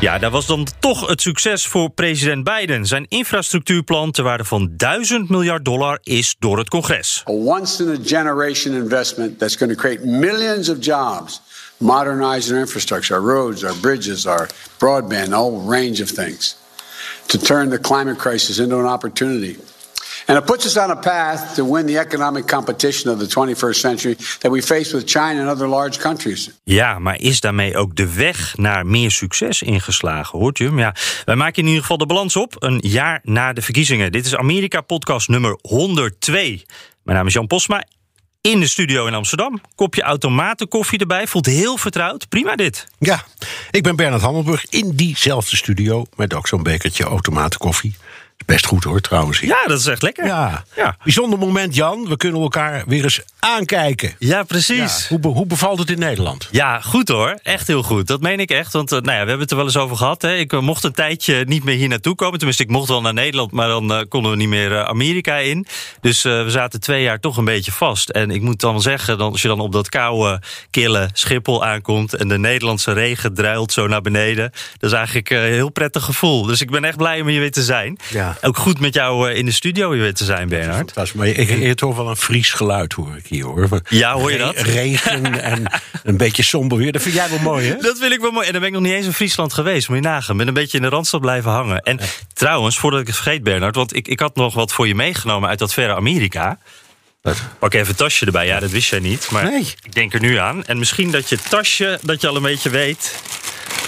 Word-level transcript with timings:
Ja, 0.00 0.18
dat 0.18 0.32
was 0.32 0.46
dan 0.46 0.66
toch 0.78 1.08
het 1.08 1.20
succes 1.20 1.66
voor 1.66 1.90
president 1.90 2.44
Biden. 2.44 2.86
Zijn 2.86 3.06
infrastructuurplan 3.08 4.10
ter 4.10 4.24
waarde 4.24 4.44
van 4.44 4.70
1000 4.76 5.28
miljard 5.28 5.64
dollar 5.64 5.98
is 6.02 6.36
door 6.38 6.58
het 6.58 6.68
congres. 6.68 7.24
A 7.28 7.32
once 7.32 7.84
in 7.84 7.90
a 7.90 7.96
generation 8.04 8.74
investment 8.74 9.38
that's 9.38 9.56
going 9.56 9.72
to 9.72 9.78
create 9.78 10.06
millions 10.06 10.68
of 10.68 10.76
jobs, 10.80 11.40
modernize 11.76 12.52
our 12.52 12.60
infrastructure, 12.60 13.20
our 13.20 13.28
roads, 13.28 13.64
our 13.64 13.76
bridges, 13.80 14.26
our 14.26 14.48
broadband, 14.76 15.32
a 15.32 15.36
whole 15.36 15.76
range 15.76 16.02
of 16.02 16.10
things. 16.10 16.56
To 17.26 17.38
turn 17.38 17.70
the 17.70 17.78
climate 17.78 18.18
crisis 18.18 18.58
into 18.58 18.78
an 18.78 18.86
opportunity. 18.86 19.56
And 20.28 20.38
it 20.38 20.44
puts 20.44 20.66
us 20.66 20.76
on 20.76 20.90
a 20.90 20.96
path 20.96 21.54
to 21.54 21.64
win 21.64 21.86
the 21.86 21.98
economic 21.98 22.46
competition 22.46 23.12
of 23.12 23.18
the 23.18 23.40
21st 23.40 23.74
century 23.74 24.16
that 24.38 24.52
we 24.52 24.62
face 24.62 24.92
with 24.92 25.10
China 25.10 25.40
and 25.40 25.48
other 25.48 25.68
large 25.68 25.98
countries. 25.98 26.50
Ja, 26.64 26.98
maar 26.98 27.20
is 27.20 27.40
daarmee 27.40 27.76
ook 27.76 27.96
de 27.96 28.14
weg 28.14 28.56
naar 28.56 28.86
meer 28.86 29.10
succes 29.10 29.62
ingeslagen, 29.62 30.38
hoort 30.38 30.58
u? 30.58 30.76
Ja, 30.76 30.94
wij 31.24 31.36
maken 31.36 31.62
in 31.62 31.66
ieder 31.66 31.80
geval 31.80 31.98
de 31.98 32.06
balans 32.06 32.36
op, 32.36 32.56
een 32.58 32.78
jaar 32.82 33.20
na 33.22 33.52
de 33.52 33.62
verkiezingen. 33.62 34.12
Dit 34.12 34.26
is 34.26 34.36
Amerika-podcast 34.36 35.28
nummer 35.28 35.58
102. 35.60 36.64
Mijn 37.02 37.16
naam 37.16 37.26
is 37.26 37.32
Jan 37.32 37.46
Posma, 37.46 37.84
in 38.40 38.60
de 38.60 38.68
studio 38.68 39.06
in 39.06 39.14
Amsterdam. 39.14 39.60
Kopje 39.74 40.02
automatenkoffie 40.02 40.98
erbij, 40.98 41.26
voelt 41.26 41.46
heel 41.46 41.76
vertrouwd. 41.76 42.28
Prima 42.28 42.56
dit. 42.56 42.86
Ja, 42.98 43.24
ik 43.70 43.82
ben 43.82 43.96
Bernard 43.96 44.22
Hammelburg 44.22 44.66
in 44.68 44.90
diezelfde 44.90 45.56
studio... 45.56 46.06
met 46.16 46.34
ook 46.34 46.46
zo'n 46.46 46.62
bekertje 46.62 47.04
automatenkoffie. 47.04 47.96
Best 48.46 48.66
goed 48.66 48.84
hoor, 48.84 49.00
trouwens. 49.00 49.40
Ja, 49.40 49.66
dat 49.66 49.78
is 49.78 49.86
echt 49.86 50.02
lekker. 50.02 50.26
Ja. 50.26 50.64
Ja. 50.76 50.96
Bijzonder 51.02 51.38
moment, 51.38 51.74
Jan. 51.74 52.08
We 52.08 52.16
kunnen 52.16 52.40
elkaar 52.40 52.82
weer 52.86 53.04
eens 53.04 53.20
aankijken. 53.38 54.14
Ja, 54.18 54.42
precies. 54.42 55.08
Hoe, 55.08 55.18
be- 55.18 55.28
hoe 55.28 55.46
bevalt 55.46 55.78
het 55.78 55.90
in 55.90 55.98
Nederland? 55.98 56.48
Ja, 56.50 56.80
goed 56.80 57.08
hoor. 57.08 57.38
Echt 57.42 57.66
heel 57.66 57.82
goed. 57.82 58.06
Dat 58.06 58.20
meen 58.20 58.40
ik 58.40 58.50
echt. 58.50 58.72
Want 58.72 58.92
eh, 58.92 59.00
nou 59.00 59.12
ja, 59.16 59.22
we 59.22 59.28
hebben 59.28 59.40
het 59.40 59.50
er 59.50 59.56
wel 59.56 59.66
eens 59.66 59.76
over 59.76 59.96
gehad. 59.96 60.22
Hè. 60.22 60.34
Ik 60.34 60.52
eh, 60.52 60.60
mocht 60.60 60.84
een 60.84 60.92
tijdje 60.92 61.44
niet 61.46 61.64
meer 61.64 61.76
hier 61.76 61.88
naartoe 61.88 62.14
komen. 62.14 62.36
Tenminste, 62.36 62.62
ik 62.62 62.70
mocht 62.70 62.88
wel 62.88 63.00
naar 63.00 63.14
Nederland, 63.14 63.52
maar 63.52 63.68
dan 63.68 63.92
eh, 63.92 64.00
konden 64.08 64.30
we 64.30 64.36
niet 64.36 64.48
meer 64.48 64.86
Amerika 64.86 65.36
in. 65.36 65.66
Dus 66.00 66.22
we 66.22 66.44
zaten 66.48 66.80
twee 66.80 67.02
jaar 67.02 67.20
toch 67.20 67.36
een 67.36 67.44
beetje 67.44 67.72
vast. 67.72 68.08
En 68.08 68.30
ik 68.30 68.42
moet 68.42 68.60
dan 68.60 68.82
zeggen, 68.82 69.18
dan, 69.18 69.32
als 69.32 69.42
je 69.42 69.48
dan 69.48 69.60
op 69.60 69.72
dat 69.72 69.88
koude, 69.88 70.42
kille 70.70 71.08
Schiphol 71.12 71.64
aankomt... 71.64 72.14
en 72.14 72.28
de 72.28 72.38
Nederlandse 72.38 72.92
regen 72.92 73.34
druilt 73.34 73.72
zo 73.72 73.86
naar 73.86 74.00
beneden... 74.00 74.52
dat 74.78 74.90
is 74.90 74.96
eigenlijk 74.96 75.30
een 75.30 75.42
heel 75.42 75.70
prettig 75.70 76.04
gevoel. 76.04 76.42
Dus 76.42 76.60
ik 76.60 76.70
ben 76.70 76.84
echt 76.84 76.96
blij 76.96 77.20
om 77.20 77.26
hier 77.26 77.40
weer 77.40 77.52
te 77.52 77.62
zijn. 77.62 77.98
Ja. 78.10 78.36
Ook 78.42 78.56
goed 78.56 78.80
met 78.80 78.94
jou 78.94 79.30
in 79.30 79.44
de 79.44 79.52
studio 79.52 79.88
weer 79.88 80.14
te 80.14 80.24
zijn, 80.24 80.48
Bernhard. 80.48 80.76
Fantastisch, 80.76 81.12
maar 81.12 81.26
ik 81.26 81.48
ik 81.48 81.76
toch 81.76 81.96
wel 81.96 82.08
een 82.08 82.16
Fries 82.16 82.52
geluid 82.52 82.92
hoor 82.92 83.16
ik 83.16 83.27
hier 83.28 83.44
hoor. 83.44 83.68
Ja, 83.88 84.12
hoor 84.14 84.30
je 84.30 84.36
Re- 84.36 84.44
dat? 84.44 84.56
Regen 84.56 85.42
en 85.42 85.70
een 86.02 86.16
beetje 86.16 86.42
somber 86.42 86.78
weer. 86.78 86.92
Dat 86.92 87.02
vind 87.02 87.14
jij 87.14 87.28
wel 87.28 87.38
mooi 87.38 87.68
hè? 87.68 87.76
Dat 87.76 87.98
wil 87.98 88.10
ik 88.10 88.20
wel 88.20 88.30
mooi. 88.30 88.46
En 88.46 88.52
dan 88.52 88.60
ben 88.60 88.70
ik 88.70 88.74
nog 88.76 88.84
niet 88.84 88.94
eens 88.94 89.06
in 89.06 89.12
Friesland 89.12 89.52
geweest. 89.52 89.88
Moet 89.88 89.96
je 89.98 90.02
nagaan. 90.02 90.36
Ben 90.36 90.48
een 90.48 90.54
beetje 90.54 90.76
in 90.76 90.82
de 90.82 90.88
Randstad 90.88 91.20
blijven 91.20 91.50
hangen. 91.50 91.80
En 91.82 92.00
trouwens, 92.32 92.78
voordat 92.78 93.00
ik 93.00 93.06
het 93.06 93.16
vergeet, 93.16 93.42
Bernard. 93.42 93.74
Want 93.74 93.96
ik, 93.96 94.08
ik 94.08 94.20
had 94.20 94.36
nog 94.36 94.54
wat 94.54 94.72
voor 94.72 94.86
je 94.86 94.94
meegenomen 94.94 95.48
uit 95.48 95.58
dat 95.58 95.72
verre 95.72 95.94
Amerika. 95.94 96.58
Pak 97.58 97.74
even 97.74 97.86
het 97.88 97.96
tasje 97.96 98.26
erbij. 98.26 98.46
Ja, 98.46 98.60
dat 98.60 98.70
wist 98.70 98.90
jij 98.90 98.98
niet. 98.98 99.30
Maar 99.30 99.44
Nee. 99.44 99.74
ik 99.82 99.94
denk 99.94 100.14
er 100.14 100.20
nu 100.20 100.36
aan. 100.36 100.64
En 100.64 100.78
misschien 100.78 101.10
dat 101.10 101.28
je 101.28 101.34
het 101.36 101.50
tasje, 101.50 101.98
dat 102.02 102.20
je 102.20 102.28
al 102.28 102.36
een 102.36 102.42
beetje 102.42 102.70
weet. 102.70 103.14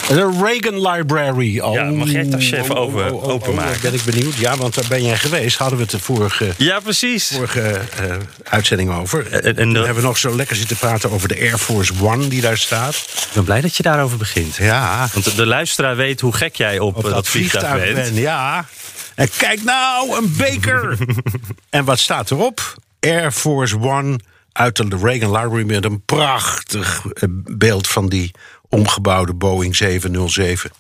De 0.09 0.39
Reagan 0.43 0.89
Library. 0.91 1.61
Oh, 1.61 1.75
Ja, 1.75 1.85
mag 1.85 2.11
jij 2.11 2.21
het 2.21 2.31
tasje 2.31 2.57
even 2.59 2.75
oh, 2.75 2.81
over- 2.81 3.07
oh, 3.07 3.13
oh, 3.15 3.23
oh, 3.23 3.29
openmaken? 3.29 3.71
daar 3.73 3.81
ben 3.91 3.95
ik 3.95 4.03
benieuwd. 4.05 4.35
Ja, 4.35 4.57
want 4.57 4.75
daar 4.75 4.85
ben 4.89 5.05
jij 5.05 5.17
geweest. 5.19 5.57
Hadden 5.57 5.77
we 5.77 5.83
het 5.83 5.93
de 5.93 5.99
vorige, 5.99 6.53
Ja, 6.57 6.81
precies. 6.81 7.29
vorige 7.35 7.61
eh, 7.61 8.17
uitzending 8.45 8.91
over. 8.95 9.33
En- 9.33 9.57
en 9.57 9.73
de- 9.73 9.79
hebben 9.79 9.95
we 9.95 10.03
nog 10.03 10.19
zo 10.19 10.37
lekker 10.37 10.57
zitten 10.57 10.77
praten 10.77 11.11
over 11.11 11.29
de 11.29 11.39
Air 11.41 11.59
Force 11.59 11.93
One 12.03 12.29
die 12.29 12.41
daar 12.41 12.59
staat. 12.59 12.95
Ik 12.95 13.27
ben 13.35 13.45
blij 13.45 13.61
dat 13.61 13.77
je 13.77 13.83
daarover 13.83 14.19
begint. 14.19 14.57
Ja, 14.57 15.09
Want 15.13 15.25
de, 15.25 15.35
de 15.35 15.47
luisteraar 15.47 15.97
weet 15.97 16.21
hoe 16.21 16.33
gek 16.35 16.57
jij 16.57 16.79
op, 16.79 16.97
op 16.97 17.05
eh, 17.05 17.11
dat 17.11 17.29
vliegtuig 17.29 17.83
bent. 17.95 17.95
ben. 17.95 18.15
Ja. 18.15 18.67
En 19.15 19.29
kijk 19.37 19.63
nou, 19.63 20.17
een 20.17 20.35
beker. 20.37 20.99
en 21.71 21.85
wat 21.85 21.99
staat 21.99 22.31
erop? 22.31 22.75
Air 23.01 23.33
Force 23.33 23.79
One 23.81 24.19
uit 24.53 24.77
de 24.77 24.97
Reagan 25.03 25.31
Library 25.37 25.65
met 25.67 25.85
een 25.85 26.03
prachtig 26.05 27.05
eh, 27.13 27.23
beeld 27.45 27.89
van 27.89 28.09
die 28.09 28.31
omgebouwde 28.69 29.35
Boeing 29.35 29.77
707. 29.77 30.71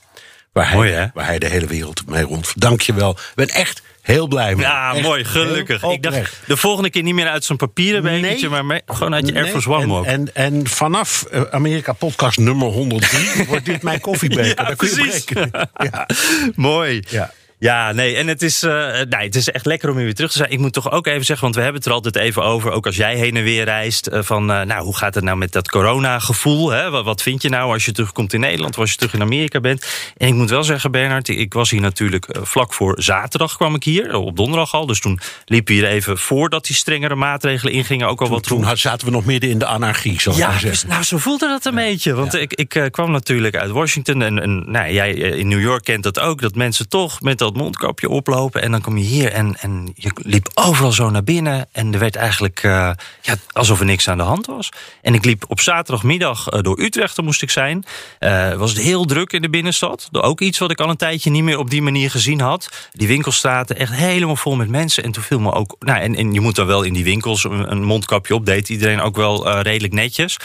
Waar 0.52 0.66
hij, 0.68 0.76
Mooi, 0.76 0.90
hè? 0.92 1.06
waar 1.14 1.26
hij 1.26 1.38
de 1.38 1.46
hele 1.48 1.66
wereld 1.66 2.02
mee 2.08 2.22
rond. 2.22 2.52
Dank 2.56 2.80
je 2.80 2.94
wel. 2.94 3.10
Ik 3.10 3.32
ben 3.34 3.48
echt 3.48 3.82
heel 4.02 4.26
blij 4.26 4.54
mee. 4.54 4.64
Ja, 4.64 4.92
Echt 4.94 5.02
mooi, 5.02 5.24
gelukkig. 5.24 5.82
Ik 5.82 6.02
dacht 6.02 6.40
de 6.46 6.56
volgende 6.56 6.90
keer 6.90 7.02
niet 7.02 7.14
meer 7.14 7.28
uit 7.28 7.44
zo'n 7.44 7.56
papieren 7.56 8.02
bekertje, 8.02 8.48
maar 8.48 8.64
mee- 8.64 8.80
gewoon 8.86 9.14
uit 9.14 9.26
je 9.28 9.34
Air 9.34 9.42
Nee, 9.42 9.52
Force 9.52 9.70
One 9.70 9.82
en, 9.82 9.88
mok. 9.88 10.04
en, 10.04 10.34
en 10.34 10.66
vanaf 10.66 11.22
eh, 11.22 11.40
Amerika 11.50 11.92
podcast 11.92 12.38
nummer 12.38 12.68
103 12.68 13.28
wordt 13.48 13.64
dit 13.64 13.82
mijn 13.82 14.00
koffiebeker. 14.00 14.46
Ja, 14.46 14.54
Daar 14.54 14.76
kun 14.76 14.88
je 14.88 14.94
precies. 14.94 15.24
Ja. 15.90 16.06
Mooi. 16.54 17.02
Ja. 17.08 17.32
Ja, 17.62 17.92
nee, 17.92 18.16
en 18.16 18.26
het 18.26 18.42
is, 18.42 18.62
eh, 18.62 18.70
nee, 19.08 19.26
het 19.26 19.34
is 19.34 19.48
echt 19.50 19.66
lekker 19.66 19.88
om 19.90 19.96
hier 19.96 20.04
weer 20.04 20.14
terug 20.14 20.30
te 20.30 20.36
zijn. 20.36 20.50
Ik 20.50 20.58
moet 20.58 20.72
toch 20.72 20.90
ook 20.90 21.06
even 21.06 21.24
zeggen, 21.24 21.44
want 21.44 21.54
we 21.56 21.62
hebben 21.62 21.80
het 21.80 21.88
er 21.90 21.94
altijd 21.96 22.16
even 22.16 22.42
over, 22.42 22.70
ook 22.70 22.86
als 22.86 22.96
jij 22.96 23.16
heen 23.16 23.36
en 23.36 23.42
weer 23.42 23.64
reist, 23.64 24.06
eh, 24.06 24.22
van 24.22 24.50
eh, 24.52 24.60
nou, 24.62 24.84
hoe 24.84 24.96
gaat 24.96 25.14
het 25.14 25.24
nou 25.24 25.36
met 25.36 25.52
dat 25.52 25.70
corona-gevoel? 25.70 26.70
Hè? 26.70 26.90
Wat, 26.90 27.04
wat 27.04 27.22
vind 27.22 27.42
je 27.42 27.48
nou 27.48 27.72
als 27.72 27.84
je 27.84 27.92
terugkomt 27.92 28.32
in 28.32 28.40
Nederland, 28.40 28.74
of 28.74 28.80
als 28.80 28.90
je 28.90 28.96
terug 28.96 29.14
in 29.14 29.20
Amerika 29.22 29.60
bent? 29.60 29.86
En 30.16 30.28
ik 30.28 30.34
moet 30.34 30.50
wel 30.50 30.64
zeggen, 30.64 30.90
Bernard, 30.90 31.28
ik 31.28 31.52
was 31.52 31.70
hier 31.70 31.80
natuurlijk 31.80 32.26
vlak 32.42 32.72
voor 32.74 33.02
zaterdag 33.02 33.56
kwam 33.56 33.74
ik 33.74 33.84
hier, 33.84 34.14
op 34.14 34.36
donderdag 34.36 34.74
al. 34.74 34.86
Dus 34.86 35.00
toen 35.00 35.20
liep 35.44 35.68
hier 35.68 35.84
even 35.86 36.18
voordat 36.18 36.66
die 36.66 36.76
strengere 36.76 37.14
maatregelen 37.14 37.72
ingingen 37.72 38.08
ook 38.08 38.20
al 38.20 38.28
wat 38.28 38.42
Toen 38.42 38.56
rond. 38.56 38.68
had- 38.68 38.78
zaten 38.78 39.06
we 39.06 39.12
nog 39.12 39.24
midden 39.24 39.50
in 39.50 39.58
de 39.58 39.66
anarchie, 39.66 40.12
ik 40.12 40.20
Ja, 40.20 40.50
dus, 40.52 40.60
zeggen. 40.60 40.88
nou, 40.88 41.02
zo 41.02 41.18
voelde 41.18 41.48
dat 41.48 41.64
een 41.64 41.74
beetje. 41.74 42.14
Want 42.14 42.34
ik, 42.34 42.52
ik 42.54 42.88
kwam 42.90 43.10
natuurlijk 43.10 43.56
uit 43.56 43.70
Washington. 43.70 44.22
En, 44.22 44.38
en 44.42 44.70
nou, 44.70 44.92
jij 44.92 45.12
in 45.12 45.48
New 45.48 45.60
York 45.60 45.84
kent 45.84 46.02
dat 46.02 46.18
ook. 46.20 46.40
Dat 46.40 46.54
mensen 46.54 46.88
toch 46.88 47.20
met 47.20 47.38
dat 47.38 47.49
mondkapje 47.56 48.08
oplopen. 48.08 48.62
En 48.62 48.70
dan 48.70 48.80
kom 48.80 48.96
je 48.96 49.04
hier 49.04 49.32
en, 49.32 49.56
en 49.60 49.92
je 49.94 50.10
liep 50.14 50.50
overal 50.54 50.92
zo 50.92 51.10
naar 51.10 51.24
binnen. 51.24 51.68
En 51.72 51.92
er 51.92 51.98
werd 51.98 52.16
eigenlijk 52.16 52.62
eh, 52.62 52.90
ja, 53.20 53.34
alsof 53.52 53.80
er 53.80 53.86
niks 53.86 54.08
aan 54.08 54.16
de 54.16 54.22
hand 54.22 54.46
was. 54.46 54.68
En 55.02 55.14
ik 55.14 55.24
liep 55.24 55.44
op 55.48 55.60
zaterdagmiddag 55.60 56.48
eh, 56.48 56.60
door 56.60 56.80
Utrecht, 56.80 57.16
daar 57.16 57.24
moest 57.24 57.42
ik 57.42 57.50
zijn. 57.50 57.84
Eh, 58.18 58.54
was 58.54 58.70
het 58.70 58.80
heel 58.80 59.04
druk 59.04 59.32
in 59.32 59.42
de 59.42 59.50
binnenstad. 59.50 60.08
Ook 60.12 60.40
iets 60.40 60.58
wat 60.58 60.70
ik 60.70 60.80
al 60.80 60.88
een 60.88 60.96
tijdje 60.96 61.30
niet 61.30 61.42
meer 61.42 61.58
op 61.58 61.70
die 61.70 61.82
manier 61.82 62.10
gezien 62.10 62.40
had. 62.40 62.88
Die 62.92 63.08
winkelstraten 63.08 63.76
echt 63.76 63.92
helemaal 63.92 64.36
vol 64.36 64.56
met 64.56 64.68
mensen. 64.68 65.04
En 65.04 65.12
toen 65.12 65.22
viel 65.22 65.40
me 65.40 65.52
ook... 65.52 65.76
Nou, 65.78 66.00
en, 66.00 66.14
en 66.14 66.32
je 66.32 66.40
moet 66.40 66.56
dan 66.56 66.66
wel 66.66 66.82
in 66.82 66.92
die 66.92 67.04
winkels 67.04 67.44
een, 67.44 67.70
een 67.70 67.82
mondkapje 67.82 68.34
op. 68.34 68.46
Deed 68.46 68.68
iedereen 68.68 69.00
ook 69.00 69.16
wel 69.16 69.60
redelijk 69.60 69.92
netjes. 69.92 70.36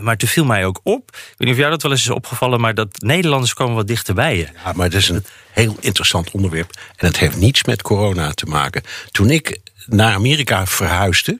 Maar 0.00 0.16
toen 0.16 0.28
viel 0.28 0.44
mij 0.44 0.64
ook 0.64 0.80
op. 0.82 1.08
Ik 1.12 1.34
weet 1.36 1.38
niet 1.38 1.50
of 1.50 1.56
jou 1.56 1.70
dat 1.70 1.82
wel 1.82 1.90
eens 1.90 2.00
is 2.00 2.10
opgevallen... 2.10 2.60
maar 2.60 2.74
dat 2.74 2.88
Nederlanders 2.98 3.54
komen 3.54 3.74
wat 3.74 3.86
dichterbij 3.86 4.36
je. 4.36 4.48
Ja, 4.64 4.72
maar 4.74 4.86
het 4.86 4.94
is 4.94 5.08
een 5.08 5.24
heel 5.52 5.76
interessant 5.80 6.30
onderwerp. 6.30 6.70
En 6.96 7.06
het 7.06 7.18
heeft 7.18 7.36
niets 7.36 7.64
met 7.64 7.82
corona 7.82 8.32
te 8.32 8.46
maken. 8.46 8.82
Toen 9.10 9.30
ik 9.30 9.58
naar 9.86 10.14
Amerika 10.14 10.66
verhuisde, 10.66 11.38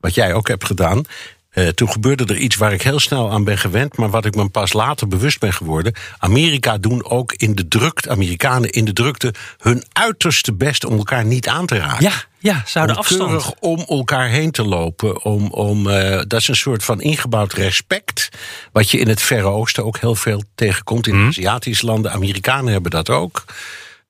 wat 0.00 0.14
jij 0.14 0.34
ook 0.34 0.48
hebt 0.48 0.64
gedaan. 0.64 1.04
eh, 1.50 1.68
toen 1.68 1.90
gebeurde 1.90 2.24
er 2.24 2.36
iets 2.36 2.56
waar 2.56 2.72
ik 2.72 2.82
heel 2.82 3.00
snel 3.00 3.30
aan 3.30 3.44
ben 3.44 3.58
gewend, 3.58 3.96
maar 3.96 4.10
wat 4.10 4.24
ik 4.24 4.34
me 4.34 4.48
pas 4.48 4.72
later 4.72 5.08
bewust 5.08 5.40
ben 5.40 5.52
geworden. 5.52 5.94
Amerika 6.18 6.78
doen 6.78 7.04
ook 7.04 7.32
in 7.32 7.54
de 7.54 7.68
drukte, 7.68 8.10
Amerikanen 8.10 8.70
in 8.70 8.84
de 8.84 8.92
drukte, 8.92 9.34
hun 9.58 9.84
uiterste 9.92 10.52
best 10.52 10.84
om 10.84 10.96
elkaar 10.96 11.24
niet 11.24 11.48
aan 11.48 11.66
te 11.66 11.76
raken. 11.76 12.04
Ja, 12.04 12.12
ja, 12.46 12.62
zouden 12.66 12.96
om 12.96 13.02
afstand. 13.02 13.54
om 13.60 13.84
elkaar 13.88 14.28
heen 14.28 14.50
te 14.50 14.64
lopen. 14.64 15.24
Om, 15.24 15.50
om, 15.50 15.90
eh, 15.90 16.20
dat 16.26 16.40
is 16.40 16.48
een 16.48 16.56
soort 16.56 16.84
van 16.84 17.00
ingebouwd 17.00 17.52
respect. 17.52 18.28
Wat 18.72 18.90
je 18.90 18.98
in 18.98 19.08
het 19.08 19.22
Verre 19.22 19.48
Oosten 19.48 19.84
ook 19.84 19.98
heel 19.98 20.14
veel 20.14 20.42
tegenkomt. 20.54 21.06
In 21.06 21.26
Aziatische 21.26 21.86
landen. 21.86 22.12
Amerikanen 22.12 22.72
hebben 22.72 22.90
dat 22.90 23.10
ook. 23.10 23.44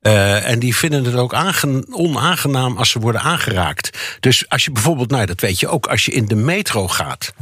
Eh, 0.01 0.51
en 0.51 0.59
die 0.59 0.77
vinden 0.77 1.05
het 1.05 1.15
ook 1.15 1.35
aange- 1.35 1.87
onaangenaam 1.91 2.77
als 2.77 2.91
ze 2.91 2.99
worden 2.99 3.21
aangeraakt. 3.21 3.99
Dus 4.21 4.49
als 4.49 4.65
je 4.65 4.71
bijvoorbeeld, 4.71 5.11
nou 5.11 5.27
dat 5.27 5.41
weet 5.41 5.61
je 5.61 5.69
ook, 5.69 5.87
als 5.87 6.05
je 6.05 6.13
in 6.13 6.27
de 6.27 6.35
metro 6.35 6.89
gaat. 6.89 7.33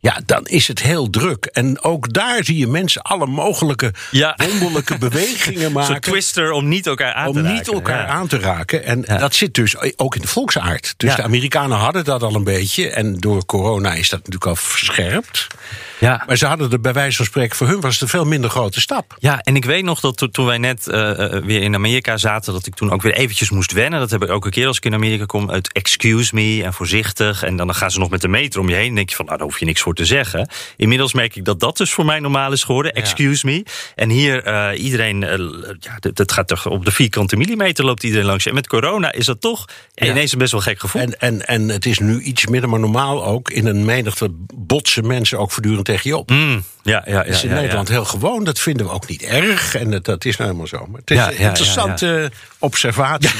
Ja, 0.00 0.20
dan 0.26 0.44
is 0.46 0.68
het 0.68 0.82
heel 0.82 1.10
druk. 1.10 1.44
En 1.44 1.82
ook 1.82 2.12
daar 2.12 2.44
zie 2.44 2.56
je 2.58 2.66
mensen 2.66 3.02
alle 3.02 3.26
mogelijke 3.26 3.92
Ja. 4.10 4.36
wonderlijke 4.48 4.98
bewegingen 5.08 5.60
Zo'n 5.62 5.72
maken. 5.72 6.00
twister 6.00 6.50
om 6.52 6.68
niet 6.68 6.86
elkaar 6.86 7.12
aan 7.12 7.24
te 7.32 7.38
Om 7.38 7.44
raken. 7.44 7.52
niet 7.54 7.68
elkaar 7.72 8.06
Ja. 8.06 8.06
aan 8.06 8.26
te 8.26 8.38
raken. 8.38 8.84
En 8.84 9.04
Ja. 9.06 9.16
dat 9.18 9.34
zit 9.34 9.54
dus 9.54 9.76
ook 9.96 10.14
in 10.14 10.20
de 10.20 10.28
volksaard. 10.28 10.94
Dus 10.96 11.14
de 11.16 11.22
Amerikanen 11.22 11.76
hadden 11.78 12.04
dat 12.04 12.22
al 12.22 12.34
een 12.34 12.44
beetje. 12.44 12.88
En 12.90 13.14
door 13.18 13.46
corona 13.46 13.92
is 13.94 14.08
dat 14.08 14.18
natuurlijk 14.18 14.46
al 14.46 14.56
verscherpt. 14.56 15.46
Ja. 16.00 16.22
Maar 16.26 16.36
ze 16.36 16.46
hadden 16.46 16.70
er 16.70 16.80
bij 16.80 16.92
wijze 16.92 17.16
van 17.16 17.26
spreken, 17.26 17.56
voor 17.56 17.66
hun 17.66 17.80
was 17.80 17.92
het 17.92 18.02
een 18.02 18.08
veel 18.08 18.24
minder 18.24 18.50
grote 18.50 18.80
stap. 18.80 19.16
Ja, 19.18 19.38
en 19.40 19.56
ik 19.56 19.64
weet 19.64 19.84
nog 19.84 20.00
dat 20.00 20.16
to- 20.16 20.26
toen 20.28 20.46
wij 20.46 20.58
net 20.58 20.88
eh, 20.88 21.34
eh, 21.36 21.44
weer 21.44 21.62
in 21.62 21.74
Amerika 21.74 22.16
zaten, 22.16 22.52
dat 22.52 22.66
ik 22.66 22.74
toen 22.74 22.90
ook 22.92 23.02
weer 23.02 23.14
eventjes 23.14 23.50
moest 23.50 23.72
wennen. 23.72 24.00
Dat 24.00 24.10
heb 24.10 24.22
ik 24.22 24.28
elke 24.28 24.50
keer 24.50 24.66
als 24.66 24.76
ik 24.76 24.84
in 24.84 24.94
Amerika 24.94 25.24
kom. 25.24 25.48
Het 25.48 25.72
excuse 25.72 26.34
me 26.34 26.62
en 26.64 26.72
voorzichtig. 26.72 27.42
En 27.42 27.56
dan 27.56 27.74
gaan 27.74 27.90
ze 27.90 27.98
nog 27.98 28.10
met 28.10 28.20
de 28.20 28.28
meter 28.28 28.60
om 28.60 28.68
je 28.68 28.74
heen. 28.74 28.86
Dan 28.86 28.94
denk 28.94 29.10
je 29.10 29.16
van, 29.16 29.24
nou, 29.24 29.36
daar 29.38 29.46
hoef 29.46 29.58
je 29.58 29.64
niks 29.64 29.80
voor 29.80 29.94
te 29.94 30.04
zeggen. 30.04 30.48
Inmiddels 30.76 31.12
merk 31.12 31.36
ik 31.36 31.44
dat 31.44 31.60
dat 31.60 31.76
dus 31.76 31.92
voor 31.92 32.04
mij 32.04 32.18
normaal 32.20 32.52
is 32.52 32.62
geworden. 32.62 32.92
Excuse 32.92 33.46
me. 33.46 33.64
En 33.94 34.10
hier, 34.10 34.42
eh, 34.44 34.82
iedereen, 34.84 35.20
ja, 35.80 35.96
dat- 36.00 36.16
dat 36.16 36.32
gaat 36.32 36.48
toch 36.48 36.66
op 36.66 36.84
de 36.84 36.90
vierkante 36.90 37.36
millimeter 37.36 37.84
loopt 37.84 38.02
iedereen 38.02 38.26
langs. 38.26 38.46
En 38.46 38.54
met 38.54 38.66
corona 38.66 39.12
is 39.12 39.26
dat 39.26 39.40
toch 39.40 39.64
ineens 39.94 40.32
een 40.32 40.38
best 40.38 40.52
wel 40.52 40.60
gek 40.60 40.80
gevoel. 40.80 41.02
En, 41.02 41.18
en, 41.20 41.46
en 41.46 41.68
het 41.68 41.86
is 41.86 41.98
nu 41.98 42.20
iets 42.20 42.46
minder, 42.46 42.68
maar 42.70 42.80
normaal 42.80 43.24
ook. 43.24 43.50
In 43.50 43.66
een 43.66 43.84
menigte 43.84 44.28
botsen 44.54 45.06
mensen 45.06 45.38
ook 45.38 45.50
voortdurend 45.50 45.87
tegen 45.88 46.10
je 46.10 46.16
op. 46.16 46.30
Mm, 46.30 46.64
ja, 46.82 47.02
ja, 47.06 47.12
ja. 47.12 47.22
Dat 47.22 47.26
is 47.26 47.42
in 47.42 47.48
ja, 47.48 47.54
ja. 47.54 47.60
Nederland 47.60 47.88
heel 47.88 48.04
gewoon. 48.04 48.44
Dat 48.44 48.58
vinden 48.58 48.86
we 48.86 48.92
ook 48.92 49.08
niet 49.08 49.22
erg. 49.22 49.74
En 49.74 49.90
dat, 49.90 50.04
dat 50.04 50.24
is 50.24 50.36
nou 50.36 50.50
helemaal 50.50 50.68
zo. 50.68 50.86
Maar 50.86 51.00
het 51.00 51.10
is 51.10 51.18
een 51.18 51.46
interessante 51.46 52.30
observatie. 52.58 53.30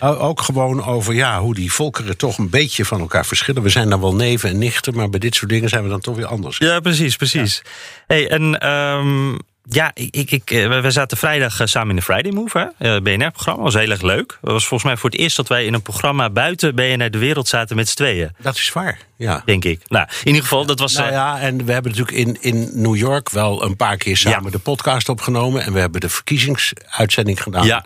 Ook 0.00 0.40
gewoon 0.40 0.84
over 0.84 1.14
ja, 1.14 1.40
hoe 1.40 1.54
die 1.54 1.72
volkeren 1.72 2.16
toch 2.16 2.38
een 2.38 2.50
beetje 2.50 2.84
van 2.84 3.00
elkaar 3.00 3.26
verschillen. 3.26 3.62
We 3.62 3.68
zijn 3.68 3.90
dan 3.90 4.00
wel 4.00 4.14
neven 4.14 4.50
en 4.50 4.58
nichten. 4.58 4.94
Maar 4.94 5.10
bij 5.10 5.20
dit 5.20 5.34
soort 5.34 5.50
dingen 5.50 5.68
zijn 5.68 5.82
we 5.82 5.88
dan 5.88 6.00
toch 6.00 6.16
weer 6.16 6.26
anders. 6.26 6.58
Ja, 6.58 6.80
precies, 6.80 7.16
precies. 7.16 7.62
Hey, 8.06 8.28
en 8.30 8.58
ehm, 8.58 9.34
ja, 9.70 9.90
ik, 9.94 10.30
ik, 10.30 10.50
eh, 10.50 10.80
we 10.80 10.90
zaten 10.90 11.16
vrijdag 11.16 11.60
eh, 11.60 11.66
samen 11.66 11.90
in 11.90 11.96
de 11.96 12.02
Friday 12.02 12.32
Move, 12.32 12.72
hè? 12.78 12.94
eh, 12.94 13.02
BNR-programma. 13.02 13.62
was 13.62 13.74
heel 13.74 13.90
erg 13.90 14.02
leuk. 14.02 14.38
Het 14.40 14.50
was 14.50 14.66
volgens 14.66 14.90
mij 14.90 14.96
voor 15.00 15.10
het 15.10 15.18
eerst 15.18 15.36
dat 15.36 15.48
wij 15.48 15.64
in 15.64 15.74
een 15.74 15.82
programma 15.82 16.30
buiten 16.30 16.74
BNR 16.74 17.10
de 17.10 17.18
wereld 17.18 17.48
zaten 17.48 17.76
met 17.76 17.88
z'n 17.88 17.96
tweeën. 17.96 18.30
Dat 18.38 18.54
is 18.54 18.72
waar. 18.72 18.98
Ja. 19.16 19.42
Denk 19.44 19.64
ik. 19.64 19.80
Nou, 19.88 20.06
in 20.20 20.26
ieder 20.26 20.42
geval, 20.42 20.66
dat 20.66 20.78
was. 20.78 20.92
Nou 20.94 21.10
ja, 21.12 21.40
en 21.40 21.64
we 21.64 21.72
hebben 21.72 21.92
natuurlijk 21.92 22.18
in, 22.18 22.36
in 22.40 22.70
New 22.82 22.96
York 22.96 23.30
wel 23.30 23.64
een 23.64 23.76
paar 23.76 23.96
keer 23.96 24.16
samen 24.16 24.44
Ja. 24.44 24.50
de 24.50 24.58
podcast 24.58 25.08
opgenomen. 25.08 25.62
En 25.64 25.72
we 25.72 25.78
hebben 25.80 26.00
de 26.00 26.08
verkiezingsuitzending 26.08 27.42
gedaan. 27.42 27.66
Ja. 27.66 27.84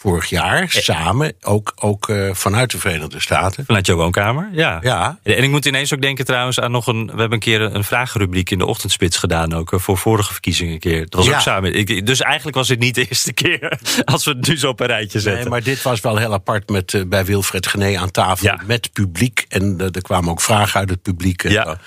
Vorig 0.00 0.26
jaar, 0.28 0.64
samen, 0.70 1.32
ook, 1.40 1.72
ook 1.76 2.08
eh, 2.08 2.30
vanuit 2.34 2.70
de 2.70 2.78
Verenigde 2.78 3.20
Staten. 3.20 3.64
Vanuit 3.64 3.86
jouw 3.86 3.96
woonkamer, 3.96 4.48
ja. 4.52 4.78
Ja. 4.82 5.18
En 5.22 5.42
ik 5.42 5.50
moet 5.50 5.64
ineens 5.66 5.94
ook 5.94 6.00
denken 6.02 6.24
trouwens 6.24 6.60
aan 6.60 6.70
nog 6.70 6.86
een... 6.86 7.04
We 7.04 7.10
hebben 7.10 7.32
een 7.32 7.38
keer 7.38 7.60
een 7.60 7.84
vragenrubriek 7.84 8.50
in 8.50 8.58
de 8.58 8.66
ochtendspits 8.66 9.16
gedaan 9.16 9.54
ook... 9.54 9.72
eh, 9.72 9.78
voor 9.78 9.98
vorige 9.98 10.32
verkiezingen 10.32 10.72
een 10.72 10.78
keer. 10.80 11.00
Dat 11.00 11.14
was 11.14 11.26
Ja. 11.26 11.34
ook 11.34 11.40
samen. 11.40 11.74
Ik, 11.74 12.06
dus 12.06 12.20
eigenlijk 12.20 12.56
was 12.56 12.68
dit 12.68 12.78
niet 12.78 12.94
de 12.94 13.06
eerste 13.08 13.32
keer... 13.32 13.78
als 14.04 14.24
we 14.24 14.30
het 14.30 14.48
nu 14.48 14.58
zo 14.58 14.68
op 14.68 14.80
een 14.80 14.86
rijtje 14.86 15.20
zetten. 15.20 15.40
Nee, 15.40 15.50
maar 15.50 15.62
dit 15.62 15.82
was 15.82 16.00
wel 16.00 16.16
heel 16.16 16.32
apart 16.32 16.68
met, 16.68 16.94
eh, 16.94 17.02
bij 17.06 17.24
Wilfred 17.24 17.66
Gené 17.66 17.98
aan 17.98 18.10
tafel. 18.10 18.46
Ja. 18.46 18.60
Met 18.66 18.92
publiek. 18.92 19.44
En 19.48 19.74
eh, 19.80 19.86
er 19.92 20.02
kwamen 20.02 20.30
ook 20.30 20.40
vragen 20.40 20.80
uit 20.80 20.90
het 20.90 21.02
publiek. 21.02 21.44
En, 21.44 21.52
Ja. 21.52 21.64
eh, 21.64 21.70
het 21.70 21.78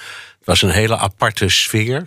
was 0.45 0.61
een 0.61 0.69
hele 0.69 0.97
aparte 0.97 1.49
sfeer. 1.49 2.03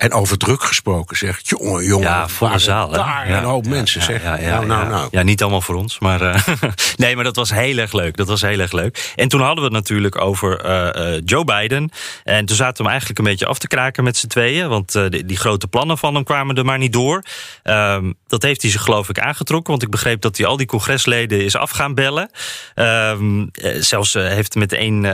En 0.00 0.12
over 0.12 0.38
druk 0.38 0.62
gesproken, 0.62 1.16
zeg. 1.16 1.40
Jongen, 1.42 1.84
jongen. 1.84 2.08
Ja, 2.08 2.28
volle 2.28 2.58
zaal. 2.58 2.88
Daar 2.88 3.28
Ja, 3.28 3.38
een 3.38 3.44
hoop 3.44 3.64
ja, 3.64 3.70
mensen, 3.70 4.00
ja, 4.00 4.06
zeg. 4.06 4.22
Ja, 4.22 4.38
ja, 4.38 4.48
nou, 4.48 4.66
nou, 4.66 4.88
nou. 4.88 5.08
Ja, 5.10 5.22
niet 5.22 5.42
allemaal 5.42 5.60
voor 5.60 5.74
ons, 5.74 5.98
maar... 5.98 6.20
eh, 6.20 6.46
nee, 6.96 7.14
maar 7.14 7.24
dat 7.24 7.36
was 7.36 7.50
heel 7.50 7.76
erg 7.76 7.92
leuk. 7.92 8.16
Dat 8.16 8.28
was 8.28 8.40
heel 8.40 8.58
erg 8.58 8.72
leuk. 8.72 9.12
En 9.16 9.28
toen 9.28 9.40
hadden 9.40 9.58
we 9.58 9.64
het 9.64 9.72
natuurlijk 9.72 10.20
over 10.20 10.60
eh, 10.60 11.14
eh, 11.14 11.22
Joe 11.24 11.44
Biden. 11.44 11.90
En 12.24 12.44
toen 12.46 12.56
zaten 12.56 12.76
we 12.76 12.82
hem 12.82 12.90
eigenlijk 12.90 13.18
een 13.18 13.24
beetje 13.24 13.46
af 13.46 13.58
te 13.58 13.66
kraken 13.66 14.04
met 14.04 14.16
z'n 14.16 14.26
tweeën. 14.26 14.68
Want 14.68 14.92
die, 14.92 15.24
die 15.24 15.36
grote 15.36 15.66
plannen 15.66 15.98
van 15.98 16.14
hem 16.14 16.24
kwamen 16.24 16.56
er 16.56 16.64
maar 16.64 16.78
niet 16.78 16.92
door. 16.92 17.24
Ehm, 17.62 18.12
dat 18.26 18.42
heeft 18.42 18.62
hij 18.62 18.70
zich 18.70 18.82
geloof 18.82 19.08
ik 19.08 19.18
aangetrokken. 19.18 19.70
Want 19.70 19.82
ik 19.82 19.90
begreep 19.90 20.20
dat 20.20 20.36
hij 20.36 20.46
al 20.46 20.56
die 20.56 20.66
congresleden 20.66 21.44
is 21.44 21.56
af 21.56 21.70
gaan 21.70 21.94
bellen. 21.94 22.30
Ehm, 22.74 23.46
eh, 23.52 23.80
zelfs 23.80 24.14
heeft 24.14 24.54
met 24.54 24.72
een, 24.72 25.04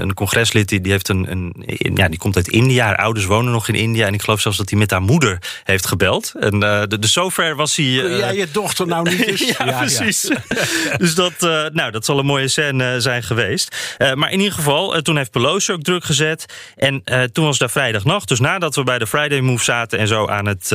een 0.00 0.14
congreslid... 0.14 0.68
Die, 0.68 0.80
die, 0.80 0.92
heeft 0.92 1.08
een, 1.08 1.30
een, 1.30 1.54
ja, 1.94 2.08
die 2.08 2.18
komt 2.18 2.36
uit 2.36 2.48
India. 2.48 2.84
Haar 2.84 2.96
ouders 2.96 3.26
wonen 3.26 3.52
nog 3.52 3.68
in 3.68 3.74
India. 3.74 4.06
En 4.06 4.14
ik 4.14 4.26
geloof 4.28 4.42
zelfs 4.42 4.58
dat 4.58 4.70
hij 4.70 4.78
met 4.78 4.90
haar 4.90 5.02
moeder 5.02 5.38
heeft 5.64 5.86
gebeld. 5.86 6.32
En 6.40 6.60
de- 6.60 6.98
dus 6.98 7.12
zover 7.12 7.56
was 7.56 7.76
hij... 7.76 7.86
Eh, 7.86 8.18
jij 8.18 8.36
je 8.36 8.50
dochter 8.52 8.86
nou 8.86 9.10
niet 9.10 9.26
eens... 9.26 9.40
ja, 9.40 9.78
precies. 9.78 10.30
dus 10.98 11.14
dat, 11.14 11.32
eh, 11.38 11.64
nou, 11.72 11.90
dat 11.90 12.04
zal 12.04 12.18
een 12.18 12.26
mooie 12.26 12.48
scène 12.48 13.00
zijn 13.00 13.22
geweest. 13.22 13.94
Maar 14.14 14.32
in 14.32 14.38
ieder 14.38 14.54
geval, 14.54 15.02
toen 15.02 15.16
heeft 15.16 15.30
Pelosi 15.30 15.72
ook 15.72 15.82
druk 15.82 16.04
gezet. 16.04 16.46
En 16.76 17.02
toen 17.32 17.44
was 17.44 17.58
daar 17.58 17.70
vrijdagnacht. 17.70 18.28
Dus 18.28 18.40
nadat 18.40 18.74
we 18.74 18.82
bij 18.82 18.98
de 18.98 19.06
Friday 19.06 19.40
Move 19.40 19.64
zaten 19.64 19.98
en 19.98 20.06
zo 20.06 20.26
aan 20.26 20.46
het 20.46 20.66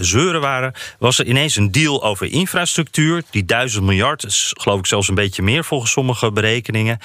zeuren 0.00 0.40
waren... 0.40 0.72
was 0.98 1.18
er 1.18 1.26
ineens 1.26 1.56
een 1.56 1.72
deal 1.72 2.04
over 2.04 2.26
infrastructuur. 2.26 3.22
Die 3.30 3.44
duizend 3.44 3.84
miljard, 3.84 4.24
is 4.24 4.52
geloof 4.56 4.78
ik 4.78 4.86
zelfs 4.86 5.08
een 5.08 5.14
beetje 5.14 5.42
meer 5.42 5.64
volgens 5.64 5.90
sommige 5.90 6.32
berekeningen. 6.32 6.98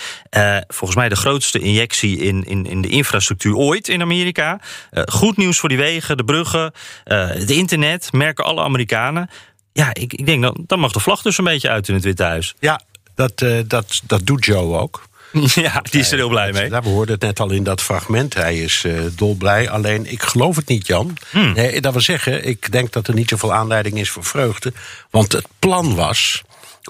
Volgens 0.67 0.95
mij 0.99 1.09
de 1.09 1.15
grootste 1.15 1.59
injectie 1.59 2.17
in, 2.17 2.43
in, 2.43 2.65
in 2.65 2.81
de 2.81 2.89
infrastructuur 2.89 3.55
ooit 3.55 3.87
in 3.87 4.01
Amerika. 4.01 4.59
Goed 4.91 5.37
nieuws 5.37 5.59
voor 5.59 5.69
die 5.69 5.77
wegen, 5.91 6.17
de 6.17 6.23
bruggen, 6.23 6.73
eh, 7.03 7.27
het 7.27 7.49
internet, 7.49 8.11
merken 8.11 8.45
alle 8.45 8.61
Amerikanen. 8.61 9.29
Ja, 9.73 9.89
ik, 9.93 10.13
ik 10.13 10.25
denk, 10.25 10.41
dan, 10.41 10.63
dan 10.67 10.79
mag 10.79 10.91
de 10.91 10.99
vlag 10.99 11.21
dus 11.21 11.37
een 11.37 11.43
beetje 11.43 11.69
uit 11.69 11.87
in 11.87 11.93
het 11.93 12.03
Witte 12.03 12.23
Huis. 12.23 12.55
Ja, 12.59 12.81
dat, 13.15 13.41
eh, 13.41 13.57
dat, 13.67 14.01
dat 14.03 14.25
doet 14.25 14.45
Joe 14.45 14.77
ook. 14.77 15.03
ja, 15.55 15.81
die 15.89 15.99
is 15.99 16.11
er 16.11 16.17
heel 16.17 16.29
blij 16.29 16.51
mee. 16.51 16.69
Ja, 16.69 16.81
we 16.81 16.89
hoorden 16.89 17.13
het 17.13 17.23
net 17.23 17.39
al 17.39 17.51
in 17.51 17.63
dat 17.63 17.81
fragment. 17.81 18.33
Hij 18.33 18.59
is 18.59 18.83
eh, 18.83 18.93
dolblij. 19.15 19.69
Alleen, 19.69 20.11
ik 20.11 20.23
geloof 20.23 20.55
het 20.55 20.67
niet, 20.67 20.87
Jan. 20.87 21.17
Hmm. 21.29 21.53
Nee, 21.53 21.81
dat 21.81 21.91
wil 21.91 22.01
zeggen, 22.01 22.45
ik 22.47 22.71
denk 22.71 22.91
dat 22.91 23.07
er 23.07 23.13
niet 23.13 23.29
zoveel 23.29 23.53
aanleiding 23.53 23.99
is 23.99 24.09
voor 24.09 24.23
vreugde. 24.23 24.73
Want 25.09 25.31
het 25.31 25.47
plan 25.59 25.95
was 25.95 26.41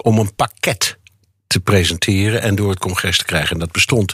om 0.02 0.18
een 0.18 0.34
pakket 0.34 0.98
te 1.46 1.60
presenteren 1.60 2.42
en 2.42 2.54
door 2.54 2.70
het 2.70 2.78
congres 2.78 3.18
te 3.18 3.24
krijgen. 3.24 3.50
En 3.50 3.58
dat 3.58 3.72
bestond 3.72 4.12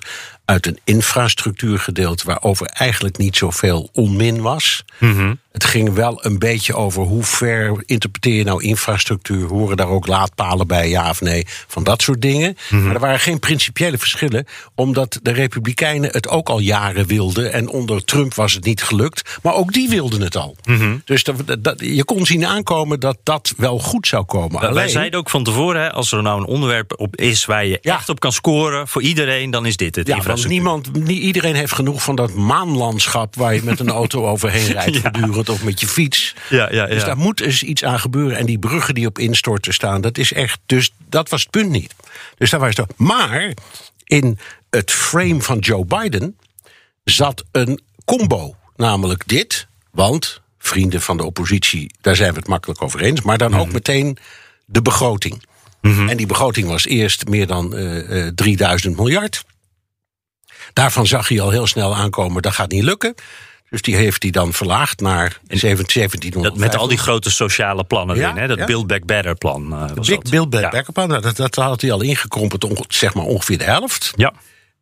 uit 0.48 0.66
een 0.66 0.78
infrastructuurgedeelte 0.84 2.26
waarover 2.26 2.66
eigenlijk 2.66 3.16
niet 3.16 3.36
zoveel 3.36 3.88
onmin 3.92 4.40
was. 4.40 4.84
Mhm. 4.98 5.34
Het 5.58 5.66
ging 5.66 5.92
wel 5.94 6.24
een 6.24 6.38
beetje 6.38 6.74
over 6.74 7.02
hoe 7.02 7.24
ver 7.24 7.82
interpreteer 7.86 8.34
je 8.34 8.44
nou 8.44 8.62
infrastructuur. 8.62 9.48
Horen 9.48 9.76
daar 9.76 9.88
ook 9.88 10.06
laadpalen 10.06 10.66
bij, 10.66 10.88
ja 10.88 11.10
of 11.10 11.20
nee? 11.20 11.46
Van 11.66 11.84
dat 11.84 12.02
soort 12.02 12.22
dingen. 12.22 12.56
Mhm. 12.70 12.84
Maar 12.84 12.94
er 12.94 13.00
waren 13.00 13.20
geen 13.20 13.38
principiële 13.38 13.98
verschillen, 13.98 14.46
omdat 14.74 15.18
de 15.22 15.30
Republikeinen 15.30 16.10
het 16.10 16.28
ook 16.28 16.48
al 16.48 16.58
jaren 16.58 17.06
wilden. 17.06 17.52
En 17.52 17.68
onder 17.68 18.04
Trump 18.04 18.34
was 18.34 18.52
het 18.54 18.64
niet 18.64 18.82
gelukt. 18.82 19.38
Maar 19.42 19.54
ook 19.54 19.72
die 19.72 19.88
wilden 19.88 20.20
het 20.20 20.36
al. 20.36 20.56
Mhm. 20.64 20.96
Dus 21.04 21.24
dat, 21.24 21.36
dat- 21.60 21.80
je 21.80 22.04
kon 22.04 22.26
zien 22.26 22.46
aankomen 22.46 23.00
dat 23.00 23.16
dat 23.22 23.54
wel 23.56 23.78
goed 23.78 24.06
zou 24.06 24.24
komen. 24.24 24.60
Wij 24.60 24.68
Alleen- 24.68 24.88
zeiden 24.88 25.18
ook 25.18 25.30
van 25.30 25.44
tevoren, 25.44 25.82
hè, 25.82 25.92
als 25.92 26.12
er 26.12 26.22
nou 26.22 26.40
een 26.40 26.46
onderwerp 26.46 26.92
op 27.00 27.16
is 27.16 27.44
waar 27.44 27.66
je 27.66 27.78
Ja. 27.82 27.96
echt 27.96 28.08
op 28.08 28.20
kan 28.20 28.32
scoren 28.32 28.88
voor 28.88 29.02
iedereen, 29.02 29.50
dan 29.50 29.66
is 29.66 29.76
dit 29.76 29.96
het. 29.96 30.06
Ja, 30.06 30.22
want 30.22 30.48
niemand, 30.48 30.92
niet 30.92 31.08
iedereen 31.22 31.54
heeft 31.54 31.72
genoeg 31.72 32.02
van 32.02 32.14
dat 32.16 32.34
maanlandschap 32.34 33.34
waar 33.36 33.54
je 33.54 33.62
met 33.64 33.80
een 33.80 33.90
auto 34.00 34.26
overheen 34.26 34.66
rijdt 34.72 34.96
Ja. 34.96 35.10
Of 35.48 35.64
met 35.64 35.80
je 35.80 35.86
fiets. 35.86 36.34
Ja, 36.50 36.72
ja, 36.72 36.86
Dus 36.86 37.00
ja. 37.00 37.04
daar 37.04 37.16
moet 37.16 37.40
eens 37.40 37.62
iets 37.62 37.84
aan 37.84 38.00
gebeuren. 38.00 38.36
En 38.36 38.46
die 38.46 38.58
bruggen 38.58 38.94
die 38.94 39.06
op 39.06 39.18
instorten 39.18 39.74
staan, 39.74 40.00
dat 40.00 40.18
is 40.18 40.32
echt. 40.32 40.58
Dus 40.66 40.92
dat 41.08 41.28
was 41.28 41.40
het 41.40 41.50
punt 41.50 41.70
niet. 41.70 41.94
Dus 42.36 42.50
daar 42.50 42.60
was 42.60 42.76
het. 42.76 42.92
Maar 42.96 43.54
in 44.04 44.38
het 44.70 44.90
frame 44.90 45.42
van 45.42 45.58
Joe 45.58 45.84
Biden 45.84 46.38
zat 47.04 47.44
een 47.52 47.80
combo. 48.04 48.56
Namelijk 48.76 49.22
dit. 49.28 49.66
Want 49.90 50.40
vrienden 50.58 51.02
van 51.02 51.16
de 51.16 51.24
oppositie, 51.24 51.90
daar 52.00 52.16
zijn 52.16 52.32
we 52.32 52.38
het 52.38 52.48
makkelijk 52.48 52.82
over 52.82 53.00
eens. 53.00 53.22
Maar 53.22 53.38
dan 53.38 53.56
ook 53.56 53.72
meteen 53.72 54.18
de 54.64 54.82
begroting. 54.82 55.46
En 55.80 56.16
die 56.16 56.26
begroting 56.26 56.68
was 56.68 56.86
eerst 56.86 57.28
meer 57.28 57.46
dan 57.46 57.76
eh, 57.76 58.26
eh, 58.26 58.34
3000 58.34 58.96
miljard. 58.96 59.44
Daarvan 60.72 61.06
zag 61.06 61.28
hij 61.28 61.40
al 61.40 61.50
heel 61.50 61.66
snel 61.66 61.96
aankomen, 61.96 62.42
dat 62.42 62.52
gaat 62.52 62.70
niet 62.70 62.82
lukken. 62.82 63.14
Dus 63.70 63.82
die 63.82 63.96
heeft 63.96 64.22
hij 64.22 64.32
dan 64.32 64.52
verlaagd 64.52 65.00
naar 65.00 65.38
1700. 65.46 66.54
Dat, 66.54 66.56
met 66.64 66.76
al 66.76 66.88
die 66.88 66.98
grote 66.98 67.30
sociale 67.30 67.84
plannen 67.84 68.16
Ja, 68.16 68.22
erin, 68.22 68.36
hè? 68.40 68.46
dat 68.46 68.58
ja. 68.58 68.64
Build 68.64 68.86
Back 68.86 69.04
Better 69.04 69.34
plan. 69.34 69.72
eh, 69.72 69.90
was 69.94 70.06
Big 70.08 70.18
dat. 70.18 70.30
Bill 70.30 70.48
Back 70.48 70.62
ja. 70.62 70.68
Backup, 70.68 70.96
nou, 70.96 71.20
dat, 71.20 71.36
dat 71.36 71.54
had 71.54 71.80
hij 71.80 71.92
al 71.92 72.00
ingekrompen 72.00 72.84
zeg 72.88 73.14
maar 73.14 73.24
ongeveer 73.24 73.58
de 73.58 73.64
helft. 73.64 74.12
Ja. 74.16 74.32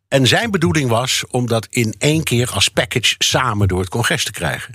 En 0.07 0.27
zijn 0.27 0.51
bedoeling 0.51 0.89
was 0.89 1.23
om 1.29 1.47
dat 1.47 1.67
in 1.69 1.95
één 1.97 2.23
keer 2.23 2.49
als 2.51 2.67
package 2.67 3.15
samen 3.17 3.67
door 3.67 3.79
het 3.79 3.89
congres 3.89 4.23
te 4.23 4.31
krijgen. 4.31 4.73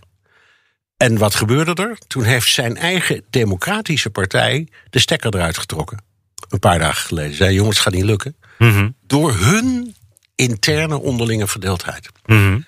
En 0.97 1.19
wat 1.19 1.35
gebeurde 1.35 1.83
er? 1.83 1.99
Toen 2.07 2.23
heeft 2.23 2.49
zijn 2.49 2.77
eigen 2.77 3.25
democratische 3.31 4.11
partij 4.11 4.69
de 4.91 4.99
stekker 4.99 5.35
eruit 5.35 5.59
getrokken. 5.59 6.03
Een 6.49 6.59
paar 6.59 6.79
dagen 6.79 7.03
geleden. 7.07 7.37
Zei 7.37 7.55
jongens, 7.55 7.77
het 7.77 7.85
gaat 7.85 7.95
niet 7.95 8.05
lukken. 8.05 8.37
Mhm. 8.59 8.91
Door 9.07 9.35
hun 9.35 9.95
interne 10.35 11.01
onderlinge 11.01 11.47
verdeeldheid. 11.47 12.09
Mhm. 12.27 12.59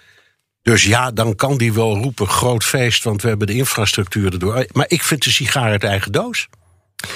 Dus 0.65 0.85
ja, 0.85 1.11
dan 1.11 1.35
kan 1.35 1.57
die 1.57 1.73
wel 1.73 1.97
roepen 1.97 2.27
groot 2.27 2.65
feest, 2.65 3.05
want 3.05 3.23
we 3.23 3.29
hebben 3.29 3.47
de 3.47 3.53
infrastructuur 3.53 4.33
erdoor. 4.33 4.67
Maar 4.73 4.87
ik 4.89 5.03
vind 5.03 5.25
de 5.25 5.31
sigaar 5.31 5.71
uit 5.71 5.85
eigen 5.85 6.13
doos. 6.13 6.49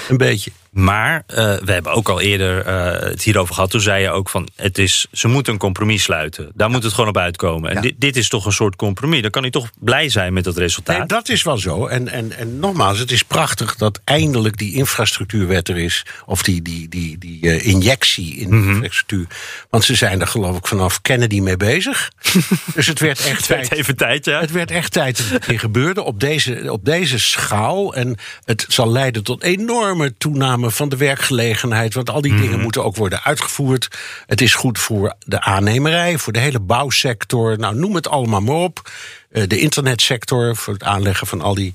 Een 0.09 0.17
beetje. 0.17 0.51
Maar 0.71 1.23
uh, 1.27 1.35
we 1.35 1.71
hebben 1.71 1.91
ook 1.93 2.09
al 2.09 2.21
eerder 2.21 2.67
uh, 2.67 2.91
het 3.09 3.23
hierover 3.23 3.53
gehad. 3.55 3.69
Toen 3.69 3.81
zei 3.81 4.01
je 4.01 4.09
ook 4.09 4.29
van, 4.29 4.47
het 4.55 4.77
is, 4.77 5.07
ze 5.11 5.27
moeten 5.27 5.53
een 5.53 5.59
compromis 5.59 6.03
sluiten. 6.03 6.51
Daar 6.55 6.69
moet 6.69 6.83
het 6.83 6.93
gewoon 6.93 7.09
op 7.09 7.17
uitkomen. 7.17 7.69
En 7.69 7.75
Ja. 7.75 7.81
dit, 7.81 7.93
dit 7.97 8.17
is 8.17 8.29
toch 8.29 8.45
een 8.45 8.51
soort 8.51 8.75
compromis. 8.75 9.21
Dan 9.21 9.31
kan 9.31 9.41
hij 9.41 9.51
toch 9.51 9.69
blij 9.79 10.09
zijn 10.09 10.33
met 10.33 10.43
dat 10.43 10.57
resultaat. 10.57 10.97
Nee, 10.97 11.07
dat 11.07 11.29
is 11.29 11.43
wel 11.43 11.57
zo. 11.57 11.85
En, 11.87 12.07
en, 12.07 12.31
en 12.37 12.59
nogmaals, 12.59 12.99
het 12.99 13.11
is 13.11 13.23
prachtig 13.23 13.75
dat 13.75 14.01
eindelijk 14.03 14.57
die 14.57 14.73
infrastructuurwet 14.73 15.67
er 15.67 15.77
is. 15.77 16.05
Of 16.25 16.43
die, 16.43 16.61
die, 16.61 16.89
die, 16.89 17.17
die 17.17 17.41
eh, 17.51 17.65
injectie 17.67 18.35
in 18.35 18.49
de 18.49 18.55
Mhm. 18.55 18.69
infrastructuur. 18.69 19.25
Want 19.69 19.83
ze 19.83 19.95
zijn 19.95 20.21
er 20.21 20.27
geloof 20.27 20.57
ik 20.57 20.67
vanaf 20.67 21.01
Kennedy 21.01 21.39
mee 21.39 21.57
bezig. 21.57 22.11
dus 22.75 22.87
het 22.87 22.99
werd 22.99 23.19
echt 23.19 23.37
Het 23.37 23.47
werd 23.47 23.67
tijd. 23.67 23.79
even 23.79 23.95
tijd, 23.97 24.25
ja. 24.25 24.39
Het 24.39 24.51
werd 24.51 24.71
echt 24.71 24.91
tijd 24.91 25.17
dat 25.17 25.29
het 25.29 25.45
weer 25.45 25.59
gebeurde 25.59 26.03
op 26.03 26.19
deze, 26.19 26.71
op 26.71 26.85
deze 26.85 27.19
schaal. 27.19 27.95
En 27.95 28.17
het 28.43 28.65
zal 28.67 28.91
leiden 28.91 29.23
tot 29.23 29.43
enorme 29.43 30.13
toename 30.17 30.68
van 30.71 30.89
de 30.89 30.97
werkgelegenheid. 30.97 31.93
Want 31.93 32.09
al 32.09 32.21
die 32.21 32.31
Mhm. 32.33 32.41
dingen 32.41 32.59
moeten 32.59 32.83
ook 32.83 32.95
worden 32.95 33.23
uitgevoerd. 33.23 33.87
Het 34.25 34.41
is 34.41 34.53
goed 34.53 34.79
voor 34.79 35.13
de 35.25 35.41
aannemerij, 35.41 36.17
voor 36.17 36.33
de 36.33 36.39
hele 36.39 36.59
bouwsector. 36.59 37.57
Nou, 37.59 37.75
noem 37.75 37.95
het 37.95 38.07
allemaal 38.09 38.41
maar 38.41 38.55
op. 38.55 38.91
Eh, 39.31 39.43
de 39.47 39.59
internetsector, 39.59 40.55
voor 40.55 40.73
het 40.73 40.83
aanleggen 40.83 41.27
van 41.27 41.41
al 41.41 41.53
die. 41.55 41.73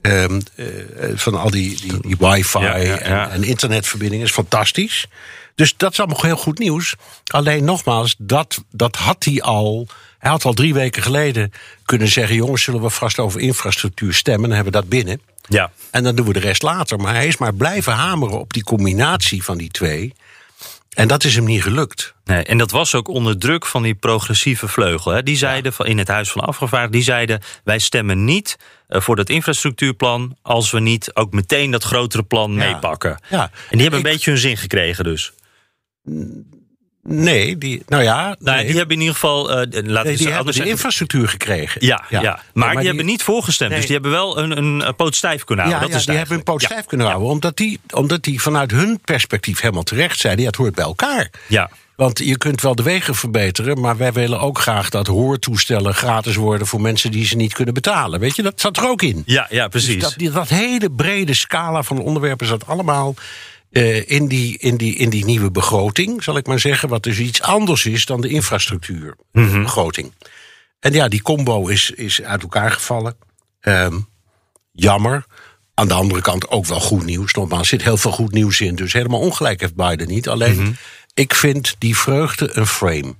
ehm, 0.00 0.40
eh, 0.56 0.66
van 1.14 1.34
al 1.34 1.50
die, 1.50 1.80
die, 1.80 2.00
die 2.00 2.16
wifi 2.18 2.58
Ja, 2.58 2.76
ja, 2.76 2.98
En, 2.98 3.30
en 3.30 3.42
internetverbindingen 3.44 4.26
is 4.26 4.32
fantastisch. 4.32 5.06
Dus 5.54 5.74
dat 5.76 5.92
is 5.92 5.98
allemaal 5.98 6.20
heel 6.22 6.36
goed 6.36 6.58
nieuws. 6.58 6.94
Alleen 7.26 7.64
nogmaals, 7.64 8.14
dat, 8.18 8.64
dat 8.70 8.96
had 8.96 9.24
hij 9.24 9.42
al. 9.42 9.88
Hij 10.18 10.30
had 10.30 10.44
al 10.44 10.52
drie 10.52 10.74
weken 10.74 11.02
geleden 11.02 11.52
kunnen 11.84 12.08
zeggen: 12.08 12.36
jongens, 12.36 12.62
zullen 12.62 12.82
we 12.82 12.90
vast 12.90 13.18
over 13.18 13.40
infrastructuur 13.40 14.14
stemmen? 14.14 14.48
Dan 14.48 14.54
hebben 14.56 14.72
we 14.72 14.78
dat 14.80 14.88
binnen. 14.88 15.20
Ja. 15.48 15.70
En 15.90 16.02
dan 16.02 16.14
doen 16.16 16.26
we 16.26 16.32
de 16.32 16.38
rest 16.38 16.62
later. 16.62 16.98
Maar 16.98 17.14
hij 17.14 17.26
is 17.26 17.36
maar 17.36 17.54
blijven 17.54 17.92
hameren 17.92 18.40
op 18.40 18.52
die 18.52 18.64
combinatie 18.64 19.44
van 19.44 19.58
die 19.58 19.70
twee. 19.70 20.12
En 20.90 21.08
dat 21.08 21.24
is 21.24 21.34
hem 21.34 21.44
niet 21.44 21.62
gelukt. 21.62 22.14
Nee, 22.24 22.42
en 22.44 22.58
dat 22.58 22.70
was 22.70 22.94
ook 22.94 23.08
onder 23.08 23.38
druk 23.38 23.66
van 23.66 23.82
die 23.82 23.94
progressieve 23.94 24.68
vleugel. 24.68 25.12
Hè. 25.12 25.22
Die 25.22 25.36
zeiden 25.36 25.72
van, 25.72 25.86
in 25.86 25.98
het 25.98 26.08
Huis 26.08 26.30
van 26.30 26.40
Afgevaardigden, 26.42 26.96
die 26.98 27.02
zeiden... 27.08 27.40
wij 27.64 27.78
stemmen 27.78 28.24
niet 28.24 28.56
eh, 28.88 29.00
voor 29.00 29.16
dat 29.16 29.28
infrastructuurplan... 29.28 30.36
als 30.42 30.70
we 30.70 30.80
niet 30.80 31.14
ook 31.14 31.32
meteen 31.32 31.70
dat 31.70 31.84
grotere 31.84 32.22
plan 32.22 32.54
meepakken. 32.54 33.18
Ja. 33.28 33.42
En 33.42 33.50
die 33.70 33.80
hebben 33.80 34.00
Ik- 34.00 34.06
een 34.06 34.12
beetje 34.12 34.30
hun 34.30 34.40
zin 34.40 34.56
gekregen 34.56 35.04
dus. 35.04 35.32
Nee, 37.08 37.58
die, 37.58 37.82
nou 37.86 38.02
ja. 38.02 38.36
Nou, 38.38 38.56
nee, 38.56 38.66
die 38.66 38.76
hebben 38.76 38.94
in 38.94 39.00
ieder 39.00 39.14
geval... 39.14 39.50
eh, 39.50 39.56
laten 39.56 40.06
nee, 40.06 40.16
die 40.16 40.28
hebben 40.28 40.54
de 40.54 40.68
infrastructuur 40.68 41.28
gekregen. 41.28 41.86
Ja, 41.86 42.04
ja. 42.08 42.40
maar, 42.52 42.76
die, 42.76 42.86
hebben 42.86 43.06
niet 43.06 43.22
voorgestemd. 43.22 43.70
Nee. 43.70 43.78
Dus 43.78 43.88
die 43.88 43.98
hebben 44.00 44.14
wel 44.14 44.38
een, 44.38 44.56
een, 44.56 44.86
een 44.86 44.94
poot 44.94 45.16
stijf 45.16 45.44
kunnen 45.44 45.64
houden. 45.64 45.86
ja 45.86 45.92
dat 45.92 46.00
is 46.02 46.06
die 46.06 46.16
hebben 46.16 46.34
hun 46.34 46.44
poot 46.44 46.62
stijf 46.62 46.84
kunnen 46.84 47.06
houden. 47.06 47.28
Omdat 47.28 47.56
die, 47.56 47.80
omdat 47.90 48.22
die 48.22 48.40
vanuit 48.42 48.70
hun 48.70 49.00
perspectief 49.04 49.60
helemaal 49.60 49.82
terecht 49.82 50.18
zeiden... 50.18 50.46
het 50.46 50.56
hoort 50.56 50.74
bij 50.74 50.84
elkaar. 50.84 51.30
Ja, 51.46 51.70
Want 51.96 52.18
je 52.18 52.38
kunt 52.38 52.60
wel 52.60 52.74
de 52.74 52.82
wegen 52.82 53.14
verbeteren, 53.14 53.80
maar 53.80 53.96
wij 53.96 54.12
willen 54.12 54.40
ook 54.40 54.58
graag 54.58 54.90
dat 54.90 55.06
hoortoestellen 55.06 55.94
gratis 55.94 56.36
worden 56.36 56.66
voor 56.66 56.80
mensen 56.80 57.10
die 57.10 57.26
ze 57.26 57.36
niet 57.36 57.52
kunnen 57.52 57.74
betalen. 57.74 58.20
Weet 58.20 58.36
je, 58.36 58.42
dat 58.42 58.60
zat 58.60 58.76
er 58.76 58.88
ook 58.88 59.02
in. 59.02 59.22
ja, 59.26 59.46
ja 59.50 59.68
precies. 59.68 60.02
Dus 60.02 60.14
dat, 60.14 60.34
dat 60.34 60.48
hele 60.48 60.90
brede 60.90 61.34
scala 61.34 61.82
van 61.82 61.98
onderwerpen 61.98 62.46
zat 62.46 62.66
allemaal 62.66 63.14
eh, 63.74 64.10
in, 64.10 64.28
die, 64.28 64.58
in, 64.58 64.76
die, 64.76 64.96
in 64.96 65.10
die 65.10 65.24
nieuwe 65.24 65.50
begroting, 65.50 66.22
zal 66.22 66.36
ik 66.36 66.46
maar 66.46 66.60
zeggen. 66.60 66.88
Wat 66.88 67.02
dus 67.02 67.18
iets 67.18 67.42
anders 67.42 67.86
is 67.86 68.06
dan 68.06 68.20
de 68.20 68.28
infrastructuurbegroting. 68.28 70.12
En 70.80 70.92
ja, 70.92 71.08
die 71.08 71.22
combo 71.22 71.66
is, 71.66 71.90
is 71.90 72.22
uit 72.22 72.42
elkaar 72.42 72.70
gevallen. 72.70 73.16
Ehm, 73.60 73.98
jammer. 74.72 75.24
Aan 75.74 75.88
de 75.88 75.94
andere 75.94 76.20
kant 76.20 76.48
ook 76.48 76.66
wel 76.66 76.80
goed 76.80 77.04
nieuws. 77.04 77.32
Nogmaals, 77.32 77.60
er 77.60 77.66
zit 77.66 77.82
heel 77.82 77.96
veel 77.96 78.10
goed 78.10 78.32
nieuws 78.32 78.60
in. 78.60 78.74
Dus 78.74 78.92
helemaal 78.92 79.20
ongelijk 79.20 79.60
heeft 79.60 79.74
Biden 79.74 80.08
niet. 80.08 80.28
Alleen, 80.28 80.76
ik 81.14 81.34
vind 81.34 81.76
die 81.78 81.96
vreugde 81.96 82.56
een 82.56 82.66
frame. 82.66 83.14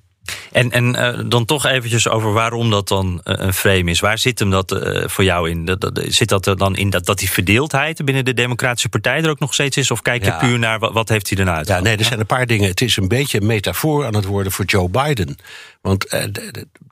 En, 0.53 0.71
en 0.71 0.95
eh, 0.97 1.21
dan 1.27 1.45
toch 1.45 1.67
eventjes 1.67 2.09
over 2.09 2.33
waarom 2.33 2.71
dat 2.71 2.89
dan 2.89 3.21
eh, 3.25 3.35
een 3.47 3.55
frame 3.55 3.91
is. 3.91 4.01
Waar 4.01 4.19
zit 4.19 4.39
hem 4.39 4.51
dat 4.51 4.73
eh, 4.73 5.09
voor 5.09 5.25
jou 5.25 5.51
in? 5.51 5.65
Dat, 5.65 5.81
dat- 5.81 6.01
zit 6.09 6.29
dat 6.29 6.47
er 6.47 6.57
dan 6.57 6.77
in 6.77 6.91
dat, 6.91 7.05
dat 7.07 7.19
die 7.19 7.31
verdeeldheid 7.31 8.05
binnen 8.05 8.25
de 8.25 8.35
Democratische 8.35 8.89
Partij 8.89 9.23
er 9.23 9.31
ook 9.31 9.39
nog 9.39 9.55
steeds 9.55 9.77
is? 9.77 9.91
Of 9.91 10.03
kijk 10.03 10.25
je 10.25 10.31
Ja. 10.31 10.37
puur 10.39 10.59
naar 10.59 10.79
wat, 10.79 10.93
wat 10.93 11.09
heeft 11.09 11.29
hij 11.29 11.39
ernaar 11.39 11.67
Ja, 11.67 11.81
nee, 11.81 11.97
er 11.97 12.05
zijn 12.05 12.21
een 12.21 12.27
paar 12.27 12.47
dingen. 12.47 12.69
Het 12.69 12.81
is 12.81 12.97
een 12.97 13.09
beetje 13.09 13.41
een 13.41 13.47
metafoor 13.47 14.07
aan 14.07 14.15
het 14.15 14.25
worden 14.25 14.53
voor 14.53 14.65
Joe 14.65 14.89
Biden. 14.89 15.37
Want 15.85 16.07
eh, 16.07 16.25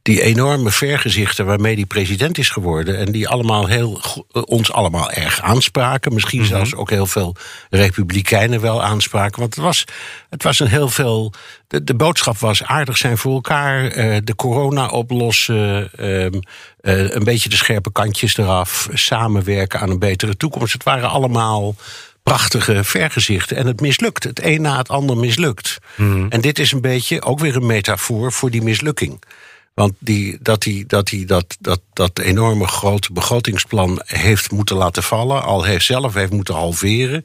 die 0.03 0.23
enorme 0.23 0.71
vergezichten 0.71 1.47
waarmee 1.47 1.77
die 1.77 1.87
president 1.87 2.39
is 2.39 2.49
geworden... 2.49 2.99
en 2.99 3.13
die 3.13 3.29
allemaal 3.29 3.67
heel, 3.67 4.01
eh, 4.33 4.43
ons 4.45 4.73
allemaal 4.73 5.11
erg 5.11 5.41
aanspraken... 5.41 6.15
misschien 6.15 6.45
zelfs 6.45 6.75
ook 6.75 6.91
heel 6.91 7.07
veel 7.07 7.37
republikeinen 7.71 8.61
wel 8.61 8.83
aanspraken. 8.83 9.41
Want 9.41 9.55
het 9.55 9.65
was, 9.65 9.85
het 10.31 10.43
was 10.43 10.61
een 10.61 10.67
heel 10.67 10.89
veel... 10.89 11.33
De, 11.69 11.85
de 11.85 11.95
boodschap 11.95 12.39
was 12.39 12.63
aardig 12.63 12.97
zijn 12.97 13.19
voor 13.19 13.35
elkaar... 13.35 13.87
eh, 13.87 14.17
de 14.25 14.35
corona 14.35 14.89
oplossen... 14.89 15.91
ehm, 15.97 16.41
eh, 16.81 17.11
een 17.11 17.25
beetje 17.25 17.49
de 17.49 17.57
scherpe 17.57 17.93
kantjes 17.93 18.37
eraf... 18.37 18.89
samenwerken 18.93 19.81
aan 19.81 19.91
een 19.91 19.99
betere 19.99 20.37
toekomst. 20.37 20.73
Het 20.73 20.85
waren 20.85 21.11
allemaal 21.11 21.75
prachtige 22.23 22.85
vergezichten. 22.85 23.57
En 23.57 23.67
het 23.67 23.81
mislukt. 23.81 24.25
Het 24.25 24.43
een 24.43 24.63
na 24.63 24.77
het 24.77 24.89
ander 24.89 25.17
mislukt. 25.17 25.79
En 26.29 26.41
dit 26.41 26.59
is 26.59 26.73
een 26.73 26.81
beetje 26.81 27.23
ook 27.23 27.39
weer 27.39 27.57
een 27.57 27.67
metafoor 27.67 28.33
voor 28.33 28.51
die 28.51 28.63
mislukking. 28.63 29.23
Want 29.75 29.93
die, 29.99 30.39
dat 30.41 30.65
hij 30.65 30.85
dat, 30.87 31.07
die, 31.07 31.27
dat, 31.27 31.57
dat, 31.61 31.81
dat 31.93 32.19
enorme 32.19 32.67
grote 32.67 33.13
begrotingsplan 33.13 34.01
heeft 34.05 34.51
moeten 34.51 34.77
laten 34.77 35.03
vallen, 35.03 35.43
al 35.43 35.65
heeft 35.65 35.85
zelf 35.85 36.15
heeft 36.15 36.33
moeten 36.33 36.55
halveren, 36.55 37.23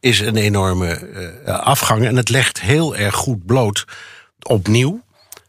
is 0.00 0.20
een 0.20 0.36
enorme 0.36 0.94
eh, 0.94 1.58
afgang. 1.58 2.06
En 2.06 2.16
het 2.16 2.28
legt 2.28 2.60
heel 2.60 2.96
erg 2.96 3.14
goed 3.14 3.46
bloot 3.46 3.84
opnieuw 4.42 5.02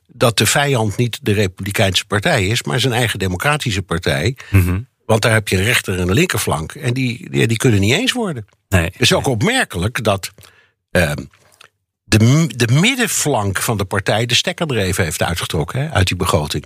dat 0.07 0.37
de 0.37 0.45
vijand 0.45 0.97
niet 0.97 1.19
de 1.21 1.31
Republikeinse 1.31 2.05
Partij 2.05 2.47
is, 2.47 2.63
maar 2.63 2.79
zijn 2.79 2.93
eigen 2.93 3.19
Democratische 3.19 3.81
Partij. 3.81 4.37
Want 5.11 5.23
daar 5.23 5.33
heb 5.33 5.47
je 5.47 5.57
een 5.57 5.63
rechter 5.63 5.93
en 5.99 6.07
een 6.07 6.13
linkerflank. 6.13 6.71
En 6.73 6.93
die, 6.93 7.29
die, 7.29 7.47
die 7.47 7.57
kunnen 7.57 7.79
niet 7.79 7.93
eens 7.93 8.11
worden. 8.11 8.45
Nee. 8.69 8.83
Het 8.83 8.99
is 9.01 9.13
ook 9.13 9.27
opmerkelijk 9.27 10.03
dat 10.03 10.31
ehm, 10.91 11.23
de, 12.03 12.47
de 12.55 12.67
middenflank 12.73 13.61
van 13.61 13.77
de 13.77 13.85
partij 13.85 14.25
de 14.25 14.35
stekker 14.35 14.67
er 14.71 14.77
even 14.77 15.03
heeft 15.03 15.21
uitgetrokken 15.23 15.81
hè, 15.81 15.89
uit 15.91 16.07
die 16.07 16.17
begroting. 16.17 16.65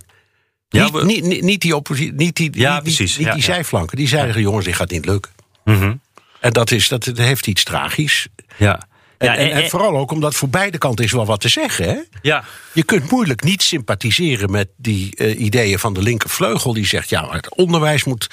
Ja, 0.68 0.84
niet, 0.84 0.92
we- 0.92 1.04
niet, 1.04 1.24
niet, 1.24 1.42
niet 1.42 1.60
die 1.60 1.76
oppositie, 1.76 2.12
niet 2.12 2.36
die, 2.36 2.50
Ja, 2.58 2.74
niet, 2.74 2.84
niet- 2.84 2.96
precies. 2.96 3.16
niet 3.16 3.26
Ja, 3.26 3.32
die 3.32 3.42
ja. 3.42 3.46
zijflanken. 3.54 3.96
Die 3.96 4.08
zeiden: 4.08 4.40
jongens, 4.42 4.64
dit 4.64 4.74
gaat 4.74 4.90
niet 4.90 5.04
lukken. 5.06 5.32
Mhm. 5.64 5.94
En 6.40 6.52
dat, 6.52 6.70
is, 6.70 6.88
dat, 6.88 7.04
dat 7.04 7.18
heeft 7.18 7.46
iets 7.46 7.64
tragisch. 7.64 8.26
Ja. 8.56 8.88
En, 9.18 9.26
Ja, 9.26 9.36
en, 9.36 9.50
en- 9.50 9.62
en 9.62 9.68
vooral 9.70 9.96
ook 9.96 10.10
omdat 10.10 10.34
voor 10.34 10.48
beide 10.48 10.78
kanten 10.78 11.04
is 11.04 11.12
wel 11.12 11.26
wat 11.26 11.40
te 11.40 11.48
zeggen. 11.48 11.84
Hè? 11.88 11.96
ja. 12.22 12.44
Je 12.72 12.82
kunt 12.84 13.10
moeilijk 13.10 13.42
niet 13.44 13.62
sympathiseren 13.62 14.50
met 14.50 14.68
die 14.76 15.16
eh, 15.16 15.40
ideeën 15.40 15.78
van 15.78 15.94
de 15.94 16.02
linkervleugel. 16.02 16.72
Die 16.72 16.86
zegt, 16.86 17.08
ja, 17.08 17.28
het 17.30 17.54
onderwijs 17.54 18.04
moet, 18.04 18.26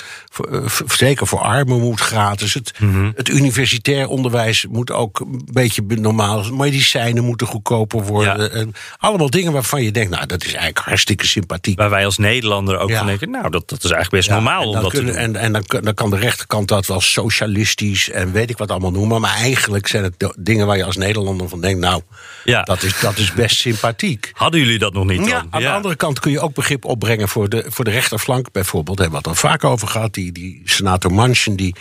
eh, 0.51 0.65
zeker 0.87 1.27
voor 1.27 1.39
armen, 1.39 1.79
moet 1.79 1.99
gratis. 1.99 2.53
Het, 2.53 2.73
Mhm. 2.79 3.11
het 3.15 3.29
universitair 3.29 4.07
onderwijs 4.07 4.65
moet 4.69 4.91
ook 4.91 5.19
een 5.19 5.41
beetje 5.51 5.81
normaal. 5.87 6.43
Medicijnen 6.53 7.23
moeten 7.23 7.47
goedkoper 7.47 8.03
worden. 8.03 8.41
Ja. 8.43 8.49
En 8.49 8.73
allemaal 8.97 9.29
dingen 9.29 9.51
waarvan 9.51 9.83
je 9.83 9.91
denkt, 9.91 10.09
nou, 10.11 10.25
dat 10.25 10.41
is 10.41 10.53
eigenlijk 10.53 10.85
hartstikke 10.85 11.27
sympathiek. 11.27 11.77
Waar 11.77 11.89
wij 11.89 12.05
als 12.05 12.17
Nederlander 12.17 12.77
ook 12.79 12.89
Ja. 12.89 12.97
van 12.97 13.07
denken... 13.07 13.29
nou, 13.29 13.49
dat, 13.49 13.69
dat 13.69 13.83
is 13.83 13.91
eigenlijk 13.91 14.11
best 14.25 14.29
normaal 14.29 14.61
en 14.61 14.67
om 14.67 14.73
dan 14.73 14.81
dat 14.83 14.91
te 14.91 15.03
doen. 15.03 15.15
En, 15.15 15.35
en 15.35 15.51
dan, 15.51 15.63
dan 15.67 15.93
kan 15.93 16.09
de 16.09 16.17
rechterkant 16.17 16.67
dat 16.67 16.85
wel 16.85 17.01
socialistisch 17.01 18.09
en 18.09 18.31
weet 18.31 18.49
ik 18.49 18.57
wat 18.57 18.71
allemaal 18.71 18.91
noemen. 18.91 19.21
Maar 19.21 19.35
eigenlijk 19.35 19.87
zijn 19.87 20.03
het 20.03 20.33
dingen 20.37 20.67
waar 20.67 20.72
je 20.77 20.83
als 20.83 20.97
Nederlander 20.97 21.49
van 21.49 21.61
denkt, 21.61 21.79
nou, 21.79 22.01
Ja. 22.43 22.63
dat, 22.63 22.83
is, 22.83 22.99
dat 22.99 23.17
is 23.17 23.33
best 23.33 23.55
sympathiek. 23.55 24.31
Hadden 24.33 24.59
jullie 24.59 24.79
dat 24.79 24.93
nog 24.93 25.05
niet 25.05 25.17
dan? 25.17 25.27
Ja, 25.27 25.45
aan 25.49 25.61
de 25.61 25.69
andere 25.69 25.95
kant 25.95 26.19
kun 26.19 26.31
je 26.31 26.39
ook 26.39 26.53
begrip 26.53 26.85
opbrengen 26.85 27.29
voor 27.29 27.49
de, 27.49 27.65
voor 27.67 27.85
de 27.85 27.91
rechterflank. 27.91 28.51
Bijvoorbeeld, 28.51 28.97
daar 28.97 29.05
hebben 29.05 29.23
we 29.23 29.29
het 29.29 29.43
al 29.43 29.49
vaak 29.49 29.63
over 29.63 29.87
gehad. 29.87 30.13
Die, 30.13 30.31
die 30.31 30.61
senator 30.65 31.13
Manchin, 31.13 31.55
die 31.55 31.75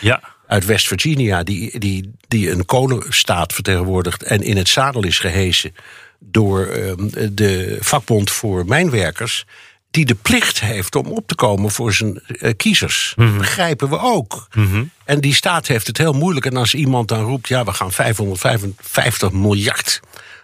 uit 0.47 0.65
West 0.65 0.87
Virginia, 0.87 1.43
die, 1.43 1.79
die, 1.79 2.13
die 2.29 2.51
een 2.51 2.65
kolenstaat 2.65 3.53
vertegenwoordigt 3.53 4.23
en 4.23 4.41
in 4.43 4.57
het 4.57 4.69
zadel 4.69 5.05
is 5.05 5.19
gehesen 5.19 5.75
door 6.19 6.67
ehm, 6.67 7.09
de 7.33 7.77
vakbond 7.81 8.31
voor 8.31 8.65
mijnwerkers. 8.67 9.45
Die 9.93 10.05
de 10.05 10.15
plicht 10.15 10.61
heeft 10.61 10.97
om 10.97 11.07
op 11.07 11.27
te 11.27 11.35
komen 11.35 11.71
voor 11.71 11.93
zijn 11.93 12.21
eh, 12.21 12.53
kiezers. 12.57 13.13
Mhm. 13.17 13.29
Dat 13.29 13.39
begrijpen 13.39 13.89
we 13.89 13.99
ook. 13.99 14.49
En 15.05 15.21
die 15.21 15.35
staat 15.35 15.67
heeft 15.67 15.87
het 15.87 15.99
heel 15.99 16.13
moeilijk. 16.13 16.47
En 16.47 16.57
als 16.57 16.75
iemand 16.75 17.09
dan 17.09 17.25
roept: 17.25 17.49
ja, 17.49 17.65
we 17.65 17.73
gaan 17.73 17.93
555 17.93 19.33
miljard 19.33 20.01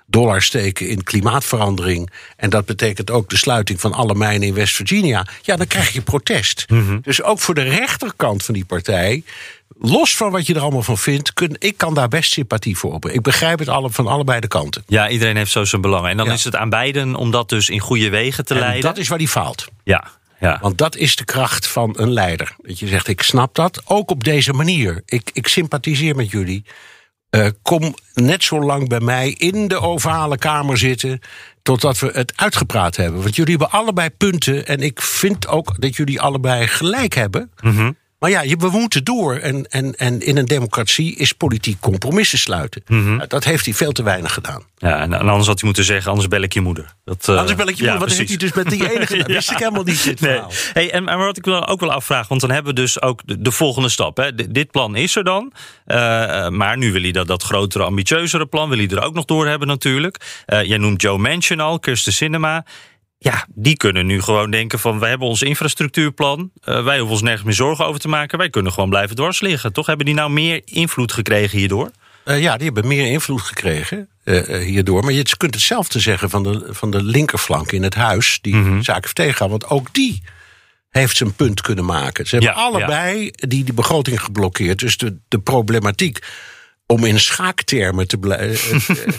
dollar 0.07 0.43
steken 0.43 0.89
in 0.89 1.03
klimaatverandering. 1.03 2.11
En 2.37 2.51
dat 2.51 2.67
betekent 2.67 3.11
ook 3.11 3.31
de 3.31 3.37
sluiting 3.37 3.81
van 3.81 3.93
alle 3.93 4.15
mijnen 4.15 4.49
in 4.49 4.55
West 4.55 4.75
Virginia. 4.75 5.27
Ja, 5.43 5.57
dan 5.57 5.67
krijg 5.67 5.93
je 5.93 6.03
protest. 6.03 6.65
Dus 7.03 7.23
ook 7.23 7.41
voor 7.41 7.55
de 7.55 7.63
rechterkant 7.63 8.45
van 8.45 8.55
die 8.55 8.65
partij. 8.65 9.23
Los 9.81 10.17
van 10.17 10.31
wat 10.31 10.47
je 10.47 10.55
er 10.55 10.61
allemaal 10.61 10.83
van 10.83 10.99
vindt, 10.99 11.33
kun, 11.35 11.57
ik 11.59 11.77
kan 11.77 11.95
daar 11.95 12.09
best 12.09 12.33
sympathie 12.33 12.77
voor 12.79 12.93
op. 12.93 13.07
Ik 13.09 13.23
begrijp 13.23 13.59
het 13.59 13.69
alle, 13.69 13.91
van 13.91 14.07
allebei 14.07 14.41
de 14.41 14.49
kanten. 14.49 14.83
Ja, 14.87 15.09
iedereen 15.09 15.37
heeft 15.37 15.51
zo 15.51 15.65
zijn 15.65 15.81
belangen. 15.83 16.11
En 16.11 16.17
dan 16.17 16.27
Ja. 16.27 16.33
is 16.33 16.45
het 16.45 16.57
aan 16.57 16.71
beiden 16.71 17.15
om 17.15 17.31
dat 17.31 17.49
dus 17.49 17.69
in 17.69 17.81
goede 17.81 18.09
wegen 18.09 18.45
te 18.45 18.55
En 18.55 18.61
leiden. 18.61 18.83
dat 18.83 18.99
is 18.99 19.09
waar 19.09 19.19
die 19.19 19.29
faalt. 19.29 19.67
Ja, 19.85 20.05
ja. 20.41 20.59
Want 20.63 20.79
dat 20.79 20.97
is 20.97 21.17
de 21.17 21.25
kracht 21.25 21.67
van 21.67 21.95
een 21.99 22.13
leider. 22.13 22.55
Dat 22.63 22.79
je 22.79 22.87
zegt, 22.87 23.09
ik 23.09 23.23
snap 23.23 23.55
dat, 23.55 23.83
ook 23.85 24.11
op 24.11 24.25
deze 24.25 24.53
manier. 24.53 25.03
Ik, 25.07 25.31
ik 25.33 25.49
sympathiseer 25.49 26.17
met 26.17 26.31
jullie. 26.31 26.65
eh, 27.31 27.47
kom 27.63 27.95
net 28.15 28.45
zo 28.45 28.61
lang 28.61 28.89
bij 28.89 29.01
mij 29.01 29.31
in 29.31 29.69
de 29.69 29.81
ovale 29.81 30.39
kamer 30.39 30.79
zitten. 30.79 31.21
totdat 31.63 31.99
we 31.99 32.11
het 32.13 32.33
uitgepraat 32.37 32.97
hebben. 32.97 33.23
Want 33.23 33.37
jullie 33.37 33.57
hebben 33.57 33.79
allebei 33.79 34.11
punten. 34.11 34.67
En 34.67 34.81
ik 34.81 35.03
vind 35.03 35.49
ook 35.49 35.81
dat 35.81 35.97
jullie 35.97 36.21
allebei 36.21 36.67
gelijk 36.67 37.15
hebben. 37.15 37.51
Mhm. 37.61 37.93
Maar 38.19 38.31
ja, 38.31 38.41
je- 38.43 38.57
we 38.57 38.69
moeten 38.71 39.05
door. 39.05 39.35
En, 39.37 39.65
en, 39.67 39.95
en 39.95 40.21
in 40.21 40.37
een 40.37 40.45
democratie 40.45 41.17
is 41.17 41.33
politiek 41.33 41.81
compromissen 41.81 42.39
sluiten. 42.39 42.83
Mhm. 42.87 43.21
Dat 43.29 43.45
heeft 43.45 43.65
hij 43.65 43.75
veel 43.75 43.93
te 43.93 44.03
weinig 44.03 44.33
gedaan. 44.33 44.63
Ja, 44.79 45.01
en, 45.01 45.13
anders 45.13 45.47
had 45.47 45.57
hij 45.57 45.65
moeten 45.65 45.85
zeggen, 45.85 46.11
anders 46.11 46.29
bel 46.29 46.41
ik 46.43 46.53
je 46.53 46.61
moeder. 46.61 46.95
Dat, 47.05 47.29
eh, 47.29 47.37
Anders 47.37 47.55
bel 47.57 47.69
ik 47.69 47.77
je 47.77 47.85
ja, 47.85 47.91
moeder, 47.91 48.09
wat 48.09 48.17
heeft 48.17 48.29
hij 48.29 48.39
dus 48.39 48.53
met 48.53 48.71
die 48.71 48.91
enige... 48.95 49.17
Dat 49.17 49.27
wist 49.27 49.51
ik 49.51 49.59
helemaal 49.59 49.83
niet, 49.83 50.05
dit 50.05 50.21
Nee. 50.21 50.41
Hey, 50.73 50.91
en, 50.93 51.09
en 51.09 51.19
wat 51.19 51.37
ik 51.37 51.45
wel 51.45 51.67
ook 51.67 51.81
wel 51.81 51.93
afvraag, 51.93 52.29
want 52.29 52.41
dan 52.41 52.51
hebben 52.51 52.75
we 52.75 52.81
dus 52.81 53.03
ook 53.03 53.21
de, 53.25 53.41
de 53.41 53.51
volgende 53.53 53.89
stap. 53.89 54.17
Hè. 54.17 54.33
D- 54.35 54.55
dit 54.55 54.71
plan 54.71 54.97
is 54.97 55.17
er 55.17 55.25
dan. 55.25 55.53
eh, 55.85 55.97
maar 56.49 56.77
nu 56.79 56.93
wil 56.93 57.03
hij 57.03 57.13
dat, 57.13 57.27
dat 57.27 57.43
grotere, 57.43 57.85
ambitieuzere 57.85 58.47
plan, 58.47 58.69
wil 58.69 58.79
hij 58.79 58.89
er 58.89 59.03
ook 59.03 59.15
nog 59.15 59.25
door 59.25 59.47
hebben 59.47 59.69
natuurlijk. 59.69 60.43
Eh, 60.47 60.65
jij 60.65 60.79
noemt 60.79 61.03
Joe 61.03 61.19
Manchin 61.19 61.61
al, 61.61 61.79
Kirsten 61.79 62.13
Sinema. 62.13 62.65
Ja, 63.21 63.47
die 63.55 63.77
kunnen 63.77 64.07
nu 64.07 64.23
gewoon 64.23 64.51
denken 64.51 64.79
van... 64.79 64.99
wij 64.99 65.09
hebben 65.09 65.29
ons 65.29 65.43
infrastructuurplan. 65.43 66.51
eh, 66.65 66.85
wij 66.85 66.97
hoeven 66.97 67.15
ons 67.15 67.23
nergens 67.23 67.45
meer 67.45 67.55
zorgen 67.55 67.87
over 67.87 68.01
te 68.01 68.09
maken. 68.09 68.39
Wij 68.39 68.51
kunnen 68.51 68.73
gewoon 68.73 68.89
blijven 68.89 69.17
dwars 69.17 69.41
Toch 69.73 69.87
hebben 69.87 70.07
die 70.07 70.15
nou 70.15 70.31
meer 70.31 70.61
invloed 70.65 71.13
gekregen 71.13 71.59
hierdoor? 71.59 71.91
Eh, 72.25 72.41
ja, 72.41 72.57
die 72.57 72.65
hebben 72.65 72.87
meer 72.87 73.07
invloed 73.07 73.41
gekregen 73.41 74.09
eh, 74.25 74.59
hierdoor. 74.65 75.05
Maar 75.05 75.13
je 75.13 75.37
kunt 75.37 75.55
hetzelfde 75.55 76.01
zeggen 76.01 76.31
van 76.31 76.43
de, 76.43 76.67
van 76.71 76.91
de 76.91 77.03
linkerflank 77.03 77.73
in 77.73 77.83
het 77.83 77.95
huis... 77.95 78.39
die 78.41 78.83
zaak 78.83 79.03
heeft 79.03 79.15
tegengaan. 79.15 79.51
Want 79.51 79.67
ook 79.67 79.95
die 79.95 80.23
heeft 80.91 81.17
zijn 81.17 81.35
punt 81.35 81.61
kunnen 81.61 81.85
maken. 81.85 82.27
Ze 82.27 82.37
hebben 82.37 82.55
Ja, 82.55 82.61
allebei 82.61 83.31
die, 83.31 83.65
die 83.65 83.75
begroting 83.75 84.23
geblokkeerd. 84.23 84.79
Dus 84.79 84.97
de, 84.97 85.19
de 85.29 85.39
problematiek 85.39 86.19
om 86.87 87.05
in 87.05 87.21
schaaktermen 87.21 88.09
te, 88.09 88.19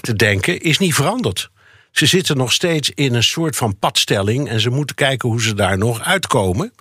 te 0.02 0.16
denken... 0.16 0.62
is 0.62 0.78
niet 0.78 0.94
veranderd. 0.94 1.50
Ze 1.92 2.06
zitten 2.06 2.38
nog 2.38 2.54
steeds 2.54 2.90
in 2.90 3.14
een 3.14 3.24
soort 3.24 3.56
van 3.56 3.80
padstelling... 3.80 4.50
en 4.50 4.60
ze 4.60 4.70
moeten 4.70 4.96
kijken 4.96 5.30
hoe 5.30 5.42
ze 5.42 5.54
daar 5.54 5.78
nog 5.78 6.02
uitkomen... 6.02 6.74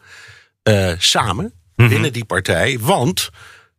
eh, 0.62 0.92
samen 0.98 1.52
binnen 1.76 2.12
die 2.12 2.24
partij. 2.24 2.78
Want 2.80 3.30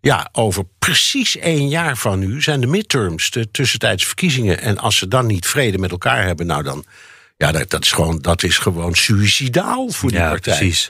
ja, 0.02 0.30
over 0.32 0.64
precies 0.80 1.38
één 1.38 1.70
jaar 1.70 1.98
van 1.98 2.20
nu 2.20 2.42
zijn 2.42 2.62
de 2.62 2.68
midterms, 2.68 3.30
de 3.32 3.52
tussentijdse 3.52 4.06
verkiezingen. 4.08 4.62
En 4.62 4.78
als 4.78 4.98
ze 4.98 5.08
dan 5.08 5.26
niet 5.26 5.48
vrede 5.48 5.78
met 5.78 5.92
elkaar 5.92 6.24
hebben, 6.26 6.46
nou 6.46 6.64
dan. 6.64 6.86
Ja, 7.38 7.52
dat, 7.52 7.70
dat, 7.70 7.84
is, 7.84 7.92
gewoon, 7.92 8.20
dat 8.22 8.44
is 8.44 8.58
gewoon 8.58 8.96
suicidaal 8.96 9.90
voor 9.90 10.10
die 10.10 10.20
Ja, 10.20 10.30
partij. 10.30 10.58
precies. 10.58 10.90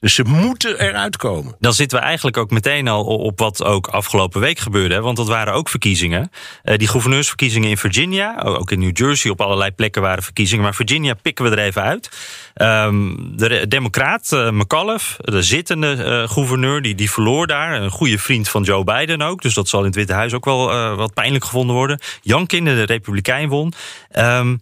Dus 0.00 0.14
ze 0.14 0.24
moeten 0.24 0.80
eruit 0.80 1.16
komen. 1.16 1.56
Dan 1.60 1.72
zitten 1.72 1.98
we 1.98 2.04
eigenlijk 2.04 2.36
ook 2.36 2.50
meteen 2.50 2.88
al 2.88 3.04
op 3.04 3.38
wat 3.38 3.64
ook 3.64 3.86
afgelopen 3.86 4.40
week 4.40 4.58
gebeurde. 4.58 5.00
Want 5.00 5.16
dat 5.16 5.28
waren 5.28 5.54
ook 5.54 5.68
verkiezingen. 5.68 6.30
Eh, 6.62 6.76
die 6.76 6.88
gouverneursverkiezingen 6.88 7.68
in 7.68 7.76
Virginia. 7.76 8.40
Ook 8.42 8.70
in 8.70 8.78
New 8.78 8.96
Jersey 8.96 9.30
op 9.30 9.40
allerlei 9.40 9.70
plekken 9.70 10.02
waren 10.02 10.22
verkiezingen. 10.22 10.64
Maar 10.64 10.74
Virginia 10.74 11.14
pikken 11.14 11.44
we 11.44 11.50
er 11.50 11.58
even 11.58 11.82
uit. 11.82 12.10
Ehm, 12.54 13.14
de 13.36 13.68
democraat 13.68 14.32
eh, 14.32 14.50
McAuliffe, 14.50 15.22
de 15.22 15.42
zittende 15.42 15.92
eh, 15.92 16.28
gouverneur, 16.28 16.82
die, 16.82 16.94
die 16.94 17.10
verloor 17.10 17.46
daar. 17.46 17.82
Een 17.82 17.90
goede 17.90 18.18
vriend 18.18 18.48
van 18.48 18.62
Joe 18.62 18.84
Biden 18.84 19.22
ook. 19.22 19.42
Dus 19.42 19.54
dat 19.54 19.68
zal 19.68 19.80
in 19.80 19.86
het 19.86 19.94
Witte 19.94 20.12
Huis 20.12 20.32
ook 20.32 20.44
wel 20.44 20.96
wat 20.96 21.14
pijnlijk 21.14 21.44
gevonden 21.44 21.76
worden. 21.76 22.00
Youngkin, 22.22 22.64
de 22.64 22.82
republikein, 22.82 23.48
won. 23.48 23.72
Ehm, 24.10 24.56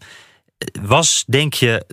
was, 0.83 1.25
denk 1.27 1.55
je, 1.55 1.85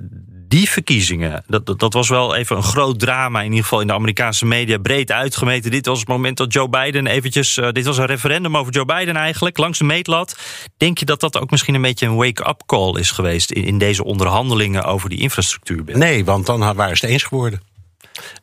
die 0.53 0.69
verkiezingen, 0.69 1.43
dat, 1.47 1.65
dat, 1.65 1.79
dat 1.79 1.93
was 1.93 2.09
wel 2.09 2.35
even 2.35 2.55
een 2.55 2.63
groot 2.63 2.99
drama, 2.99 3.39
in 3.39 3.45
ieder 3.45 3.63
geval 3.63 3.81
in 3.81 3.87
de 3.87 3.93
Amerikaanse 3.93 4.45
media, 4.45 4.77
breed 4.77 5.11
uitgemeten. 5.11 5.71
Dit 5.71 5.85
was 5.85 5.99
het 5.99 6.07
moment 6.07 6.37
dat 6.37 6.53
Joe 6.53 6.69
Biden 6.69 7.07
eventjes, 7.07 7.57
eh, 7.57 7.71
dit 7.71 7.85
was 7.85 7.97
een 7.97 8.05
referendum 8.05 8.57
over 8.57 8.73
Joe 8.73 8.85
Biden 8.85 9.15
eigenlijk, 9.15 9.57
langs 9.57 9.77
de 9.77 9.83
meetlat. 9.83 10.37
Denk 10.77 10.97
je 10.97 11.05
dat 11.05 11.19
dat 11.19 11.39
ook 11.39 11.51
misschien 11.51 11.73
een 11.75 11.81
beetje 11.81 12.05
een 12.05 12.15
wake-up 12.15 12.61
call 12.65 12.99
is 12.99 13.11
geweest 13.11 13.51
in, 13.51 13.63
in 13.63 13.77
deze 13.77 14.03
onderhandelingen 14.03 14.83
over 14.83 15.09
die 15.09 15.19
infrastructuur? 15.19 15.83
Nee, 15.85 16.25
want 16.25 16.45
dan 16.45 16.59
waren 16.59 16.97
ze 16.97 17.05
het 17.05 17.13
eens 17.13 17.23
geworden. 17.23 17.61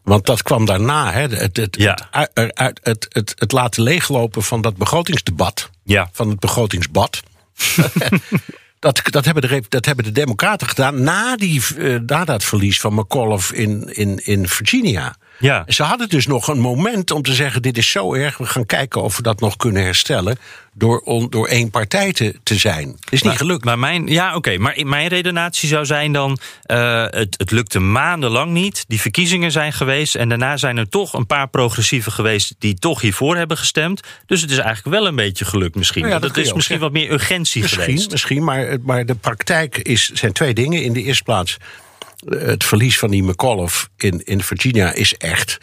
Want 0.02 0.26
dat 0.26 0.42
kwam 0.42 0.64
daarna, 0.64 1.12
hè, 1.12 1.20
het, 1.20 1.56
het, 1.56 1.76
Ja. 1.76 2.08
het, 2.12 3.06
het, 3.08 3.34
het 3.38 3.52
laten 3.52 3.82
leeglopen 3.82 4.42
van 4.42 4.60
dat 4.60 4.76
begrotingsdebat. 4.76 5.70
Ja. 5.84 6.08
Van 6.12 6.28
het 6.28 6.40
begrotingsbad. 6.40 7.20
dat, 8.80 9.00
dat, 9.04 9.25
hebben 9.25 9.42
de, 9.42 9.62
dat 9.68 9.87
hebben 9.87 10.04
de 10.04 10.12
Democraten 10.12 10.68
gedaan 10.68 11.02
na, 11.02 11.37
die, 11.37 11.62
eh, 11.78 11.96
na 12.06 12.25
dat 12.25 12.44
verlies 12.44 12.80
van 12.80 12.94
McAuliffe 12.94 13.56
in, 13.56 13.94
in, 13.94 14.26
in 14.26 14.49
Virginia. 14.49 15.16
Ja. 15.40 15.64
Ze 15.66 15.82
hadden 15.82 16.08
dus 16.08 16.26
nog 16.26 16.48
een 16.48 16.58
moment 16.58 17.10
om 17.10 17.22
te 17.22 17.34
zeggen: 17.34 17.62
dit 17.62 17.78
is 17.78 17.90
zo 17.90 18.14
erg, 18.14 18.38
we 18.38 18.46
gaan 18.46 18.66
kijken 18.66 19.02
of 19.02 19.16
we 19.16 19.22
dat 19.22 19.40
nog 19.40 19.56
kunnen 19.56 19.82
herstellen. 19.82 20.38
Door, 20.72 21.00
on- 21.00 21.30
door 21.30 21.46
één 21.46 21.70
partij 21.70 22.12
te, 22.12 22.34
te 22.42 22.54
zijn. 22.54 22.96
Is 23.08 23.22
niet 23.22 23.36
gelukt. 23.36 23.64
Maar 23.64 23.78
mijn, 23.78 24.06
ja, 24.06 24.34
oké. 24.36 24.58
maar 24.58 24.80
mijn 24.84 25.08
redenatie 25.08 25.68
zou 25.68 25.86
zijn 25.86 26.12
dan: 26.12 26.38
eh, 26.62 27.04
het, 27.08 27.34
het 27.38 27.50
lukte 27.50 27.78
maandenlang 27.78 28.50
niet. 28.50 28.84
Die 28.88 29.00
verkiezingen 29.00 29.50
zijn 29.52 29.72
geweest. 29.72 30.14
En 30.14 30.28
daarna 30.28 30.56
zijn 30.56 30.76
er 30.76 30.88
toch 30.88 31.12
een 31.12 31.26
paar 31.26 31.48
progressieven 31.48 32.12
geweest. 32.12 32.54
die 32.58 32.74
toch 32.74 33.00
hiervoor 33.00 33.36
hebben 33.36 33.56
gestemd. 33.56 34.00
Dus 34.26 34.40
het 34.40 34.50
is 34.50 34.58
eigenlijk 34.58 34.96
wel 34.96 35.06
een 35.06 35.16
beetje 35.16 35.44
gelukt 35.44 35.74
misschien. 35.74 36.02
Nou 36.02 36.14
ja, 36.14 36.20
dat 36.20 36.36
is 36.36 36.48
ook 36.48 36.54
misschien 36.54 36.78
wat 36.78 36.92
meer 36.92 37.10
urgentie 37.12 37.62
Misschien, 37.62 37.82
geweest. 37.84 38.10
misschien 38.10 38.44
maar, 38.44 38.76
maar 38.82 39.06
de 39.06 39.14
praktijk 39.14 39.78
is, 39.78 40.10
zijn 40.14 40.32
twee 40.32 40.54
dingen. 40.54 40.82
In 40.82 40.92
de 40.92 41.02
eerste 41.02 41.22
plaats, 41.22 41.56
het 42.28 42.65
verlies 42.65 42.99
van 42.99 43.11
die 43.11 43.23
McAuliffe 43.23 43.89
in, 43.97 44.25
in 44.25 44.43
Virginia 44.43 44.93
is 44.93 45.15
echt 45.17 45.59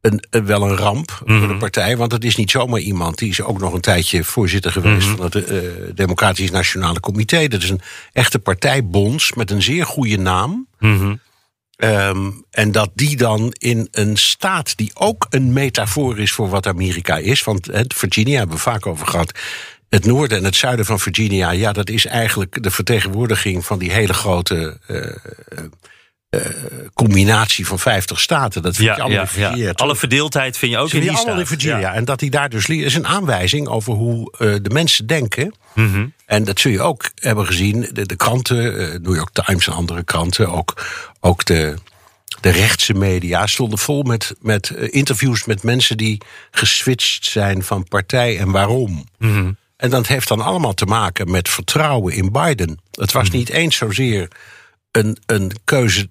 een, 0.00 0.24
een- 0.30 0.46
wel 0.46 0.62
een 0.62 0.76
ramp 0.76 1.10
voor 1.10 1.30
Mhm. 1.32 1.48
de 1.48 1.56
partij. 1.56 1.96
Want 1.96 2.12
het 2.12 2.24
is 2.24 2.36
niet 2.36 2.50
zomaar 2.50 2.80
iemand. 2.80 3.18
Die 3.18 3.30
is 3.30 3.40
ook 3.42 3.58
nog 3.60 3.72
een 3.72 3.80
tijdje 3.80 4.24
voorzitter 4.24 4.72
geweest 4.72 5.06
Mhm. 5.06 5.16
van 5.16 5.24
het 5.24 5.44
eh, 5.44 5.58
Democratisch 5.94 6.50
Nationale 6.50 7.00
Comité. 7.00 7.48
Dat 7.48 7.62
is 7.62 7.70
een 7.70 7.80
echte 8.12 8.38
partijbonds 8.38 9.32
met 9.32 9.50
een 9.50 9.62
zeer 9.62 9.86
goede 9.86 10.18
naam. 10.18 10.66
Mhm. 10.78 11.14
Ehm, 11.76 12.30
en 12.50 12.72
dat 12.72 12.90
die 12.94 13.16
dan 13.16 13.50
in 13.58 13.88
een 13.90 14.16
staat 14.16 14.76
die 14.76 14.90
ook 14.94 15.26
een 15.30 15.52
metafoor 15.52 16.18
is 16.18 16.32
voor 16.32 16.48
wat 16.48 16.66
Amerika 16.66 17.16
is. 17.16 17.44
Want 17.44 17.68
Virginia 17.94 18.38
hebben 18.38 18.56
we 18.56 18.62
vaak 18.62 18.86
over 18.86 19.06
gehad. 19.06 19.38
Het 19.88 20.04
noorden 20.04 20.38
en 20.38 20.44
het 20.44 20.56
zuiden 20.56 20.84
van 20.86 21.00
Virginia, 21.00 21.50
ja, 21.50 21.72
dat 21.72 21.88
is 21.90 22.06
eigenlijk 22.06 22.62
de 22.62 22.70
vertegenwoordiging 22.70 23.64
van 23.64 23.78
die 23.78 23.92
hele 23.92 24.14
grote 24.14 24.78
eh, 24.86 25.64
eh, 26.28 26.40
combinatie 26.94 27.66
van 27.66 27.78
50 27.78 28.20
staten. 28.20 28.62
Dat 28.62 28.76
vind 28.76 28.88
Ja, 28.88 28.94
je 28.94 29.00
allemaal 29.02 29.18
ja, 29.18 29.24
in 29.26 29.32
Virginia. 29.34 29.66
ja. 29.66 29.72
Alle 29.72 29.96
verdeeldheid 29.96 30.56
vind 30.58 30.72
je 30.72 30.78
ook 30.78 30.88
Ze 30.88 30.94
in 30.94 31.00
die 31.00 31.10
die 31.10 31.18
allemaal 31.18 31.38
in 31.40 31.46
staat. 31.46 31.60
Virginia. 31.60 31.92
En 31.94 32.04
dat 32.04 32.20
hij 32.20 32.28
daar 32.28 32.48
dus 32.48 32.66
is 32.68 32.94
een 32.94 33.06
aanwijzing 33.06 33.68
over 33.68 33.92
hoe 33.92 34.32
eh, 34.38 34.54
de 34.62 34.70
mensen 34.70 35.06
denken. 35.06 35.54
Mhm. 35.74 36.06
En 36.26 36.44
dat 36.44 36.60
zul 36.60 36.70
je 36.72 36.80
ook 36.80 37.10
hebben 37.14 37.46
gezien. 37.46 37.88
De, 37.92 38.06
de 38.06 38.16
kranten, 38.16 38.78
eh, 38.92 38.98
New 39.00 39.14
York 39.14 39.30
Times 39.32 39.66
en 39.66 39.72
andere 39.72 40.02
kranten, 40.04 40.48
ook, 40.52 40.86
ook 41.20 41.44
de, 41.44 41.74
de 42.40 42.50
rechtse 42.50 42.94
media 42.94 43.46
stonden 43.46 43.78
vol 43.78 44.02
met, 44.02 44.34
met 44.40 44.70
interviews 44.70 45.44
met 45.44 45.62
mensen 45.62 45.96
die 45.96 46.20
geswitcht 46.50 47.24
zijn 47.24 47.62
van 47.62 47.88
partij 47.88 48.38
en 48.38 48.50
waarom. 48.50 49.08
Mhm. 49.18 49.52
En 49.76 49.90
dat 49.90 50.06
heeft 50.06 50.28
dan 50.28 50.40
allemaal 50.40 50.74
te 50.74 50.84
maken 50.86 51.30
met 51.30 51.48
vertrouwen 51.48 52.14
in 52.14 52.32
Biden. 52.32 52.78
Het 52.90 53.12
was 53.12 53.28
Mhm. 53.28 53.36
niet 53.36 53.48
eens 53.48 53.76
zozeer 53.76 54.28
een, 54.96 55.16
een 55.26 55.52
keuze 55.64 56.08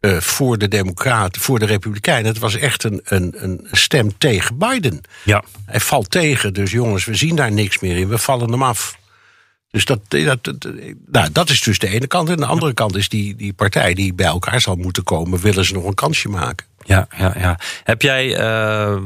eh, 0.00 0.16
voor 0.16 0.58
de 0.58 0.68
Democraten, 0.68 1.42
voor 1.42 1.58
de 1.58 1.66
Republikeinen. 1.66 2.26
Het 2.26 2.38
was 2.38 2.54
echt 2.54 2.84
een, 2.84 3.00
een, 3.04 3.44
een 3.44 3.66
stem 3.72 4.18
tegen 4.18 4.58
Biden. 4.58 5.00
Ja. 5.24 5.44
Hij 5.66 5.80
valt 5.80 6.10
tegen, 6.10 6.54
dus 6.54 6.70
jongens, 6.70 7.04
we 7.04 7.14
zien 7.14 7.36
daar 7.36 7.52
niks 7.52 7.78
meer 7.78 7.96
in. 7.96 8.08
We 8.08 8.18
vallen 8.18 8.50
hem 8.50 8.62
af. 8.62 8.98
Dus 9.70 9.84
dat, 9.84 10.00
dat, 10.08 10.44
dat, 10.44 10.68
nou, 11.06 11.32
dat 11.32 11.50
is 11.50 11.60
dus 11.60 11.78
de 11.78 11.88
ene 11.88 12.06
kant. 12.06 12.28
En 12.28 12.36
de 12.36 12.46
andere 12.46 12.74
kant 12.74 12.96
is 12.96 13.08
die, 13.08 13.36
die 13.36 13.52
partij 13.52 13.94
die 13.94 14.14
bij 14.14 14.26
elkaar 14.26 14.60
zal 14.60 14.76
moeten 14.76 15.02
komen... 15.02 15.40
willen 15.40 15.64
ze 15.64 15.72
nog 15.72 15.84
een 15.84 15.94
kansje 15.94 16.28
maken. 16.28 16.66
Ja, 16.88 17.06
ja, 17.16 17.34
ja. 17.38 17.58
Heb 17.84 18.02
jij 18.02 18.36
eh, 18.36 18.96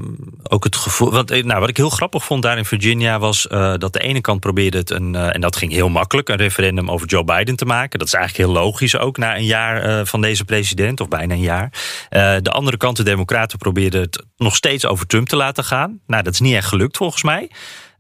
ook 0.43 0.65
het 0.65 0.77
gevoel. 0.77 1.11
Want, 1.11 1.31
eh, 1.31 1.45
nou, 1.45 1.61
wat 1.61 1.69
ik 1.69 1.77
heel 1.77 1.91
grappig 1.91 2.25
vond 2.25 2.43
daar 2.43 2.59
in 2.59 2.65
Virginia 2.65 3.19
was 3.19 3.47
eh, 3.47 3.75
dat 3.77 3.93
de 3.93 4.01
ene 4.01 4.21
kant 4.21 4.41
probeerde 4.41 4.79
het 4.79 4.91
een. 4.91 5.15
en 5.15 5.41
dat 5.41 5.57
ging 5.57 5.73
heel 5.73 5.89
makkelijk, 5.89 6.29
een 6.29 6.37
referendum 6.37 6.91
over 6.91 7.07
Joe 7.07 7.25
Biden 7.25 7.57
te 7.57 7.65
maken. 7.65 7.99
Dat 7.99 8.09
is 8.09 8.15
eigenlijk 8.15 8.49
heel 8.49 8.63
logisch 8.63 8.97
ook 8.97 9.17
na 9.17 9.37
een 9.37 9.45
jaar 9.45 10.07
van 10.07 10.21
deze 10.21 10.45
president, 10.45 11.01
of 11.01 11.09
bijna 11.09 11.35
een 11.35 11.41
jaar. 11.41 11.73
De 12.43 12.51
andere 12.51 12.77
kant, 12.77 12.97
de 12.97 13.03
Democraten, 13.03 13.59
probeerden 13.59 14.01
het 14.01 14.25
nog 14.37 14.57
steeds 14.57 14.87
over 14.87 15.07
Trump 15.07 15.29
te 15.29 15.37
laten 15.37 15.65
gaan. 15.65 16.01
Nou, 16.07 16.23
dat 16.23 16.33
is 16.33 16.41
niet 16.41 16.55
echt 16.55 16.69
gelukt 16.69 16.97
volgens 16.97 17.23
mij. 17.23 17.51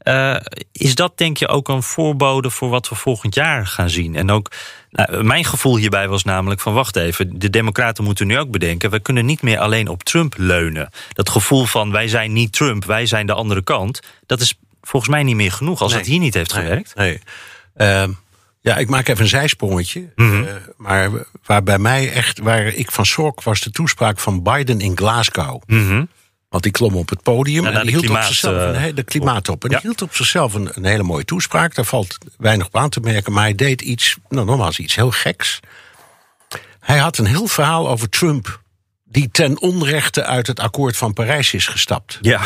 Eh, 0.03 0.37
is 0.73 0.95
dat 0.95 1.19
denk 1.19 1.37
je 1.37 1.49
ook 1.49 1.69
een 1.69 1.83
voorbode 1.83 2.51
voor 2.51 2.69
wat 2.69 2.89
we 2.89 2.95
volgend 2.95 3.35
jaar 3.35 3.67
gaan 3.67 3.91
zien? 3.91 4.17
En 4.17 4.31
ook, 4.31 4.51
nou, 4.91 5.23
mijn 5.25 5.45
gevoel 5.45 5.77
hierbij 5.77 6.09
was 6.09 6.25
namelijk 6.25 6.61
van 6.61 6.75
wacht 6.75 6.97
even, 6.97 7.39
de 7.39 7.51
democraten 7.51 8.05
moeten 8.05 8.27
nu 8.27 8.39
ook 8.39 8.51
bedenken, 8.51 8.91
we 8.91 9.01
kunnen 9.01 9.27
niet 9.27 9.43
meer 9.43 9.59
alleen 9.59 9.89
op 9.89 10.03
Trump 10.03 10.35
leunen. 10.37 10.91
Dat 11.13 11.29
gevoel 11.29 11.65
van 11.65 11.91
wij 11.93 12.09
zijn 12.09 12.33
niet 12.33 12.53
Trump, 12.53 12.85
wij 12.85 13.07
zijn 13.07 13.27
de 13.27 13.33
andere 13.35 13.63
kant, 13.63 14.01
dat 14.27 14.41
is 14.41 14.55
volgens 14.83 15.13
mij 15.13 15.23
niet 15.23 15.37
meer 15.37 15.53
genoeg 15.53 15.81
als 15.81 15.91
Nee. 15.91 16.01
het 16.01 16.09
hier 16.09 16.19
niet 16.19 16.35
heeft 16.35 16.53
gewerkt. 16.53 16.95
Nee. 16.95 17.21
Ehm, 17.77 18.11
ja, 18.61 18.77
ik 18.77 18.89
maak 18.89 19.09
even 19.09 19.23
een 19.23 19.29
zijsprongetje. 19.29 20.13
Mhm. 20.17 20.43
Eh, 20.43 20.55
maar 20.77 21.11
waar 21.45 21.63
bij 21.63 21.79
mij 21.79 22.13
echt, 22.13 22.39
waar 22.39 22.67
ik 22.67 22.91
van 22.91 23.07
schrok, 23.07 23.43
was 23.43 23.61
de 23.61 23.71
toespraak 23.71 24.19
van 24.19 24.43
Biden 24.43 24.81
in 24.81 24.97
Glasgow. 24.97 25.63
Mhm. 25.67 26.05
Want 26.53 26.65
die 26.65 26.73
klom 26.73 26.97
op 26.97 27.09
het 27.09 27.23
podium 27.23 27.63
Ja, 27.63 27.69
en 27.69 27.75
naar 27.75 27.83
die 27.83 27.91
hield 27.91 28.03
op 28.05 28.11
klimaat, 28.11 28.29
zichzelf 28.29 28.63
een, 28.63 28.75
eh, 28.75 28.95
de 28.95 29.03
klimaatop. 29.03 29.65
En 29.65 29.71
Ja. 29.71 29.77
die 29.77 29.87
hield 29.87 30.03
op 30.03 30.15
zichzelf 30.15 30.55
een, 30.55 30.71
een 30.75 30.85
hele 30.85 31.03
mooie 31.03 31.25
toespraak. 31.25 31.75
Daar 31.75 31.85
valt 31.85 32.19
weinig 32.39 32.67
op 32.67 32.77
aan 32.77 32.89
te 32.89 33.01
merken. 33.01 33.33
Maar 33.33 33.43
hij 33.43 33.55
deed 33.55 33.81
iets, 33.81 34.17
nou 34.29 34.47
nogmaals, 34.47 34.79
iets 34.79 34.95
heel 34.95 35.11
geks. 35.11 35.61
Hij 36.81 36.99
had 36.99 37.19
een 37.19 37.27
heel 37.27 37.47
verhaal 37.47 37.89
over 37.89 38.09
Trump. 38.09 38.61
Die 39.05 39.29
ten 39.31 39.61
onrechte 39.61 40.25
uit 40.25 40.47
het 40.47 40.61
akkoord 40.61 40.97
van 40.97 41.13
Parijs 41.13 41.53
is 41.53 41.67
gestapt. 41.67 42.19
Ja. 42.21 42.41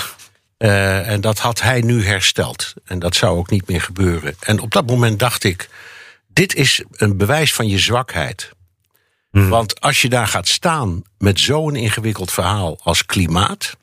Eh, 0.57 1.09
en 1.09 1.21
dat 1.21 1.39
had 1.39 1.61
hij 1.63 1.81
nu 1.81 2.05
hersteld. 2.05 2.75
En 2.85 2.99
dat 2.99 3.15
zou 3.17 3.39
ook 3.39 3.51
niet 3.51 3.69
meer 3.69 3.81
gebeuren. 3.83 4.37
En 4.41 4.61
op 4.61 4.73
dat 4.73 4.87
moment 4.87 5.19
dacht 5.19 5.45
ik: 5.45 5.69
dit 6.27 6.55
is 6.55 6.83
een 6.93 7.17
bewijs 7.17 7.53
van 7.55 7.69
je 7.69 7.79
zwakheid. 7.79 8.51
Want 9.45 9.81
als 9.81 10.03
je 10.03 10.09
daar 10.09 10.27
gaat 10.29 10.49
staan 10.49 11.03
met 11.19 11.41
zo'n 11.41 11.77
ingewikkeld 11.77 12.33
verhaal 12.33 12.79
als 12.83 13.07
klimaat, 13.07 13.77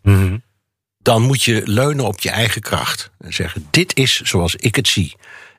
dan 0.98 1.22
moet 1.22 1.44
je 1.44 1.62
leunen 1.66 2.06
op 2.06 2.20
je 2.20 2.30
eigen 2.30 2.62
kracht. 2.62 3.12
En 3.20 3.34
zeggen: 3.34 3.68
dit 3.70 3.98
is 3.98 4.22
zoals 4.22 4.56
ik 4.56 4.76
het 4.76 4.88
zie. 4.88 5.16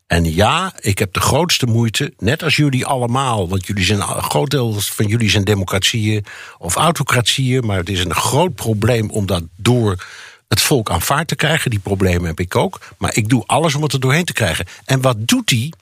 En 0.06 0.34
ja, 0.34 0.72
ik 0.80 0.98
heb 0.98 1.12
de 1.12 1.20
grootste 1.20 1.66
moeite, 1.66 2.12
net 2.18 2.42
als 2.42 2.56
jullie 2.56 2.86
allemaal, 2.86 3.48
want 3.48 3.66
jullie 3.66 3.84
zijn 3.84 4.00
een 4.00 4.22
groot 4.22 4.50
deel 4.50 4.72
van 4.80 5.06
jullie 5.06 5.30
zijn 5.30 5.44
democratieën 5.44 6.24
of 6.58 6.74
autocratieën, 6.74 7.66
maar 7.66 7.78
het 7.78 7.88
is 7.88 8.04
een 8.04 8.14
groot 8.14 8.54
probleem 8.54 9.10
om 9.10 9.26
dat 9.26 9.42
door 9.56 10.04
het 10.48 10.60
volk 10.60 10.90
aanvaard 10.90 11.28
te 11.28 11.36
krijgen. 11.36 11.70
Die 11.70 11.78
problemen 11.78 12.26
heb 12.26 12.40
ik 12.40 12.56
ook, 12.56 12.80
maar 12.98 13.16
ik 13.16 13.28
doe 13.28 13.42
alles 13.46 13.74
om 13.74 13.82
het 13.82 13.92
er 13.92 14.00
doorheen 14.00 14.24
te 14.24 14.32
krijgen. 14.32 14.66
En 14.84 15.00
wat 15.00 15.16
doet 15.18 15.50
hij? 15.50 15.72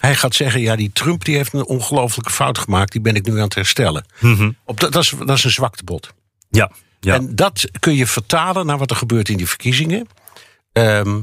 Hij 0.00 0.14
gaat 0.14 0.34
zeggen, 0.34 0.60
ja, 0.60 0.76
die 0.76 0.90
Trump 0.92 1.24
die 1.24 1.36
heeft 1.36 1.52
een 1.52 1.66
ongelofelijke 1.66 2.32
fout 2.32 2.58
gemaakt, 2.58 2.92
die 2.92 3.00
ben 3.00 3.14
ik 3.14 3.26
nu 3.26 3.32
aan 3.32 3.44
het 3.44 3.54
herstellen. 3.54 4.04
Op 4.64 4.80
dat, 4.80 4.92
dat, 4.92 5.02
is, 5.02 5.14
dat 5.18 5.36
is 5.36 5.44
een 5.44 5.50
zwaktebod. 5.50 6.12
Ja. 6.50 6.70
ja. 7.00 7.14
En 7.14 7.34
dat 7.34 7.68
kun 7.78 7.94
je 7.94 8.06
vertalen 8.06 8.66
naar 8.66 8.78
wat 8.78 8.90
er 8.90 8.96
gebeurt 8.96 9.28
in 9.28 9.36
die 9.36 9.48
verkiezingen. 9.48 10.06
Ehm, 10.72 11.20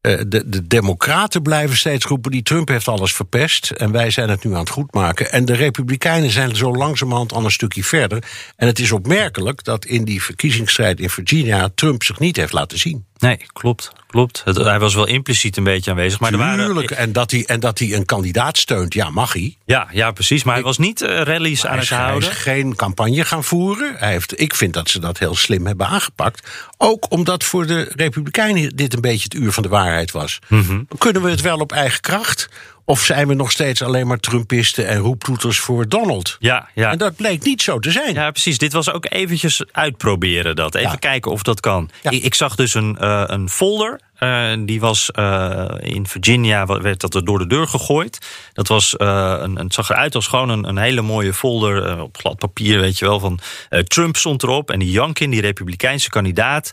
eh, 0.00 0.18
de, 0.26 0.48
de 0.48 0.66
Democraten 0.66 1.42
blijven 1.42 1.76
steeds 1.76 2.04
roepen: 2.04 2.30
die 2.30 2.42
Trump 2.42 2.68
heeft 2.68 2.88
alles 2.88 3.12
verpest. 3.12 3.70
En 3.70 3.92
wij 3.92 4.10
zijn 4.10 4.28
het 4.28 4.44
nu 4.44 4.52
aan 4.52 4.60
het 4.60 4.70
goedmaken. 4.70 5.32
En 5.32 5.44
de 5.44 5.54
Republikeinen 5.54 6.30
zijn 6.30 6.56
zo 6.56 6.72
langzamerhand 6.74 7.32
al 7.32 7.44
een 7.44 7.50
stukje 7.50 7.84
verder. 7.84 8.24
En 8.56 8.66
het 8.66 8.78
is 8.78 8.92
opmerkelijk 8.92 9.64
dat 9.64 9.84
in 9.84 10.04
die 10.04 10.22
verkiezingsstrijd 10.22 11.00
in 11.00 11.10
Virginia 11.10 11.70
Trump 11.74 12.02
zich 12.02 12.18
niet 12.18 12.36
heeft 12.36 12.52
laten 12.52 12.78
zien. 12.78 13.06
Nee, 13.20 13.38
klopt. 13.52 13.92
klopt. 14.06 14.42
Het, 14.44 14.56
hij 14.56 14.78
was 14.78 14.94
wel 14.94 15.06
impliciet 15.06 15.56
een 15.56 15.64
beetje 15.64 15.90
aanwezig. 15.90 16.20
Maar 16.20 16.32
er 16.32 16.38
waren, 16.38 16.64
Tuurlijk. 16.64 16.90
En 16.90 17.12
dat, 17.12 17.30
hij, 17.30 17.44
en 17.46 17.60
dat 17.60 17.78
hij 17.78 17.94
een 17.94 18.04
kandidaat 18.04 18.58
steunt, 18.58 18.94
ja, 18.94 19.10
mag 19.10 19.32
hij. 19.32 19.56
ja, 19.64 19.88
ja, 19.92 20.10
precies. 20.10 20.44
Maar 20.44 20.54
hij 20.54 20.62
was 20.62 20.78
niet 20.78 21.02
eh, 21.02 21.20
rallies 21.22 21.66
aan 21.66 21.74
het 21.74 21.82
is, 21.82 21.88
hij 21.88 21.98
is 21.98 22.04
houden. 22.04 22.32
geen 22.32 22.76
campagne 22.76 23.24
gaan 23.24 23.44
voeren. 23.44 23.94
Hij 23.96 24.10
heeft, 24.10 24.40
ik 24.40 24.54
vind 24.54 24.74
dat 24.74 24.88
ze 24.88 24.98
dat 24.98 25.18
heel 25.18 25.34
slim 25.34 25.66
hebben 25.66 25.86
aangepakt. 25.86 26.48
Ook 26.76 27.10
omdat 27.10 27.44
voor 27.44 27.66
de 27.66 27.92
Republikeinen 27.96 28.76
dit 28.76 28.94
een 28.94 29.00
beetje 29.00 29.24
het 29.24 29.34
uur 29.34 29.52
van 29.52 29.62
de 29.62 29.68
waarheid 29.68 30.10
was. 30.10 30.38
Mhm. 30.46 30.82
Kunnen 30.98 31.22
we 31.22 31.30
het 31.30 31.40
wel 31.40 31.58
op 31.58 31.72
eigen 31.72 32.00
kracht? 32.00 32.48
Of 32.90 33.04
zijn 33.04 33.28
we 33.28 33.34
nog 33.34 33.50
steeds 33.50 33.82
alleen 33.82 34.06
maar 34.06 34.18
Trumpisten 34.20 34.86
en 34.86 34.98
roeptoeters 34.98 35.58
voor 35.58 35.88
Donald? 35.88 36.36
Ja, 36.40 36.68
ja. 36.74 36.90
En 36.90 36.98
dat 36.98 37.16
bleek 37.16 37.42
niet 37.44 37.62
zo 37.62 37.78
te 37.78 37.90
zijn. 37.90 38.14
Ja, 38.14 38.30
precies. 38.30 38.58
Dit 38.58 38.72
was 38.72 38.92
ook 38.92 39.06
eventjes 39.08 39.64
uitproberen 39.72 40.56
dat. 40.56 40.74
Even 40.74 40.90
Ja. 40.90 40.96
kijken 40.96 41.30
of 41.30 41.42
dat 41.42 41.60
kan. 41.60 41.90
Ja. 42.02 42.10
Ik, 42.10 42.22
ik 42.22 42.34
zag 42.34 42.54
dus 42.54 42.74
een, 42.74 42.98
eh, 42.98 43.22
een 43.26 43.48
folder. 43.48 44.00
Eh, 44.20 44.52
die 44.58 44.80
was 44.80 45.10
eh, 45.10 45.68
in 45.78 46.06
Virginia, 46.06 46.66
werd 46.66 47.00
dat 47.00 47.14
er 47.14 47.24
door 47.24 47.38
de 47.38 47.46
deur 47.46 47.68
gegooid. 47.68 48.18
Dat 48.52 48.68
was, 48.68 48.96
eh, 48.96 49.36
een, 49.38 49.56
het 49.56 49.74
zag 49.74 49.90
eruit 49.90 50.14
als 50.14 50.26
gewoon 50.26 50.48
een, 50.48 50.68
een 50.68 50.76
hele 50.76 51.02
mooie 51.02 51.34
folder 51.34 52.02
op 52.02 52.16
glad 52.16 52.38
papier, 52.38 52.80
weet 52.80 52.98
je 52.98 53.04
wel. 53.04 53.20
Van 53.20 53.40
Trump 53.84 54.16
stond 54.16 54.42
erop 54.42 54.70
en 54.70 54.78
die 54.78 54.90
Youngkin, 54.90 55.30
die 55.30 55.40
republikeinse 55.40 56.08
kandidaat, 56.08 56.70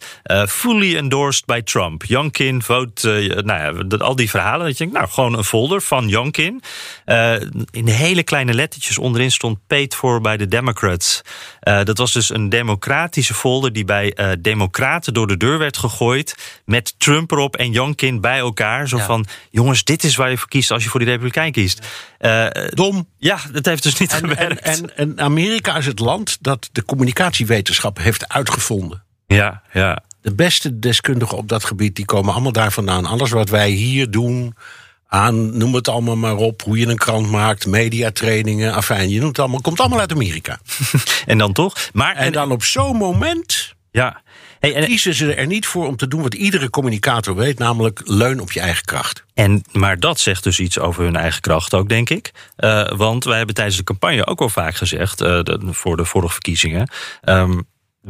fully 0.47 0.95
endorsed 0.95 1.45
by 1.45 1.62
Trump. 1.62 2.03
Youngkin, 2.05 2.62
vote, 2.62 3.41
nou 3.45 3.60
ja, 3.60 3.83
dat, 3.83 4.01
al 4.01 4.15
die 4.15 4.29
verhalen. 4.29 4.65
Dat 4.65 4.77
je 4.77 4.83
denkt, 4.83 4.93
nou, 4.99 5.10
gewoon 5.10 5.38
een 5.38 5.43
folder 5.43 5.81
van 5.81 6.07
Youngkin. 6.07 6.62
Eh, 7.05 7.33
in 7.71 7.88
hele 7.88 8.23
kleine 8.23 8.53
lettertjes 8.53 8.97
onderin 8.97 9.31
stond 9.31 9.57
paid 9.67 9.95
for 9.95 10.21
by 10.21 10.36
the 10.36 10.47
Democrats. 10.47 11.21
Dat 11.60 11.97
was 11.97 12.13
dus 12.13 12.33
een 12.33 12.49
democratische 12.49 13.33
folder 13.33 13.73
die 13.73 13.86
bij 13.86 14.38
democraten 14.39 15.13
door 15.13 15.27
de 15.27 15.38
deur 15.38 15.57
werd 15.57 15.77
gegooid. 15.77 16.62
Met 16.65 16.95
Trump 16.97 17.31
erop 17.38 17.56
en 17.56 17.71
Youngkin 17.71 18.21
bij 18.21 18.38
elkaar. 18.38 18.88
Zo 18.88 18.97
Ja. 18.97 19.06
van, 19.06 19.26
jongens, 19.50 19.84
dit 19.84 20.04
is 20.04 20.15
waar 20.15 20.30
je 20.30 20.38
voor 20.38 20.47
kiest 20.47 20.71
als 20.71 20.84
je 20.84 20.89
voor 20.89 21.00
die 21.00 21.10
republikein 21.10 21.52
kiest. 21.52 21.86
Eh, 22.17 22.45
Dom. 22.69 23.08
ja, 23.17 23.38
dat 23.52 23.65
heeft 23.65 23.84
dus 23.84 23.97
niet 23.97 24.12
En, 24.13 24.17
gewerkt. 24.30 24.62
en, 24.62 24.73
en, 24.73 25.17
en 25.17 25.19
Amerika 25.19 25.78
is 25.78 25.86
het 25.86 26.00
land 26.00 26.38
dat 26.41 26.69
de 26.71 26.86
communicatiewetenschap 26.86 27.97
heeft 27.97 28.28
uitgevonden. 28.30 29.04
ja, 29.28 29.62
ja. 29.73 30.04
De 30.21 30.36
beste 30.36 30.80
deskundigen 30.80 31.38
op 31.38 31.47
dat 31.50 31.63
gebied 31.63 31.95
die 31.95 32.06
komen 32.06 32.34
allemaal 32.34 32.52
daar 32.52 32.71
vandaan. 32.71 33.06
Alles 33.06 33.30
wat 33.32 33.50
wij 33.50 33.69
hier 33.69 34.12
doen, 34.12 34.56
aan, 35.08 35.58
noem 35.58 35.73
het 35.76 35.88
allemaal 35.88 36.15
maar 36.15 36.36
op, 36.36 36.62
hoe 36.62 36.78
je 36.78 36.88
een 36.88 36.97
krant 36.97 37.30
maakt, 37.32 37.65
mediatrainingen, 37.65 38.73
afijn, 38.73 39.10
je 39.10 39.15
noemt 39.19 39.28
het 39.30 39.39
allemaal, 39.39 39.62
komt 39.62 39.80
allemaal 39.80 40.00
uit 40.00 40.12
Amerika. 40.12 40.60
En 41.26 41.38
dan 41.38 41.54
toch? 41.54 41.76
Maar, 41.93 42.15
En 42.15 42.32
dan 42.32 42.52
op 42.52 42.63
zo'n 42.63 42.97
moment 42.97 43.76
ja. 43.91 44.21
Hey, 44.60 44.76
en, 44.76 44.86
kiezen 44.86 45.13
ze 45.13 45.34
er 45.34 45.48
niet 45.48 45.65
voor 45.65 45.88
om 45.88 45.96
te 45.96 46.08
doen 46.08 46.22
wat 46.22 46.34
iedere 46.34 46.70
communicator 46.70 47.36
weet, 47.36 47.60
namelijk 47.60 48.02
leun 48.06 48.39
op 48.39 48.52
je 48.52 48.60
eigen 48.60 48.86
kracht. 48.86 49.24
En, 49.34 49.63
maar 49.72 50.00
dat 50.00 50.20
zegt 50.20 50.43
dus 50.43 50.60
iets 50.60 50.80
over 50.80 51.04
hun 51.04 51.15
eigen 51.15 51.41
kracht 51.41 51.74
ook, 51.74 51.89
denk 51.89 52.10
ik. 52.10 52.32
Eh, 52.56 52.91
want 52.96 53.24
wij 53.24 53.38
hebben 53.38 53.56
tijdens 53.56 53.78
de 53.78 53.84
campagne 53.84 54.26
ook 54.26 54.41
al 54.41 54.50
vaak 54.50 54.76
gezegd, 54.76 55.22
eh, 55.22 55.28
de- 55.43 55.60
voor 55.72 55.98
de 55.98 56.06
vorige 56.06 56.34
verkiezingen. 56.34 56.89
ehm, 57.22 57.60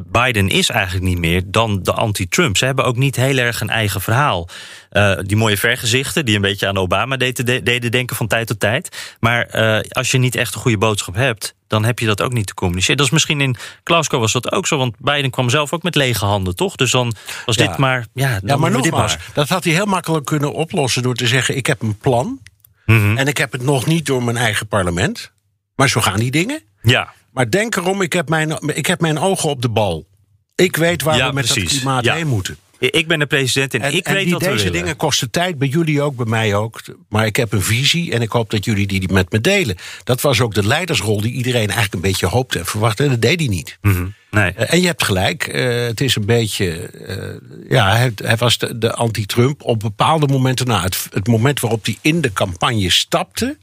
Biden 0.05 0.47
is 0.49 0.69
eigenlijk 0.69 1.05
niet 1.05 1.17
meer 1.17 1.41
dan 1.45 1.83
de 1.83 1.91
anti-Trump. 1.93 2.57
Ze 2.57 2.65
hebben 2.65 2.85
ook 2.85 2.95
niet 2.97 3.15
heel 3.15 3.37
erg 3.37 3.61
een 3.61 3.69
eigen 3.69 4.01
verhaal. 4.01 4.49
Eh, 4.89 5.17
die 5.21 5.37
mooie 5.37 5.57
vergezichten, 5.57 6.25
die 6.25 6.35
een 6.35 6.41
beetje 6.41 6.67
aan 6.67 6.77
Obama 6.77 7.17
deden, 7.17 7.63
deden 7.63 7.91
denken 7.91 8.15
van 8.15 8.27
tijd 8.27 8.47
tot 8.47 8.59
tijd. 8.59 9.15
Maar 9.19 9.45
eh, 9.45 9.79
als 9.89 10.11
je 10.11 10.17
niet 10.17 10.35
echt 10.35 10.55
een 10.55 10.61
goede 10.61 10.77
boodschap 10.77 11.15
hebt, 11.15 11.55
dan 11.67 11.85
heb 11.85 11.99
je 11.99 12.05
dat 12.05 12.21
ook 12.21 12.33
niet 12.33 12.47
te 12.47 12.53
communiceren. 12.53 12.97
Dat 12.97 13.05
is 13.05 13.11
misschien 13.11 13.41
in 13.41 13.55
Glasgow 13.83 14.19
was 14.19 14.31
dat 14.31 14.51
ook 14.51 14.67
zo, 14.67 14.77
want 14.77 14.95
Biden 14.99 15.31
kwam 15.31 15.49
zelf 15.49 15.73
ook 15.73 15.83
met 15.83 15.95
lege 15.95 16.25
handen, 16.25 16.55
toch? 16.55 16.75
Dus 16.75 16.91
dan 16.91 17.13
was 17.45 17.55
Ja. 17.55 17.67
dit 17.67 17.77
maar. 17.77 18.05
Ja, 18.13 18.29
dan 18.29 18.41
Ja, 18.43 18.55
maar 18.55 18.71
nogmaals, 18.71 19.17
dat 19.33 19.49
had 19.49 19.63
hij 19.63 19.73
heel 19.73 19.85
makkelijk 19.85 20.25
kunnen 20.25 20.53
oplossen 20.53 21.03
door 21.03 21.15
te 21.15 21.27
zeggen: 21.27 21.57
ik 21.57 21.65
heb 21.65 21.81
een 21.81 21.97
plan 21.97 22.39
Mhm. 22.85 23.17
en 23.17 23.27
ik 23.27 23.37
heb 23.37 23.51
het 23.51 23.61
nog 23.61 23.85
niet 23.85 24.05
door 24.05 24.23
mijn 24.23 24.37
eigen 24.37 24.67
parlement. 24.67 25.31
Maar 25.75 25.89
zo 25.89 26.01
gaan 26.01 26.19
die 26.19 26.31
dingen. 26.31 26.61
Ja, 26.81 27.13
Maar 27.37 27.49
denk 27.49 27.75
erom, 27.75 28.01
ik 28.01 28.13
heb 28.13 28.29
mijn, 28.29 28.57
ik 28.75 28.85
heb 28.85 29.01
mijn 29.01 29.19
ogen 29.19 29.49
op 29.49 29.61
de 29.61 29.69
bal. 29.69 30.07
Ik 30.55 30.75
weet 30.75 31.01
waar 31.01 31.17
Ja, 31.17 31.27
we 31.27 31.33
met 31.33 31.45
precies. 31.45 31.63
dat 31.69 31.79
klimaat 31.79 32.03
Ja. 32.05 32.13
heen 32.15 32.27
moeten. 32.27 32.57
ik 32.79 33.07
ben 33.07 33.19
de 33.19 33.25
president 33.25 33.73
en, 33.73 33.81
En, 33.81 33.93
ik 33.93 34.05
en 34.05 34.13
weet 34.13 34.23
die, 34.23 34.33
wat 34.33 34.41
deze 34.41 34.69
dingen 34.69 34.95
kosten 34.95 35.31
tijd, 35.31 35.57
bij 35.57 35.67
jullie 35.67 36.01
ook, 36.01 36.15
bij 36.15 36.25
mij 36.25 36.55
ook. 36.55 36.81
Maar 37.09 37.25
ik 37.25 37.35
heb 37.35 37.51
een 37.53 37.61
visie 37.61 38.11
en 38.11 38.21
ik 38.21 38.31
hoop 38.31 38.49
dat 38.49 38.65
jullie 38.65 38.87
die 38.87 39.11
met 39.11 39.31
me 39.31 39.41
delen. 39.41 39.75
Dat 40.03 40.21
was 40.21 40.41
ook 40.41 40.53
de 40.53 40.67
leidersrol 40.67 41.21
die 41.21 41.31
iedereen 41.31 41.65
eigenlijk 41.65 41.93
een 41.93 42.01
beetje 42.01 42.25
hoopte 42.27 42.59
en 42.59 42.65
verwachtte. 42.65 43.03
En 43.03 43.09
dat 43.09 43.21
deed 43.21 43.39
hij 43.39 43.49
niet. 43.49 43.77
Mhm. 43.81 44.05
Nee. 44.31 44.51
Eh, 44.51 44.73
En 44.73 44.81
je 44.81 44.87
hebt 44.87 45.03
gelijk, 45.03 45.47
eh, 45.47 45.85
het 45.85 46.01
is 46.01 46.15
een 46.15 46.25
beetje. 46.25 46.67
eh, 46.81 47.69
ja, 47.69 47.95
hij, 47.95 48.11
hij 48.15 48.35
was 48.37 48.57
de, 48.57 48.77
de 48.77 48.93
anti-Trump. 48.93 49.61
Op 49.63 49.79
bepaalde 49.79 50.27
momenten, 50.27 50.67
nou, 50.67 50.83
het, 50.83 51.07
het 51.13 51.27
moment 51.27 51.59
waarop 51.59 51.85
hij 51.85 51.97
in 52.01 52.21
de 52.21 52.33
campagne 52.33 52.89
stapte. 52.91 53.57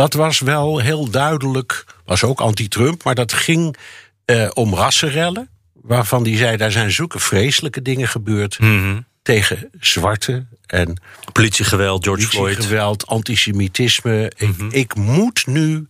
Dat 0.00 0.12
was 0.14 0.38
wel 0.38 0.78
heel 0.78 1.10
duidelijk. 1.10 1.84
Was 2.04 2.24
ook 2.24 2.40
anti-Trump, 2.40 3.04
maar 3.04 3.14
dat 3.14 3.32
ging 3.32 3.76
eh, 4.24 4.50
om 4.54 4.74
rassenrellen. 4.74 5.48
Waarvan 5.72 6.22
hij 6.22 6.36
zei: 6.36 6.56
daar 6.56 6.70
zijn 6.72 6.90
zulke 6.90 7.18
vreselijke 7.18 7.82
dingen 7.82 8.08
gebeurd. 8.08 8.58
Mhm. 8.58 9.00
Tegen 9.22 9.70
zwarte 9.80 10.46
en 10.66 11.00
Politiegeweld, 11.32 12.04
George 12.04 12.26
Floyd. 12.26 12.64
geweld, 12.64 13.06
antisemitisme. 13.06 14.32
Ik, 14.36 14.56
Mhm. 14.58 14.68
ik 14.70 14.94
moet 14.94 15.46
nu 15.46 15.88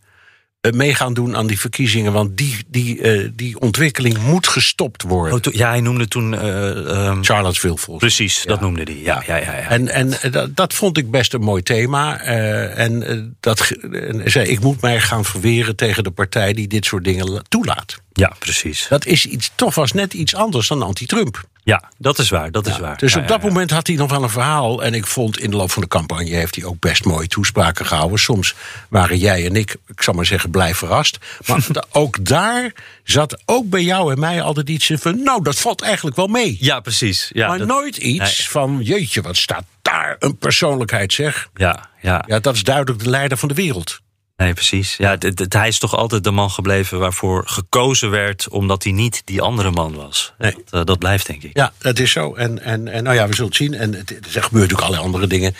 eh, 0.60 0.72
mee 0.72 0.94
gaan 0.94 1.14
doen 1.14 1.36
aan 1.36 1.46
die 1.46 1.60
verkiezingen. 1.60 2.12
Want 2.12 2.36
die, 2.36 2.56
die, 2.66 3.00
eh, 3.00 3.28
die 3.34 3.60
ontwikkeling 3.60 4.18
moet 4.18 4.48
gestopt 4.48 5.02
worden. 5.02 5.46
Oh, 5.46 5.54
ja, 5.54 5.68
hij 5.68 5.80
noemde 5.80 6.08
toen. 6.08 6.34
eh, 6.38 7.06
ehm, 7.06 7.22
Charlottesville 7.22 7.76
volgens 7.78 8.14
precies, 8.14 8.42
dat 8.46 8.60
noemde 8.60 8.82
hij. 8.82 9.00
Ja, 9.02 9.22
ja, 9.26 9.36
ja. 9.36 9.56
ja. 9.56 9.68
En, 9.68 9.88
en 9.88 10.12
dat, 10.30 10.56
dat 10.56 10.74
vond 10.74 10.98
ik 10.98 11.10
best 11.10 11.34
een 11.34 11.40
mooi 11.40 11.62
thema. 11.62 12.20
en 12.20 13.36
dat, 13.40 13.70
zei, 14.24 14.48
ik 14.48 14.60
moet 14.60 14.80
mij 14.80 15.00
gaan 15.00 15.24
verweren 15.24 15.76
tegen 15.76 16.04
de 16.04 16.10
partij 16.10 16.52
die 16.52 16.68
dit 16.68 16.84
soort 16.84 17.04
dingen 17.04 17.30
la- 17.30 17.42
toelaat. 17.48 18.00
ja, 18.12 18.32
precies. 18.38 18.86
Dat 18.88 19.06
is 19.06 19.26
iets, 19.26 19.52
toch 19.54 19.74
was 19.74 19.92
net 19.92 20.14
iets 20.14 20.34
anders 20.34 20.68
dan 20.68 20.82
anti-Trump. 20.82 21.44
Ja, 21.70 21.90
dat 21.98 22.18
is 22.18 22.28
waar. 22.30 22.50
Dat 22.50 22.66
is 22.66 22.78
waar. 22.78 22.96
Dus 22.96 23.12
Ja, 23.12 23.20
op 23.20 23.28
dat 23.28 23.42
ja. 23.42 23.48
moment 23.48 23.70
had 23.70 23.86
hij 23.86 23.96
nog 23.96 24.10
wel 24.10 24.22
een 24.22 24.30
verhaal. 24.30 24.82
En 24.84 24.94
ik 24.94 25.06
vond 25.06 25.38
in 25.38 25.50
de 25.50 25.56
loop 25.56 25.70
van 25.70 25.82
de 25.82 25.88
campagne 25.88 26.30
heeft 26.34 26.54
hij 26.54 26.64
ook 26.64 26.78
best 26.80 27.04
mooie 27.04 27.26
toespraken 27.28 27.86
gehouden. 27.86 28.18
Soms 28.18 28.54
waren 28.88 29.18
jij 29.18 29.46
en 29.46 29.56
ik, 29.56 29.76
ik 29.86 30.02
zal 30.02 30.14
maar 30.14 30.26
zeggen, 30.26 30.50
blij 30.50 30.74
verrast. 30.74 31.18
Maar 31.46 31.66
ook 31.92 32.24
daar 32.24 32.72
zat 33.04 33.42
ook 33.46 33.68
bij 33.70 33.82
jou 33.82 34.12
en 34.12 34.18
mij 34.18 34.42
altijd 34.42 34.68
iets 34.68 34.90
van... 34.94 35.22
nou, 35.22 35.42
dat 35.42 35.56
valt 35.58 35.80
eigenlijk 35.82 36.16
wel 36.16 36.26
mee. 36.26 36.56
Ja, 36.60 36.80
precies. 36.80 37.30
Ja, 37.32 37.48
maar 37.48 37.58
dat- 37.58 37.66
nooit 37.68 37.96
iets 37.96 38.38
Nee. 38.38 38.48
van, 38.48 38.80
jeetje, 38.82 39.22
wat 39.22 39.36
staat 39.36 39.64
daar 39.82 40.16
een 40.18 40.36
persoonlijkheid 40.38 41.12
zeg. 41.12 41.48
Ja, 41.54 41.88
ja. 42.02 42.24
Ja, 42.26 42.38
dat 42.40 42.54
is 42.54 42.62
duidelijk 42.62 42.98
de 43.04 43.10
leider 43.10 43.38
van 43.38 43.48
de 43.48 43.54
wereld. 43.54 44.00
Nee, 44.40 44.52
precies. 44.52 44.96
Ja, 44.96 45.18
hij 45.48 45.68
is 45.68 45.78
toch 45.78 45.96
altijd 45.96 46.24
de 46.24 46.30
man 46.30 46.50
gebleven 46.50 46.98
waarvoor 46.98 47.42
gekozen 47.46 48.10
werd, 48.10 48.48
omdat 48.48 48.82
hij 48.82 48.92
niet 48.92 49.22
die 49.24 49.42
andere 49.42 49.70
man 49.70 49.94
was. 49.94 50.32
Nee. 50.38 50.52
Dat, 50.52 50.80
eh, 50.80 50.84
dat 50.84 50.98
blijft, 50.98 51.26
denk 51.26 51.42
ik. 51.42 51.50
Ja, 51.56 51.72
dat 51.78 51.98
is 51.98 52.10
zo. 52.10 52.34
En, 52.34 52.62
en, 52.62 52.88
en 52.88 53.02
nou 53.02 53.16
ja, 53.16 53.26
we 53.26 53.34
zullen 53.34 53.48
het 53.48 53.58
zien. 53.58 53.74
En 53.74 53.94
het, 53.94 54.10
er 54.10 54.16
gebeuren 54.16 54.50
natuurlijk 54.52 54.80
allerlei 54.80 55.04
andere 55.04 55.26
dingen. 55.26 55.54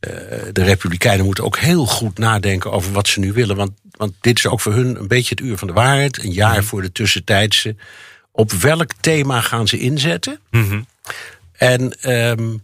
Eh, 0.00 0.12
de 0.52 0.64
Republikeinen 0.64 1.24
moeten 1.24 1.44
ook 1.44 1.58
heel 1.58 1.86
goed 1.86 2.18
nadenken 2.18 2.72
over 2.72 2.92
wat 2.92 3.08
ze 3.08 3.20
nu 3.20 3.32
willen. 3.32 3.56
Want, 3.56 3.70
want 3.90 4.12
dit 4.20 4.38
is 4.38 4.46
ook 4.46 4.60
voor 4.60 4.72
hun 4.72 4.96
een 4.96 5.08
beetje 5.08 5.34
het 5.34 5.44
uur 5.44 5.58
van 5.58 5.68
de 5.68 5.74
waarheid. 5.74 6.24
Een 6.24 6.32
jaar 6.32 6.64
voor 6.64 6.82
de 6.82 6.92
tussentijdse. 6.92 7.76
Op 8.32 8.52
welk 8.52 8.92
thema 9.00 9.40
gaan 9.40 9.68
ze 9.68 9.78
inzetten? 9.78 10.40
Mhm. 10.50 10.80
En 11.52 12.00
ehm, 12.00 12.56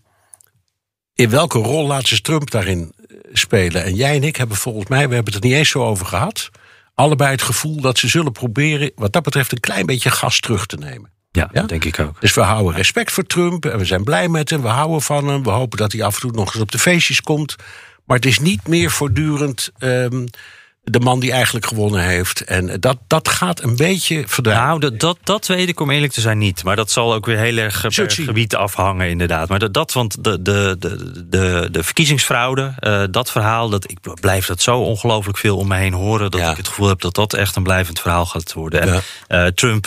in 1.14 1.30
welke 1.30 1.58
rol 1.58 1.86
laten 1.86 2.08
ze 2.08 2.20
Trump 2.20 2.50
daarin 2.50 2.92
spelen? 3.32 3.84
En 3.84 3.94
jij 3.94 4.16
en 4.16 4.22
ik 4.22 4.36
hebben 4.36 4.56
volgens 4.56 4.88
mij, 4.88 5.08
we 5.08 5.14
hebben 5.14 5.34
het 5.34 5.42
er 5.42 5.48
niet 5.48 5.58
eens 5.58 5.70
zo 5.70 5.84
over 5.84 6.06
gehad. 6.06 6.50
Allebei 6.94 7.30
het 7.30 7.42
gevoel 7.42 7.80
dat 7.80 7.98
ze 7.98 8.08
zullen 8.08 8.32
proberen, 8.32 8.92
wat 8.94 9.12
dat 9.12 9.22
betreft, 9.22 9.52
een 9.52 9.60
klein 9.60 9.86
beetje 9.86 10.10
gas 10.10 10.40
terug 10.40 10.66
te 10.66 10.76
nemen. 10.76 11.10
Ja, 11.30 11.62
denk 11.62 11.84
ik 11.84 11.98
ook. 11.98 12.20
Dus 12.20 12.34
we 12.34 12.40
houden 12.40 12.74
respect 12.74 13.12
voor 13.12 13.24
Trump 13.26 13.66
en 13.66 13.78
we 13.78 13.84
zijn 13.84 14.04
blij 14.04 14.28
met 14.28 14.50
hem. 14.50 14.62
We 14.62 14.68
houden 14.68 15.02
van 15.02 15.28
hem. 15.28 15.42
We 15.42 15.50
hopen 15.50 15.78
dat 15.78 15.92
hij 15.92 16.02
af 16.02 16.14
en 16.14 16.20
toe 16.20 16.30
nog 16.30 16.54
eens 16.54 16.62
op 16.62 16.72
de 16.72 16.78
feestjes 16.78 17.20
komt. 17.20 17.56
Maar 18.04 18.16
het 18.16 18.26
is 18.26 18.38
niet 18.38 18.68
meer 18.68 18.90
voortdurend 18.90 19.70
ehm, 19.78 20.26
de 20.90 21.00
man 21.00 21.20
die 21.20 21.32
eigenlijk 21.32 21.66
gewonnen 21.66 22.00
heeft. 22.00 22.40
En 22.44 22.80
dat, 22.80 22.98
dat 23.06 23.28
gaat 23.28 23.62
een 23.62 23.76
beetje 23.76 24.24
verdwijnen. 24.26 24.66
Nou, 24.66 24.80
dat, 24.80 25.00
dat, 25.00 25.18
dat 25.22 25.46
weet 25.46 25.68
ik 25.68 25.80
om 25.80 25.90
eerlijk 25.90 26.12
te 26.12 26.20
zijn 26.20 26.38
niet. 26.38 26.64
Maar 26.64 26.76
dat 26.76 26.90
zal 26.90 27.14
ook 27.14 27.26
weer 27.26 27.38
heel 27.38 27.56
erg 27.56 27.80
per 27.80 27.92
zien. 28.10 28.26
gebied 28.26 28.54
afhangen, 28.54 29.08
inderdaad. 29.08 29.48
Maar 29.48 29.58
dat, 29.58 29.74
dat 29.74 29.92
want 29.92 30.24
de, 30.24 30.42
de, 30.42 30.76
de, 30.78 31.24
de, 31.28 31.68
de 31.70 31.82
verkiezingsfraude, 31.82 32.72
eh, 32.78 33.02
dat 33.10 33.30
verhaal, 33.30 33.68
dat, 33.68 33.90
ik 33.90 33.98
blijf 34.20 34.46
dat 34.46 34.62
zo 34.62 34.78
ongelooflijk 34.78 35.38
veel 35.38 35.56
om 35.56 35.68
me 35.68 35.76
heen 35.76 35.92
horen. 35.92 36.30
Dat 36.30 36.40
Ja. 36.40 36.50
ik 36.50 36.56
het 36.56 36.68
gevoel 36.68 36.88
heb 36.88 37.00
dat 37.00 37.14
dat 37.14 37.32
echt 37.34 37.56
een 37.56 37.62
blijvend 37.62 38.00
verhaal 38.00 38.26
gaat 38.26 38.52
worden. 38.52 38.80
En 38.80 38.88
Ja. 38.88 39.00
eh, 39.28 39.46
Trump, 39.52 39.86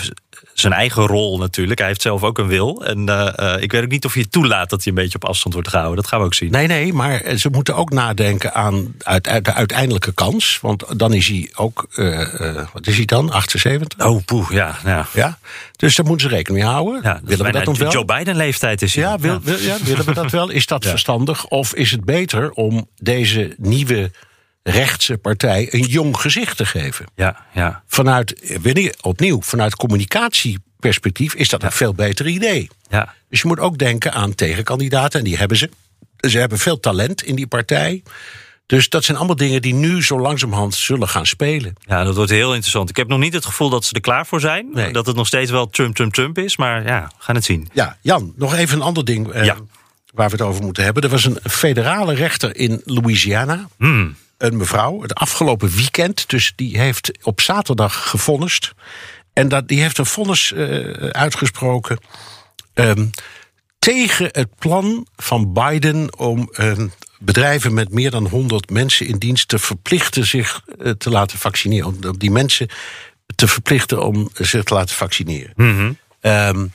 zijn 0.59 0.73
eigen 0.73 1.05
rol 1.07 1.37
natuurlijk. 1.37 1.79
Hij 1.79 1.87
heeft 1.87 2.01
zelf 2.01 2.23
ook 2.23 2.37
een 2.37 2.47
wil. 2.47 2.85
En 2.85 3.09
eh, 3.09 3.53
eh, 3.55 3.61
ik 3.61 3.71
weet 3.71 3.83
ook 3.83 3.89
niet 3.89 4.05
of 4.05 4.13
het 4.13 4.31
toelaat 4.31 4.69
dat 4.69 4.83
hij 4.83 4.93
een 4.93 5.01
beetje 5.03 5.15
op 5.21 5.25
afstand 5.25 5.53
wordt 5.53 5.69
gehouden. 5.69 5.95
Dat 5.95 6.07
gaan 6.07 6.19
we 6.19 6.25
ook 6.25 6.33
zien. 6.33 6.51
Nee, 6.51 6.67
nee, 6.67 6.93
maar 6.93 7.21
ze 7.37 7.49
moeten 7.49 7.75
ook 7.75 7.89
nadenken 7.89 8.53
aan 8.53 8.95
uit, 8.97 9.27
uit 9.27 9.45
de 9.45 9.53
uiteindelijke 9.53 10.11
kans. 10.13 10.59
Want 10.61 10.99
dan 10.99 11.13
is 11.13 11.27
hij 11.27 11.49
ook, 11.55 11.87
eh, 11.93 12.67
wat 12.73 12.87
is 12.87 12.95
hij 12.95 13.05
dan, 13.05 13.31
78? 13.31 14.07
Oh, 14.07 14.23
poeh, 14.25 14.51
ja. 14.51 14.77
ja. 14.85 15.07
Ja, 15.13 15.37
dus 15.75 15.95
daar 15.95 16.05
moeten 16.05 16.29
ze 16.29 16.35
rekening 16.35 16.63
mee 16.63 16.73
houden. 16.73 16.99
Ja, 17.03 17.19
willen 17.23 17.45
we 17.45 17.51
dat 17.51 17.77
wel? 17.77 17.91
Joe 17.91 18.05
Biden 18.05 18.35
leeftijd 18.35 18.81
is 18.81 18.95
hij. 18.95 19.03
Ja, 19.03 19.19
wil, 19.19 19.39
wil- 19.43 19.59
ja, 19.59 19.77
willen 19.83 20.05
we 20.05 20.13
dat 20.13 20.31
wel? 20.31 20.49
Is 20.49 20.65
dat 20.65 20.85
verstandig? 20.95 21.45
Of 21.45 21.73
is 21.73 21.91
het 21.91 22.05
beter 22.05 22.51
om 22.51 22.87
deze 22.97 23.55
nieuwe 23.57 24.11
rechtse 24.63 25.17
partij 25.17 25.67
een 25.73 25.83
jong 25.85 26.17
gezicht 26.17 26.57
te 26.57 26.65
geven? 26.65 27.05
ja, 27.15 27.45
ja. 27.53 27.83
Vanuit, 27.87 28.33
eh, 28.33 28.73
je, 28.73 28.93
opnieuw, 29.01 29.41
vanuit 29.41 29.75
communicatieperspectief 29.75 31.33
is 31.33 31.49
dat 31.49 31.63
een 31.63 31.71
veel 31.71 31.93
beter 31.93 32.27
idee. 32.27 32.69
ja. 32.89 33.13
Dus 33.29 33.41
je 33.41 33.47
moet 33.47 33.59
ook 33.59 33.77
denken 33.77 34.13
aan 34.13 34.35
tegenkandidaten, 34.35 35.19
en 35.19 35.25
die 35.25 35.37
hebben 35.37 35.57
ze. 35.57 35.69
Ze 36.17 36.37
hebben 36.37 36.57
veel 36.59 36.79
talent 36.79 37.23
in 37.23 37.35
die 37.35 37.47
partij. 37.47 38.03
Dus 38.65 38.89
dat 38.89 39.03
zijn 39.03 39.17
allemaal 39.17 39.35
dingen 39.35 39.61
die 39.61 39.73
nu 39.73 40.03
zo 40.03 40.19
langzamerhand 40.19 40.75
zullen 40.75 41.07
gaan 41.07 41.25
spelen. 41.25 41.73
Ja, 41.79 42.03
dat 42.03 42.15
wordt 42.15 42.31
heel 42.31 42.49
interessant. 42.51 42.89
Ik 42.89 42.95
heb 42.95 43.07
nog 43.07 43.19
niet 43.19 43.33
het 43.33 43.45
gevoel 43.45 43.69
dat 43.69 43.85
ze 43.85 43.93
er 43.93 44.01
klaar 44.01 44.25
voor 44.25 44.39
zijn. 44.39 44.67
Nee. 44.73 44.91
Dat 44.93 45.05
het 45.05 45.15
nog 45.15 45.27
steeds 45.27 45.51
wel 45.51 45.69
Trump, 45.69 45.95
Trump, 45.95 46.13
Trump 46.13 46.37
is. 46.37 46.57
Maar 46.57 46.85
ja, 46.85 47.01
we 47.17 47.23
gaan 47.23 47.35
het 47.35 47.43
zien. 47.43 47.69
Ja, 47.73 47.97
Jan, 48.01 48.33
nog 48.35 48.53
even 48.55 48.75
een 48.77 48.83
ander 48.83 49.05
ding 49.05 49.31
eh, 49.31 49.45
Ja. 49.45 49.55
waar 50.13 50.29
we 50.29 50.35
het 50.35 50.41
over 50.45 50.63
moeten 50.63 50.83
hebben. 50.83 51.03
Er 51.03 51.09
was 51.09 51.25
een 51.25 51.39
federale 51.49 52.13
rechter 52.13 52.55
in 52.55 52.81
Louisiana. 52.85 53.67
Hmm. 53.77 54.15
Een 54.39 54.57
mevrouw, 54.57 55.01
het 55.01 55.13
afgelopen 55.13 55.69
weekend. 55.69 56.29
Dus 56.29 56.53
die 56.55 56.79
heeft 56.79 57.25
op 57.25 57.41
zaterdag 57.41 58.09
gevonnist. 58.09 58.71
En 59.33 59.47
dat, 59.47 59.67
die 59.67 59.81
heeft 59.81 59.97
een 59.97 60.05
vonnis 60.05 60.51
eh, 60.51 60.89
uitgesproken. 61.09 61.99
ehm, 62.73 63.05
tegen 63.79 64.29
het 64.31 64.55
plan 64.59 65.07
van 65.15 65.53
Biden 65.53 66.17
om 66.17 66.49
ehm, 66.53 66.87
bedrijven 67.19 67.73
met 67.73 67.93
meer 67.93 68.11
dan 68.11 68.27
100 68.27 68.69
mensen 68.69 69.07
in 69.07 69.17
dienst 69.17 69.47
te 69.47 69.59
verplichten 69.59 70.25
zich 70.25 70.61
eh, 70.79 70.91
te 70.91 71.09
laten 71.09 71.37
vaccineren. 71.37 71.87
Om, 71.87 71.97
om 72.07 72.17
die 72.17 72.31
mensen 72.31 72.69
te 73.35 73.47
verplichten 73.47 74.03
om 74.03 74.29
zich 74.33 74.63
te 74.63 74.73
laten 74.73 74.95
vaccineren. 74.95 75.53
Ehm, 76.21 76.67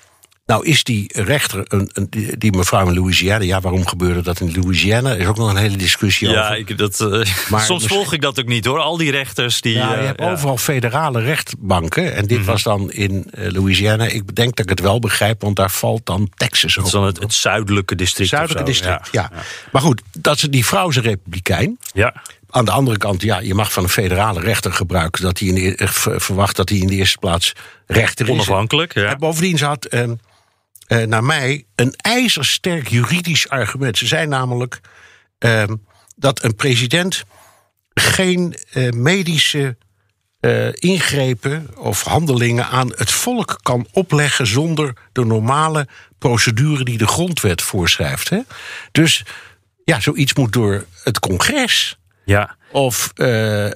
nou 0.46 0.66
is 0.66 0.84
die 0.84 1.10
rechter, 1.22 1.60
een, 1.68 1.90
een- 1.92 2.06
die, 2.10 2.36
die 2.38 2.52
mevrouw 2.56 2.86
in 2.86 2.94
Louisiana... 2.94 3.44
ja, 3.44 3.60
waarom 3.60 3.86
gebeurde 3.86 4.22
dat 4.22 4.40
in 4.40 4.52
Louisiana? 4.60 5.10
Er 5.10 5.18
is 5.20 5.26
ook 5.26 5.36
nog 5.36 5.50
een 5.50 5.56
hele 5.56 5.76
discussie 5.76 6.28
Ja, 6.28 6.42
over. 6.44 6.56
ik, 6.58 6.78
dat, 6.78 7.00
eh, 7.00 7.22
Maar 7.50 7.60
soms 7.60 7.86
volg 7.86 8.12
ik 8.12 8.20
dat 8.20 8.40
ook 8.40 8.46
niet 8.46 8.64
hoor. 8.64 8.78
Al 8.78 8.96
die 8.96 9.10
rechters 9.10 9.60
die. 9.60 9.74
Ja, 9.74 9.90
je 9.90 9.96
eh, 9.96 10.04
hebt 10.04 10.18
ja. 10.20 10.24
Mhm. 10.24 10.34
overal 10.34 10.56
federale 10.56 11.20
rechtbanken. 11.20 12.14
En 12.14 12.26
dit 12.26 12.44
was 12.44 12.62
dan 12.62 12.92
in 12.92 13.26
eh, 13.30 13.50
Louisiana. 13.50 14.04
Ik 14.04 14.34
denk 14.34 14.56
dat 14.56 14.64
ik 14.64 14.70
het 14.70 14.80
wel 14.80 14.98
begrijp, 14.98 15.40
want 15.42 15.56
daar 15.56 15.70
valt 15.70 16.06
dan 16.06 16.30
Texas 16.36 16.74
Dat 16.74 16.86
is 16.86 16.90
dan 16.92 17.04
het, 17.04 17.18
het 17.20 17.32
zuidelijke 17.34 17.94
district. 17.94 18.28
Zuidelijke 18.30 18.70
district, 18.70 19.08
ja. 19.12 19.30
Maar 19.72 19.82
goed, 19.82 20.02
dat 20.18 20.36
is, 20.36 20.42
die 20.42 20.66
vrouw 20.66 20.88
is 20.88 20.96
een 20.96 21.02
republikein. 21.02 21.78
Ja. 21.92 22.14
Aan 22.50 22.64
de 22.64 22.70
andere 22.70 22.96
kant, 22.98 23.22
ja, 23.22 23.38
je 23.38 23.54
mag 23.54 23.72
van 23.72 23.82
een 23.82 23.88
federale 23.88 24.40
rechter 24.40 24.72
gebruiken... 24.72 25.22
dat 25.22 25.38
hij 25.38 25.48
in 25.48 25.54
de, 25.54 25.86
ver- 25.88 26.20
verwacht 26.20 26.56
dat 26.56 26.68
hij 26.68 26.78
in 26.78 26.86
de 26.86 26.94
eerste 26.94 27.18
plaats 27.18 27.52
rechter 27.86 28.26
is. 28.26 28.32
Onafhankelijk. 28.32 28.94
Ja. 28.94 29.04
En 29.04 29.18
bovendien 29.18 29.58
ze 29.58 29.64
had, 29.64 29.84
ehm, 29.84 30.14
eh, 30.86 31.02
naar 31.02 31.24
mij, 31.24 31.66
een 31.74 31.94
ijzersterk 31.96 32.88
juridisch 32.88 33.48
argument. 33.48 33.98
Ze 33.98 34.06
zei 34.06 34.26
namelijk 34.26 34.80
ehm, 35.38 35.76
dat 36.16 36.42
een 36.42 36.54
president 36.54 37.24
geen 37.94 38.56
eh, 38.72 38.90
medische 38.90 39.76
eh, 40.40 40.68
ingrepen 40.72 41.68
of 41.76 42.02
handelingen 42.02 42.66
aan 42.66 42.92
het 42.94 43.10
volk 43.10 43.58
kan 43.62 43.86
opleggen 43.92 44.46
zonder 44.46 44.96
de 45.12 45.24
normale 45.24 45.88
procedure 46.18 46.84
die 46.84 46.98
de 46.98 47.06
grondwet 47.06 47.62
voorschrijft. 47.62 48.30
Hè? 48.30 48.40
Dus 48.92 49.24
ja, 49.84 50.00
zoiets 50.00 50.34
moet 50.34 50.52
door 50.52 50.86
het 51.02 51.18
congres. 51.18 51.98
ja. 52.24 52.56
Of 52.72 53.10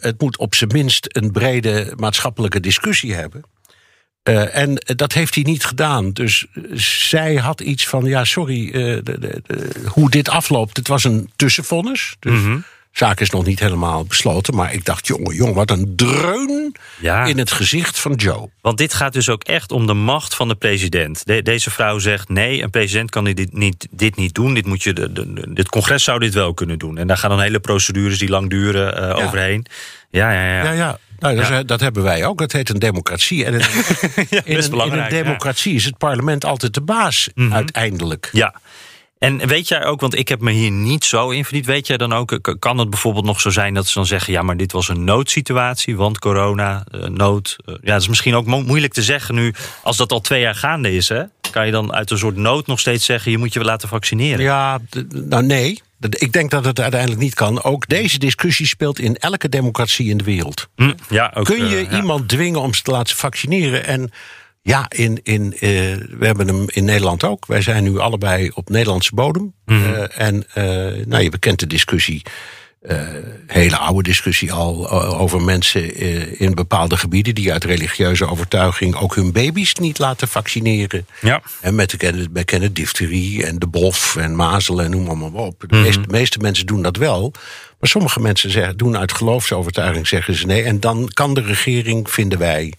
het 0.01 0.15
moet 0.21 0.39
op 0.39 0.55
zijn 0.55 0.71
minst 0.73 1.07
een 1.09 1.31
brede 1.31 1.93
maatschappelijke 1.97 2.61
discussie 2.61 3.15
hebben. 3.15 3.45
Eh, 4.29 4.57
en 4.63 4.75
dat 4.97 5.13
heeft 5.13 5.35
hij 5.35 5.45
niet 5.45 5.65
gedaan. 5.65 6.13
Dus 6.13 6.47
zij 6.75 7.35
had 7.35 7.61
iets 7.61 7.87
van: 7.87 8.05
ja, 8.05 8.25
sorry, 8.25 8.67
eh, 8.67 8.73
de, 8.73 9.03
de- 9.19 9.43
hoe 9.87 10.11
dit 10.11 10.29
afloopt. 10.29 10.77
Het 10.77 10.89
was 10.89 11.05
een 11.05 11.31
tussenvonnis. 11.37 12.17
Dus 12.19 12.41
Mhm. 12.41 12.59
Zaak 12.99 13.21
is 13.21 13.31
nog 13.31 13.45
niet 13.45 13.61
helemaal 13.61 14.05
besloten. 14.05 14.55
Maar 14.55 14.73
ik 14.73 14.85
dacht: 14.85 15.07
jongen, 15.07 15.35
jongen, 15.35 15.55
wat 15.55 15.71
een 15.71 15.93
dreun 15.97 16.75
Ja. 17.01 17.25
in 17.25 17.39
het 17.39 17.53
gezicht 17.53 17.99
van 17.99 18.13
Joe. 18.15 18.51
Want 18.61 18.79
dit 18.79 18.95
gaat 18.95 19.13
dus 19.13 19.29
ook 19.29 19.43
echt 19.45 19.73
om 19.73 19.87
de 19.87 19.95
macht 19.95 20.35
van 20.35 20.49
de 20.49 20.55
president. 20.55 21.27
De- 21.27 21.43
deze 21.43 21.71
vrouw 21.71 21.99
zegt: 21.99 22.29
nee, 22.29 22.63
een 22.63 22.71
president 22.71 23.11
kan 23.11 23.25
dit 23.25 23.53
niet, 23.53 23.87
dit 23.91 24.17
niet 24.17 24.35
doen. 24.35 24.55
Dit, 24.55 24.67
moet 24.67 24.83
je, 24.83 24.93
de, 24.93 25.13
de- 25.13 25.33
de- 25.33 25.53
dit 25.53 25.69
congres 25.69 26.05
zou 26.05 26.19
dit 26.19 26.35
wel 26.35 26.55
kunnen 26.55 26.79
doen. 26.79 26.99
En 26.99 27.07
daar 27.07 27.17
gaan 27.19 27.31
dan 27.31 27.41
hele 27.41 27.61
procedures 27.61 28.19
die 28.19 28.29
lang 28.29 28.51
duren 28.51 28.97
eh, 28.97 29.03
Ja. 29.19 29.25
overheen. 29.25 29.67
Ja, 30.11 30.33
ja, 30.33 30.45
ja. 30.47 30.63
Ja, 30.65 30.73
ja. 30.73 30.99
Nou, 31.19 31.37
dat, 31.37 31.51
is- 31.51 31.67
dat 31.67 31.81
hebben 31.81 32.03
wij 32.03 32.25
ook. 32.27 32.39
Dat 32.39 32.53
heet 32.53 32.69
een 32.69 32.79
democratie. 32.79 33.45
En 33.45 33.55
in, 33.55 33.61
in, 34.17 34.27
een, 34.31 34.45
in 34.45 34.59
een 34.63 34.71
belangrijk, 34.71 35.11
ja. 35.11 35.23
democratie 35.23 35.75
is 35.75 35.85
het 35.85 35.99
parlement 35.99 36.45
altijd 36.45 36.75
de 36.75 36.81
baas, 36.81 37.29
uiteindelijk. 37.51 38.29
Ja. 38.33 38.55
En 39.19 39.47
weet 39.47 39.69
jij 39.69 39.85
ook, 39.85 40.01
want 40.01 40.19
ik 40.19 40.29
heb 40.29 40.41
me 40.41 40.51
hier 40.51 40.71
niet 40.71 41.05
zo 41.05 41.31
in 41.31 41.45
verdiept. 41.45 41.67
Weet 41.67 41.87
jij 41.87 41.97
dan 41.97 42.13
ook, 42.13 42.57
kan 42.59 42.79
het 42.79 42.91
bijvoorbeeld 42.91 43.25
nog 43.25 43.41
zo 43.41 43.51
zijn 43.51 43.75
dat 43.75 43.87
ze 43.87 43.95
dan 43.95 44.07
zeggen: 44.07 44.33
ja, 44.33 44.43
maar 44.43 44.57
dit 44.57 44.73
was 44.73 44.89
een 44.89 45.05
noodsituatie, 45.05 45.97
want 45.97 46.19
corona, 46.19 46.85
eh, 46.91 47.01
nood. 47.01 47.57
eh, 47.65 47.75
ja, 47.83 47.93
dat 47.93 48.01
is 48.01 48.09
misschien 48.09 48.35
ook 48.35 48.47
mo- 48.47 48.63
moeilijk 48.63 48.93
te 48.93 49.03
zeggen 49.03 49.35
nu, 49.35 49.55
als 49.83 49.97
dat 49.97 50.13
al 50.13 50.21
twee 50.21 50.41
jaar 50.41 50.55
gaande 50.55 50.95
is. 50.95 51.09
Hè? 51.09 51.23
Kan 51.51 51.67
je 51.67 51.73
dan 51.73 51.93
uit 51.95 52.11
een 52.11 52.19
soort 52.19 52.37
nood 52.37 52.67
nog 52.67 52.81
steeds 52.81 53.05
zeggen: 53.05 53.31
je 53.31 53.39
moet 53.39 53.53
je 53.53 53.61
laten 53.65 53.89
vaccineren? 53.89 54.45
Ja, 54.45 54.79
nou 55.13 55.43
nee. 55.43 55.81
Ik 56.11 56.33
denk 56.33 56.51
dat 56.51 56.65
het 56.65 56.81
uiteindelijk 56.81 57.21
niet 57.21 57.35
kan. 57.35 57.63
Ook 57.63 57.87
deze 57.89 58.19
discussie 58.19 58.67
speelt 58.67 58.99
in 58.99 59.17
elke 59.17 59.49
democratie 59.49 60.11
in 60.11 60.17
de 60.19 60.25
wereld. 60.25 60.69
Hm, 60.77 60.93
ja 61.09 61.31
ook, 61.35 61.45
Kun 61.45 61.69
je 61.69 61.77
eh, 61.77 61.91
ja. 61.91 61.97
iemand 61.97 62.29
dwingen 62.29 62.61
om 62.61 62.75
ze 62.75 62.83
te 62.83 62.91
laten 62.91 63.17
vaccineren? 63.17 63.87
En 63.87 64.11
ja, 64.69 64.87
in, 64.89 65.21
in, 65.23 65.53
eh, 65.53 65.61
we 66.19 66.27
hebben 66.27 66.47
hem 66.47 66.65
in 66.67 66.85
Nederland 66.85 67.25
ook. 67.25 67.47
Wij 67.47 67.63
zijn 67.63 67.83
nu 67.85 67.99
allebei 67.99 68.51
op 68.55 68.69
Nederlandse 68.69 69.15
bodem. 69.15 69.53
Mhm. 69.65 69.93
Eh, 69.95 70.27
en 70.27 70.45
eh, 70.55 71.07
nou, 71.07 71.23
je 71.23 71.31
bekent 71.31 71.59
de 71.61 71.67
discussie. 71.67 72.23
hele 73.47 73.77
oude 73.77 74.03
discussie 74.03 74.53
al 74.53 74.91
over 75.19 75.43
mensen 75.43 75.95
in 76.39 76.55
bepaalde 76.55 76.97
gebieden 76.97 77.35
die 77.35 77.53
uit 77.53 77.65
religieuze 77.65 78.29
overtuiging 78.29 78.95
ook 78.97 79.15
hun 79.15 79.33
baby's 79.33 79.75
niet 79.75 79.99
laten 79.99 80.29
vaccineren. 80.29 81.07
Ja. 81.21 81.43
En 81.61 81.75
met 81.75 81.91
de 82.01 82.29
bekende 82.31 82.73
difterie 82.73 83.47
en 83.47 83.59
de 83.59 83.67
bof 83.67 84.17
en 84.17 84.37
mazelen 84.37 84.85
en 84.85 84.91
noem 84.91 85.19
maar, 85.19 85.43
op. 85.43 85.61
De, 85.61 85.67
Mhm. 85.71 85.83
meeste, 85.83 86.01
de 86.01 86.09
meeste 86.13 86.39
mensen 86.39 86.67
doen 86.67 86.83
dat 86.83 86.97
wel. 86.97 87.33
Maar 87.81 87.91
sommige 87.91 88.21
mensen 88.21 88.51
zeggen, 88.51 88.77
doen 88.77 88.97
uit 88.97 89.13
geloofsovertuiging 89.13 90.07
zeggen 90.09 90.35
ze 90.35 90.47
nee. 90.47 90.63
En 90.63 90.81
dan 90.81 91.09
kan 91.13 91.35
de 91.35 91.43
regering, 91.43 92.11
vinden 92.11 92.39
wij, 92.39 92.73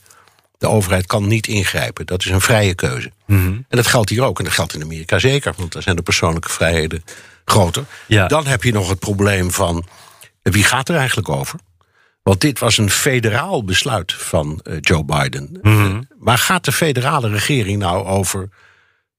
de 0.59 0.67
overheid 0.67 1.05
kan 1.05 1.27
niet 1.27 1.47
ingrijpen. 1.47 2.05
Dat 2.05 2.25
is 2.25 2.31
een 2.31 2.41
vrije 2.41 2.73
keuze. 2.73 3.11
Mhm. 3.25 3.47
En 3.47 3.65
dat 3.69 3.87
geldt 3.87 4.09
hier 4.09 4.23
ook. 4.23 4.37
En 4.37 4.43
dat 4.43 4.53
geldt 4.53 4.73
in 4.73 4.81
Amerika 4.83 5.19
zeker. 5.19 5.53
Want 5.57 5.73
daar 5.73 5.81
zijn 5.81 5.95
de 5.95 6.01
persoonlijke 6.01 6.49
vrijheden 6.49 7.03
groter. 7.45 7.85
Ja. 8.07 8.27
Dan 8.27 8.47
heb 8.47 8.63
je 8.63 8.71
nog 8.71 8.89
het 8.89 8.99
probleem 8.99 9.51
van 9.51 9.85
wie 10.41 10.63
gaat 10.63 10.89
er 10.89 10.95
eigenlijk 10.95 11.29
over? 11.29 11.59
Want 12.23 12.41
dit 12.41 12.59
was 12.59 12.77
een 12.77 12.89
federaal 12.89 13.63
besluit 13.63 14.13
van 14.13 14.59
uh, 14.63 14.77
Joe 14.81 15.03
Biden. 15.05 15.59
Mhm. 15.61 16.01
Maar 16.19 16.37
gaat 16.37 16.65
de 16.65 16.71
federale 16.71 17.29
regering 17.29 17.79
nou 17.79 18.05
over 18.05 18.49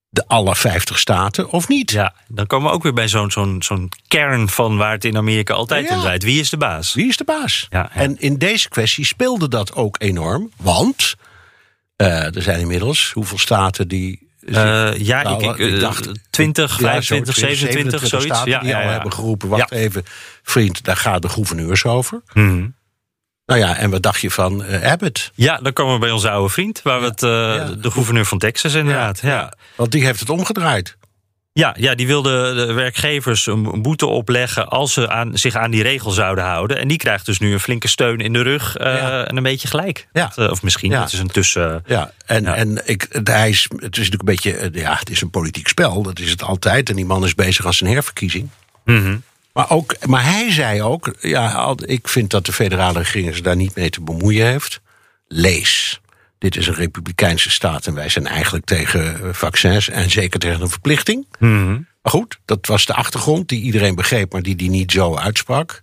de 0.09 0.24
alle 0.26 0.57
50 0.57 0.98
staten 0.98 1.48
of 1.50 1.68
niet? 1.68 1.90
Ja, 1.90 2.14
dan 2.29 2.46
komen 2.46 2.68
we 2.68 2.74
ook 2.74 2.83
weer 2.83 2.92
bij 2.92 3.09
zo'n 3.09 3.31
zo'n 3.31 3.62
zo'n 3.62 3.88
kern 4.09 4.48
van 4.48 4.76
waar 4.76 4.92
het 4.92 5.05
in 5.05 5.16
Amerika 5.16 5.55
altijd 5.55 5.88
Ja. 5.88 5.94
om 5.94 6.00
draait. 6.00 6.22
Wie 6.22 6.40
is 6.40 6.50
de 6.50 6.57
baas? 6.57 6.94
Wie 6.94 7.09
is 7.09 7.16
de 7.16 7.24
baas? 7.24 7.66
Ja, 7.70 7.79
ja. 7.94 8.00
En 8.00 8.20
in 8.20 8.38
deze 8.38 8.68
kwestie 8.68 9.05
speelde 9.05 9.48
dat 9.48 9.74
ook 9.74 9.96
enorm. 9.98 10.50
Want 10.57 11.14
eh, 12.01 12.37
er 12.37 12.43
zijn 12.43 12.61
inmiddels 12.61 13.11
hoeveel 13.13 13.39
staten 13.39 13.89
die. 13.89 14.29
Eh, 14.47 14.97
ja, 14.97 15.23
Nou, 15.23 15.45
ik, 15.45 15.59
ik, 15.59 15.83
eh, 15.83 15.91
20, 16.31 16.71
Ja, 16.71 16.87
25, 16.87 17.35
zo, 17.35 17.47
27, 17.47 18.07
zoiets. 18.07 18.27
staten 18.27 18.51
Ja, 18.51 18.59
die 18.59 18.69
ja, 18.69 18.83
al 18.83 18.89
hebben 18.89 19.13
geroepen: 19.13 19.49
wacht 19.49 19.71
even, 19.71 20.05
vriend, 20.43 20.85
daar 20.85 20.97
gaan 20.97 21.21
de 21.21 21.29
gouverneurs 21.29 21.85
over. 21.85 22.23
Mhm. 22.33 22.69
Nou 23.47 23.61
ja, 23.63 23.77
en 23.77 23.91
wat 23.91 24.03
dacht 24.03 24.21
je 24.21 24.31
van 24.31 24.65
Abbott? 24.83 25.31
Ja, 25.35 25.59
dan 25.63 25.73
komen 25.73 25.95
we 25.95 26.01
bij 26.01 26.11
onze 26.11 26.31
oude 26.31 26.49
vriend, 26.49 26.83
waar 26.83 27.01
we 27.01 27.07
het, 27.07 27.19
de 27.83 27.91
gouverneur 27.91 28.27
van 28.27 28.39
Texas 28.39 28.75
inderdaad. 28.75 29.21
Ja. 29.21 29.53
Want 29.75 29.93
die 29.93 30.05
heeft 30.05 30.21
het 30.21 30.31
omgedraaid. 30.31 30.97
Ja, 31.53 31.95
die 31.95 32.07
wilde 32.07 32.55
de 32.67 32.73
werkgevers 32.73 33.47
een 33.47 33.83
boete 33.83 34.07
opleggen 34.07 34.69
als 34.69 34.93
ze 34.93 35.09
aan, 35.09 35.39
zich 35.39 35.55
aan 35.55 35.71
die 35.71 35.83
regel 35.83 36.11
zouden 36.11 36.45
houden. 36.45 36.79
En 36.79 36.89
die 36.89 36.97
krijgt 36.97 37.27
dus 37.27 37.39
nu 37.39 37.53
een 37.53 37.61
flinke 37.61 37.89
steun 37.89 38.19
in 38.19 38.33
de 38.33 38.43
rug 38.43 38.77
eh, 38.77 38.95
Ja. 38.95 39.25
en 39.27 39.37
een 39.37 39.43
beetje 39.43 39.69
gelijk. 39.69 40.09
Ja. 40.13 40.33
Dat, 40.35 40.47
eh, 40.47 40.51
of 40.53 40.63
misschien, 40.63 40.91
Ja. 40.91 41.01
het 41.01 41.13
is 41.13 41.19
een 41.19 41.31
tussen... 41.31 41.83
Ja, 41.87 42.13
en, 42.27 42.43
Ja. 42.43 42.55
en 42.55 42.83
ik, 42.85 43.07
het, 43.11 43.29
hij 43.29 43.49
is, 43.49 43.63
het 43.77 43.97
is 43.97 44.11
natuurlijk 44.11 44.21
een 44.21 44.25
beetje, 44.25 44.57
eh, 44.57 44.83
ja, 44.83 44.95
het 44.99 45.11
is 45.11 45.21
een 45.21 45.31
politiek 45.31 45.69
spel. 45.69 46.03
Dat 46.03 46.19
is 46.19 46.31
het 46.31 46.43
altijd. 46.43 46.89
En 46.91 46.97
die 46.97 47.05
man 47.05 47.25
is 47.25 47.35
bezig 47.35 47.67
aan 47.67 47.75
zijn 47.75 47.91
herverkiezing. 47.93 48.49
Mhm. 48.85 49.17
Maar, 49.53 49.71
ook, 49.71 50.07
maar 50.07 50.25
hij 50.25 50.51
zei 50.53 50.83
ook, 50.83 51.15
ja, 51.21 51.75
ik 51.85 52.09
vind 52.09 52.31
dat 52.31 52.47
de 52.47 52.53
federale 52.53 52.99
regering 52.99 53.35
zich 53.35 53.43
daar 53.45 53.57
niet 53.57 53.75
mee 53.75 53.91
te 53.91 54.01
bemoeien 54.01 54.47
heeft. 54.47 54.81
Lees. 55.29 56.01
Dit 56.40 56.57
is 56.57 56.66
een 56.66 56.74
republikeinse 56.74 57.50
staat 57.50 57.87
en 57.87 57.94
wij 57.94 58.09
zijn 58.09 58.26
eigenlijk 58.26 58.64
tegen 58.64 59.22
eh, 59.22 59.29
vaccins 59.33 59.88
en 59.88 60.11
zeker 60.11 60.40
tegen 60.40 60.61
een 60.61 60.70
verplichting. 60.70 61.26
Mhm. 61.38 61.72
Maar 61.72 62.12
goed, 62.12 62.38
dat 62.44 62.66
was 62.66 62.87
de 62.87 62.94
achtergrond 62.94 63.48
die 63.48 63.62
iedereen 63.62 63.94
begreep, 63.94 64.33
maar 64.33 64.42
die 64.42 64.57
die 64.57 64.70
niet 64.70 64.92
zo 64.92 65.16
uitsprak. 65.16 65.81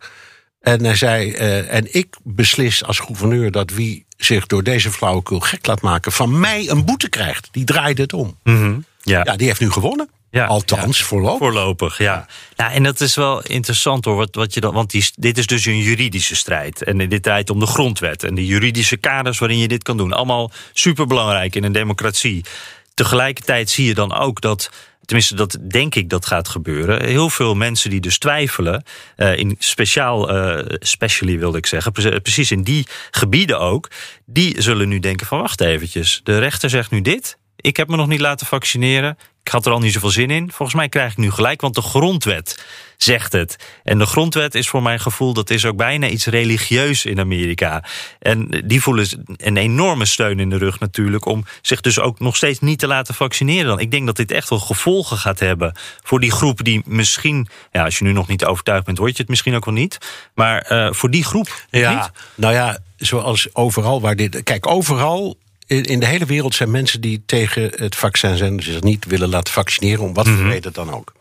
En 0.61 0.83
hij 0.83 0.95
zei, 0.95 1.31
eh, 1.31 1.73
en 1.73 1.93
ik 1.93 2.15
beslis 2.23 2.83
als 2.83 2.99
gouverneur 2.99 3.51
dat 3.51 3.71
wie 3.71 4.05
zich 4.17 4.45
door 4.45 4.63
deze 4.63 4.91
flauwekul 4.91 5.39
gek 5.39 5.65
laat 5.65 5.81
maken, 5.81 6.11
van 6.11 6.39
mij 6.39 6.69
een 6.69 6.85
boete 6.85 7.09
krijgt. 7.09 7.47
Die 7.51 7.65
draaide 7.65 8.01
het 8.01 8.13
om. 8.13 8.37
Mhm. 8.43 8.79
Ja. 9.01 9.21
Ja, 9.23 9.35
die 9.35 9.47
heeft 9.47 9.59
nu 9.59 9.71
gewonnen. 9.71 10.09
Ja, 10.37 10.45
Althans, 10.45 11.03
voorlopig. 11.03 11.37
Voorlopig, 11.37 11.97
ja. 11.97 12.25
ja. 12.55 12.71
En 12.71 12.83
dat 12.83 12.99
is 13.01 13.15
wel 13.15 13.41
interessant 13.41 14.05
hoor. 14.05 14.15
Wat, 14.15 14.35
wat 14.35 14.53
je 14.53 14.59
dan, 14.59 14.73
want 14.73 14.91
die, 14.91 15.09
dit 15.15 15.37
is 15.37 15.47
dus 15.47 15.65
een 15.65 15.79
juridische 15.79 16.35
strijd. 16.35 16.83
En 16.83 16.97
dit 17.09 17.23
draait 17.23 17.49
om 17.49 17.59
de 17.59 17.65
grondwet. 17.65 18.23
En 18.23 18.35
de 18.35 18.45
juridische 18.45 18.97
kaders 18.97 19.39
waarin 19.39 19.57
je 19.57 19.67
dit 19.67 19.83
kan 19.83 19.97
doen. 19.97 20.13
Allemaal 20.13 20.51
superbelangrijk 20.73 21.55
in 21.55 21.63
een 21.63 21.71
democratie. 21.71 22.45
Tegelijkertijd 22.93 23.69
zie 23.69 23.85
je 23.85 23.93
dan 23.93 24.13
ook 24.13 24.41
dat. 24.41 24.69
Tenminste, 25.05 25.35
dat 25.35 25.57
denk 25.69 25.95
ik 25.95 26.09
dat 26.09 26.25
gaat 26.25 26.47
gebeuren. 26.49 27.03
Heel 27.05 27.29
veel 27.29 27.55
mensen 27.55 27.89
die 27.89 27.99
dus 27.99 28.17
twijfelen. 28.17 28.83
eh, 29.15 29.37
in 29.37 29.55
speciaal, 29.59 30.29
eh 30.29 30.75
specially 30.79 31.37
wilde 31.39 31.57
ik 31.57 31.65
zeggen. 31.65 31.91
pre- 31.91 32.19
Precies 32.21 32.51
in 32.51 32.63
die 32.63 32.87
gebieden 33.11 33.59
ook. 33.59 33.89
Die 34.25 34.61
zullen 34.61 34.87
nu 34.87 34.99
denken: 34.99 35.27
van 35.27 35.39
wacht 35.39 35.61
eventjes. 35.61 36.21
De 36.23 36.39
rechter 36.39 36.69
zegt 36.69 36.91
nu 36.91 37.01
dit. 37.01 37.37
Ik 37.55 37.77
heb 37.77 37.87
me 37.87 37.95
nog 37.95 38.07
niet 38.07 38.19
laten 38.19 38.47
vaccineren. 38.47 39.17
Ik 39.47 39.53
had 39.53 39.65
er 39.65 39.71
al 39.71 39.79
niet 39.79 39.93
zoveel 39.93 40.09
zin 40.09 40.29
in. 40.29 40.51
Volgens 40.51 40.77
mij 40.77 40.89
krijg 40.89 41.11
ik 41.11 41.17
nu 41.17 41.31
gelijk, 41.31 41.61
want 41.61 41.75
de 41.75 41.81
grondwet 41.81 42.65
zegt 42.97 43.31
het. 43.33 43.55
En 43.83 43.97
de 43.99 44.05
grondwet 44.05 44.55
is 44.55 44.69
voor 44.69 44.81
mijn 44.81 44.99
gevoel, 44.99 45.33
dat 45.33 45.49
is 45.49 45.65
ook 45.65 45.75
bijna 45.75 46.07
iets 46.07 46.25
religieus 46.25 47.05
in 47.05 47.19
Amerika. 47.19 47.83
En 48.19 48.63
die 48.65 48.81
voelen 48.81 49.07
een 49.37 49.57
enorme 49.57 50.05
steun 50.05 50.39
in 50.39 50.49
de 50.49 50.57
rug 50.57 50.79
natuurlijk... 50.79 51.25
om 51.25 51.45
zich 51.61 51.81
dus 51.81 51.99
ook 51.99 52.19
nog 52.19 52.35
steeds 52.35 52.59
niet 52.59 52.79
te 52.79 52.87
laten 52.87 53.15
vaccineren. 53.15 53.65
Dan. 53.67 53.79
Ik 53.79 53.91
denk 53.91 54.05
dat 54.05 54.15
dit 54.15 54.31
echt 54.31 54.49
wel 54.49 54.59
gevolgen 54.59 55.17
gaat 55.17 55.39
hebben 55.39 55.73
voor 56.03 56.19
die 56.19 56.31
groep 56.31 56.63
die 56.63 56.81
misschien... 56.85 57.47
Ja, 57.71 57.83
als 57.83 57.97
je 57.97 58.03
nu 58.03 58.11
nog 58.11 58.27
niet 58.27 58.45
overtuigd 58.45 58.85
bent, 58.85 58.97
word 58.97 59.11
je 59.11 59.21
het 59.21 59.29
misschien 59.29 59.55
ook 59.55 59.65
wel 59.65 59.73
niet. 59.73 59.97
Maar 60.35 60.61
eh, 60.61 60.93
voor 60.93 61.09
die 61.09 61.23
groep 61.23 61.65
Ja, 61.69 61.93
niet. 61.93 62.11
nou 62.35 62.53
ja, 62.53 62.79
zoals 62.97 63.55
overal 63.55 64.01
waar 64.01 64.15
dit. 64.15 64.43
Kijk, 64.43 64.67
overal 64.67 65.37
in, 65.67 65.99
de 65.99 66.05
hele 66.05 66.25
wereld 66.25 66.55
zijn 66.55 66.71
mensen 66.71 67.01
die 67.01 67.23
tegen 67.25 67.71
het 67.75 67.95
vaccin 67.95 68.37
zijn, 68.37 68.63
zich 68.63 68.81
niet 68.81 69.05
willen 69.05 69.29
laten 69.29 69.53
vaccineren, 69.53 70.03
om 70.03 70.13
wat 70.13 70.25
Mhm. 70.25 70.37
voor 70.37 70.47
reden 70.47 70.73
dan 70.73 70.93
ook. 70.93 71.13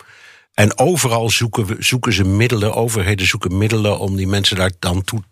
En 0.55 0.79
overal 0.79 1.31
zoeken, 1.31 1.67
we, 1.67 1.77
zoeken 1.79 2.13
ze 2.13 2.25
middelen, 2.25 2.75
overheden 2.75 3.27
zoeken 3.27 3.59
middelen 3.59 3.99
om 3.99 4.17
die 4.17 4.27
mensen 4.27 4.57
daar 4.57 4.71
dan 4.79 5.05
toe, 5.05 5.23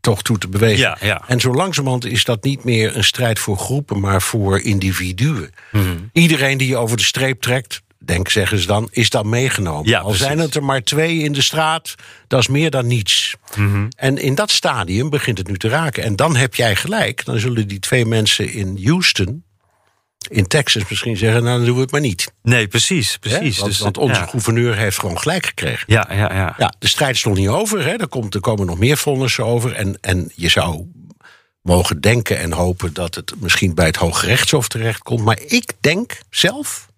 toch 0.00 0.22
toe 0.22 0.38
te 0.38 0.48
bewegen. 0.48 0.78
Ja, 0.78 0.98
ja. 1.00 1.22
En 1.26 1.40
zo 1.40 1.52
langzamerhand 1.54 2.04
is 2.04 2.24
dat 2.24 2.44
niet 2.44 2.64
meer 2.64 2.96
een 2.96 3.04
strijd 3.04 3.38
voor 3.38 3.56
groepen, 3.58 4.00
maar 4.00 4.22
voor 4.22 4.60
individuen. 4.60 5.50
Mhm. 5.72 5.84
Iedereen 6.12 6.58
die 6.58 6.68
je 6.68 6.76
over 6.76 6.96
de 6.96 7.02
streep 7.02 7.40
trekt, 7.40 7.82
denk 8.06 8.28
zeggen 8.28 8.58
ze 8.58 8.66
dan, 8.66 8.88
is 8.90 9.10
dan 9.10 9.28
meegenomen. 9.28 9.88
Ja, 9.88 10.00
Al 10.00 10.12
zijn 10.12 10.38
het 10.38 10.54
er 10.54 10.64
maar 10.64 10.82
twee 10.82 11.18
in 11.18 11.32
de 11.32 11.42
straat, 11.42 11.94
dat 12.26 12.40
is 12.40 12.48
meer 12.48 12.70
dan 12.70 12.86
niets. 12.86 13.34
Mhm. 13.56 13.86
En 13.96 14.18
in 14.18 14.34
dat 14.34 14.50
stadium 14.50 15.10
begint 15.10 15.38
het 15.38 15.48
nu 15.48 15.56
te 15.56 15.68
raken. 15.68 16.02
En 16.02 16.16
dan 16.16 16.36
heb 16.36 16.54
jij 16.54 16.76
gelijk, 16.76 17.24
dan 17.24 17.38
zullen 17.38 17.68
die 17.68 17.78
twee 17.78 18.06
mensen 18.06 18.52
in 18.52 18.80
Houston, 18.84 19.44
in 20.28 20.46
Texas 20.46 20.88
misschien 20.88 21.16
zeggen, 21.16 21.42
nou 21.42 21.56
dan 21.56 21.66
doen 21.66 21.74
we 21.74 21.80
het 21.80 21.90
maar 21.90 22.00
niet. 22.00 22.32
Nee, 22.42 22.68
precies. 22.68 23.16
Precies. 23.16 23.58
Want, 23.58 23.70
Dus, 23.70 23.78
want 23.78 23.98
onze 23.98 24.20
ja. 24.20 24.26
gouverneur 24.26 24.76
heeft 24.76 24.98
gewoon 24.98 25.18
gelijk 25.18 25.46
gekregen. 25.46 25.84
Ja, 25.86 26.08
ja, 26.10 26.34
ja. 26.34 26.54
Ja, 26.58 26.74
de 26.78 26.88
strijd 26.88 27.16
is 27.16 27.24
nog 27.24 27.36
niet 27.36 27.48
over. 27.48 27.84
Hè. 27.84 27.90
Er, 27.92 28.08
komt, 28.08 28.34
er 28.34 28.40
komen 28.40 28.66
nog 28.66 28.78
meer 28.78 28.96
vonnissen 28.96 29.44
over. 29.44 29.72
En, 29.74 29.98
en 30.00 30.30
je 30.34 30.48
zou 30.48 30.86
mogen 31.62 32.00
denken 32.00 32.38
en 32.38 32.52
hopen 32.52 32.92
dat 32.92 33.14
het 33.14 33.32
misschien 33.38 33.74
bij 33.74 33.86
het 33.86 33.96
Hoge 33.96 34.26
Rechtshof 34.26 34.68
terechtkomt. 34.68 35.24
Maar 35.24 35.38
ik 35.46 35.72
denk 35.80 36.18
zelf 36.30 36.88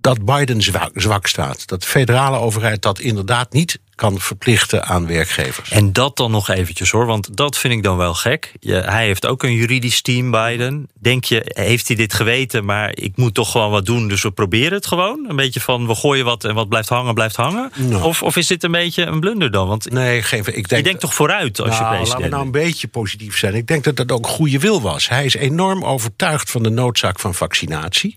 dat 0.00 0.24
Biden 0.24 0.62
zwak, 0.62 0.90
zwak 0.94 1.26
staat. 1.26 1.66
Dat 1.66 1.80
de 1.80 1.88
federale 1.88 2.38
overheid 2.38 2.82
dat 2.82 2.98
inderdaad 2.98 3.52
niet 3.52 3.78
kan 3.94 4.18
verplichten 4.18 4.84
aan 4.84 5.06
werkgevers. 5.06 5.70
En 5.70 5.92
dat 5.92 6.16
dan 6.16 6.30
nog 6.30 6.48
eventjes 6.48 6.90
hoor, 6.90 7.06
want 7.06 7.36
dat 7.36 7.58
vind 7.58 7.74
ik 7.74 7.82
dan 7.82 7.96
wel 7.96 8.14
gek. 8.14 8.52
Je, 8.60 8.74
hij 8.74 9.04
heeft 9.04 9.26
ook 9.26 9.42
een 9.42 9.52
juridisch 9.52 10.02
team, 10.02 10.30
Biden. 10.30 10.88
Denk 10.94 11.24
je, 11.24 11.42
heeft 11.44 11.86
hij 11.88 11.96
dit 11.96 12.14
geweten, 12.14 12.64
maar 12.64 12.90
ik 12.96 13.16
moet 13.16 13.34
toch 13.34 13.50
gewoon 13.50 13.70
wat 13.70 13.86
doen, 13.86 14.08
dus 14.08 14.22
we 14.22 14.30
proberen 14.30 14.72
het 14.72 14.86
gewoon? 14.86 15.26
Een 15.28 15.36
beetje 15.36 15.60
van, 15.60 15.86
we 15.86 15.94
gooien 15.94 16.24
wat 16.24 16.44
en 16.44 16.54
wat 16.54 16.68
blijft 16.68 16.88
hangen, 16.88 17.14
blijft 17.14 17.36
hangen? 17.36 17.70
Nou. 17.76 18.02
Of, 18.02 18.22
of 18.22 18.36
is 18.36 18.46
dit 18.46 18.62
een 18.62 18.70
beetje 18.70 19.04
een 19.04 19.20
blunder 19.20 19.50
dan? 19.50 19.68
Want 19.68 19.90
Nee, 19.90 20.22
geen, 20.22 20.38
ik 20.38 20.68
denk, 20.68 20.70
je 20.70 20.82
denkt 20.82 21.00
toch 21.00 21.14
vooruit 21.14 21.60
als 21.60 21.68
nou, 21.68 21.78
je 21.78 21.82
laten 21.82 21.98
president 21.98 22.24
we 22.24 22.34
nou 22.34 22.44
een 22.44 22.50
beetje 22.50 22.88
positief 22.88 23.38
zijn. 23.38 23.54
Ik 23.54 23.66
denk 23.66 23.84
dat 23.84 23.96
dat 23.96 24.12
ook 24.12 24.26
goede 24.26 24.58
wil 24.58 24.80
was. 24.80 25.08
Hij 25.08 25.24
is 25.24 25.34
enorm 25.34 25.84
overtuigd 25.84 26.50
van 26.50 26.62
de 26.62 26.70
noodzaak 26.70 27.18
van 27.18 27.34
vaccinatie. 27.34 28.16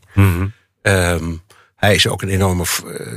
Ehm, 0.82 1.34
hij 1.82 1.96
is 1.96 2.08
ook 2.08 2.22
een 2.22 2.30
enorme 2.30 2.64
eh, 2.64 3.08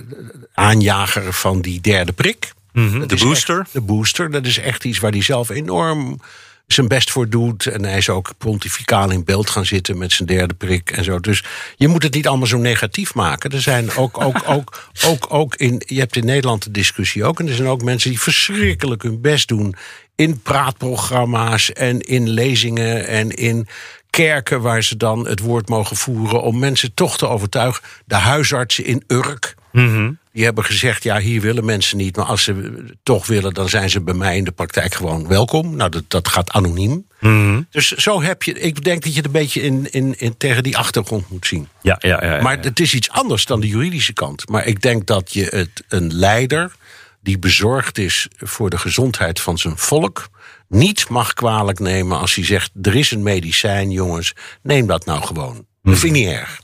aanjager 0.55 1.33
van 1.33 1.61
die 1.61 1.81
derde 1.81 2.13
prik. 2.13 2.53
Mhm, 2.73 3.07
De 3.07 3.17
booster? 3.17 3.61
echt- 3.61 3.73
de 3.73 3.81
booster, 3.81 4.31
dat 4.31 4.47
is 4.47 4.59
echt 4.59 4.85
iets 4.85 4.99
waar 4.99 5.11
hij 5.11 5.23
zelf 5.23 5.49
enorm 5.49 6.21
zijn 6.67 6.89
best 6.89 7.11
voor 7.11 7.29
doet. 7.29 7.67
En 7.67 7.85
hij 7.85 7.97
is 7.97 8.09
ook 8.09 8.33
pontificaal 8.39 9.11
in 9.11 9.25
beeld 9.25 9.51
gaan 9.51 9.67
zitten 9.67 9.99
met 9.99 10.13
zijn 10.13 10.29
derde 10.29 10.55
prik 10.55 10.91
en 10.91 11.05
zo. 11.05 11.21
Dus 11.21 11.45
je 11.77 11.89
moet 11.89 12.03
het 12.03 12.15
niet 12.15 12.27
allemaal 12.27 12.47
zo 12.47 12.59
negatief 12.59 13.15
maken. 13.15 13.51
Er 13.51 13.61
zijn 13.61 13.95
ook, 13.97 14.21
ook, 14.21 14.43
ook, 14.57 14.89
ook, 15.05 15.27
ook 15.29 15.55
in, 15.55 15.83
je 15.87 15.99
hebt 15.99 16.17
in 16.17 16.25
Nederland 16.25 16.63
de 16.65 16.71
discussie 16.71 17.25
ook. 17.25 17.41
En 17.41 17.49
er 17.49 17.55
zijn 17.55 17.69
ook 17.69 17.83
mensen 17.83 18.11
die 18.11 18.21
verschrikkelijk 18.21 19.03
hun 19.03 19.21
best 19.21 19.49
doen 19.49 19.75
in 20.15 20.41
praatprogramma's 20.41 21.73
en 21.73 22.01
in 22.01 22.29
lezingen 22.29 23.07
en 23.07 23.31
in 23.31 23.67
kerken 24.15 24.61
waar 24.61 24.83
ze 24.83 24.97
dan 24.97 25.27
het 25.27 25.41
woord 25.41 25.69
mogen 25.69 25.97
voeren 25.97 26.43
om 26.43 26.59
mensen 26.59 26.95
toch 26.95 27.19
te 27.19 27.29
overtuigen. 27.29 27.83
De 28.05 28.15
huisartsen 28.15 28.85
in 28.85 29.05
Urk. 29.07 29.55
Mhm. 29.73 30.13
Die 30.33 30.45
hebben 30.45 30.65
gezegd, 30.65 31.03
ja, 31.03 31.19
hier 31.19 31.41
willen 31.41 31.65
mensen 31.65 31.97
niet. 31.97 32.17
Maar 32.17 32.25
als 32.25 32.43
ze 32.43 32.85
toch 33.03 33.27
willen, 33.27 33.55
dan 33.55 33.69
zijn 33.69 33.91
ze 33.91 34.01
bij 34.01 34.15
mij 34.15 34.37
in 34.37 34.45
de 34.45 34.53
praktijk 34.53 34.95
gewoon 34.95 35.29
welkom. 35.29 35.77
Nou, 35.77 35.91
dat, 35.91 36.05
dat 36.09 36.29
gaat 36.29 36.51
anoniem. 36.51 37.07
Mhm. 37.21 37.63
Dus 37.71 37.91
zo 37.91 38.23
heb 38.23 38.43
je... 38.43 38.61
Ik 38.61 38.85
denk 38.85 39.03
dat 39.03 39.11
je 39.11 39.17
het 39.17 39.27
een 39.27 39.33
beetje 39.33 39.61
in, 39.63 39.91
in, 39.91 40.19
in, 40.19 40.37
tegen 40.37 40.63
die 40.63 40.77
achtergrond 40.77 41.31
moet 41.31 41.47
zien. 41.47 41.69
Ja, 41.83 41.97
ja, 42.01 42.25
ja, 42.25 42.37
ja. 42.37 42.43
Maar 42.43 42.59
het 42.61 42.81
is 42.81 42.95
iets 42.95 43.11
anders 43.11 43.45
dan 43.45 43.61
de 43.61 43.69
juridische 43.69 44.13
kant. 44.13 44.49
Maar 44.49 44.67
ik 44.67 44.83
denk 44.83 45.07
dat 45.07 45.33
je 45.33 45.45
het 45.45 45.85
een 45.89 46.15
leider 46.15 46.73
die 47.21 47.39
bezorgd 47.39 47.99
is 47.99 48.29
voor 48.37 48.71
de 48.71 48.79
gezondheid 48.79 49.41
van 49.41 49.59
zijn 49.59 49.79
volk... 49.79 50.29
niet 50.75 51.09
mag 51.09 51.33
kwalijk 51.35 51.79
nemen 51.79 52.19
als 52.19 52.35
hij 52.35 52.45
zegt... 52.45 52.71
er 52.83 52.95
is 52.95 53.11
een 53.11 53.23
medicijn, 53.23 53.91
jongens, 53.91 54.33
neem 54.63 54.87
dat 54.87 55.05
nou 55.05 55.23
gewoon. 55.23 55.67
Dat 55.83 55.99
vind 55.99 56.17
ik 56.17 56.23
niet 56.23 56.31
erg. 56.33 56.61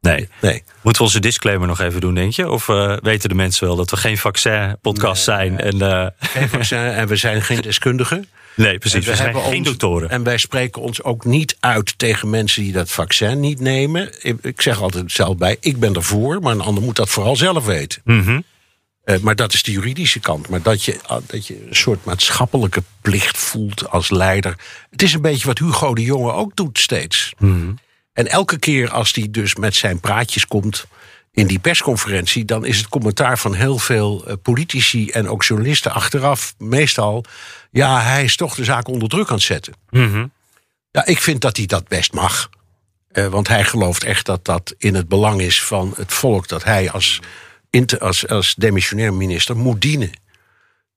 nee. 0.00 0.28
Nee. 0.40 0.62
Moeten 0.82 1.02
we 1.02 1.08
onze 1.08 1.20
disclaimer 1.20 1.66
nog 1.68 1.80
even 1.80 2.00
doen, 2.00 2.14
denk 2.14 2.32
je? 2.32 2.48
Of 2.50 2.68
eh, 2.68 2.96
weten 3.02 3.28
de 3.28 3.34
mensen 3.34 3.66
wel 3.66 3.76
dat 3.76 3.90
we 3.90 3.96
geen 3.96 4.18
vaccin-podcast 4.18 5.22
zijn? 5.22 5.58
En, 5.60 5.80
eh, 5.82 6.06
Geen 6.20 6.48
vaccin 6.48 6.78
en 6.78 7.08
we 7.08 7.16
zijn 7.16 7.42
geen 7.42 7.60
deskundigen. 7.60 8.28
nee, 8.56 8.78
precies. 8.78 9.06
We 9.06 9.16
zijn 9.16 9.34
geen 9.34 9.56
ons- 9.58 9.66
doktoren. 9.68 10.10
En 10.10 10.22
wij 10.22 10.38
spreken 10.38 10.82
ons 10.82 11.02
ook 11.02 11.24
niet 11.24 11.56
uit 11.60 11.98
tegen 11.98 12.30
mensen 12.30 12.62
die 12.62 12.72
dat 12.72 12.90
vaccin 12.90 13.40
niet 13.40 13.60
nemen. 13.60 14.12
Ik, 14.24 14.36
ik 14.42 14.60
zeg 14.60 14.80
altijd 14.82 15.12
zelf 15.12 15.36
bij, 15.36 15.56
ik 15.60 15.78
ben 15.80 15.94
ervoor, 15.94 16.40
maar 16.40 16.52
een 16.52 16.60
ander 16.60 16.82
moet 16.82 16.96
dat 16.96 17.08
vooral 17.10 17.36
zelf 17.36 17.64
weten. 17.64 18.00
Mhm. 18.04 18.40
Eh, 19.10 19.18
maar 19.18 19.36
dat 19.36 19.52
is 19.52 19.62
de 19.62 19.72
juridische 19.72 20.20
kant. 20.20 20.48
Maar 20.48 20.62
dat 20.62 20.84
je, 20.84 20.98
ah, 21.06 21.22
dat 21.26 21.46
je 21.46 21.66
een 21.68 21.74
soort 21.74 22.04
maatschappelijke 22.04 22.82
plicht 23.00 23.38
voelt 23.38 23.90
als 23.90 24.10
leider. 24.10 24.58
Het 24.90 25.02
is 25.02 25.12
een 25.12 25.20
beetje 25.20 25.46
wat 25.46 25.58
Hugo 25.58 25.94
de 25.94 26.02
Jonge 26.02 26.32
ook 26.32 26.56
doet 26.56 26.78
steeds. 26.78 27.32
En 28.12 28.26
elke 28.26 28.58
keer 28.58 28.90
als 28.90 29.12
hij 29.12 29.28
dus 29.30 29.54
met 29.54 29.74
zijn 29.74 30.00
praatjes 30.00 30.46
komt 30.46 30.86
in 31.32 31.46
die 31.46 31.58
persconferentie, 31.58 32.44
dan 32.44 32.64
is 32.64 32.76
het 32.76 32.88
commentaar 32.88 33.38
van 33.38 33.54
heel 33.54 33.78
veel 33.78 34.24
eh, 34.26 34.34
politici 34.42 35.10
en 35.10 35.28
ook 35.28 35.44
journalisten 35.44 35.92
achteraf 35.92 36.54
meestal. 36.58 37.24
Ja, 37.70 38.00
hij 38.00 38.24
is 38.24 38.36
toch 38.36 38.54
de 38.54 38.64
zaak 38.64 38.88
onder 38.88 39.08
druk 39.08 39.28
aan 39.28 39.34
het 39.34 39.44
zetten. 39.44 39.74
Ja, 40.90 41.06
ik 41.06 41.20
vind 41.20 41.40
dat 41.40 41.56
hij 41.56 41.66
dat 41.66 41.88
best 41.88 42.12
mag. 42.12 42.50
Eh, 43.08 43.26
want 43.26 43.48
hij 43.48 43.64
gelooft 43.64 44.04
echt 44.04 44.26
dat 44.26 44.44
dat 44.44 44.74
in 44.78 44.94
het 44.94 45.08
belang 45.08 45.40
is 45.40 45.62
van 45.62 45.92
het 45.96 46.12
volk 46.12 46.48
dat 46.48 46.64
hij 46.64 46.90
als, 46.90 47.20
als, 47.98 48.26
als 48.28 48.54
demissionair 48.54 49.14
minister 49.14 49.56
moet 49.56 49.80
dienen. 49.80 50.10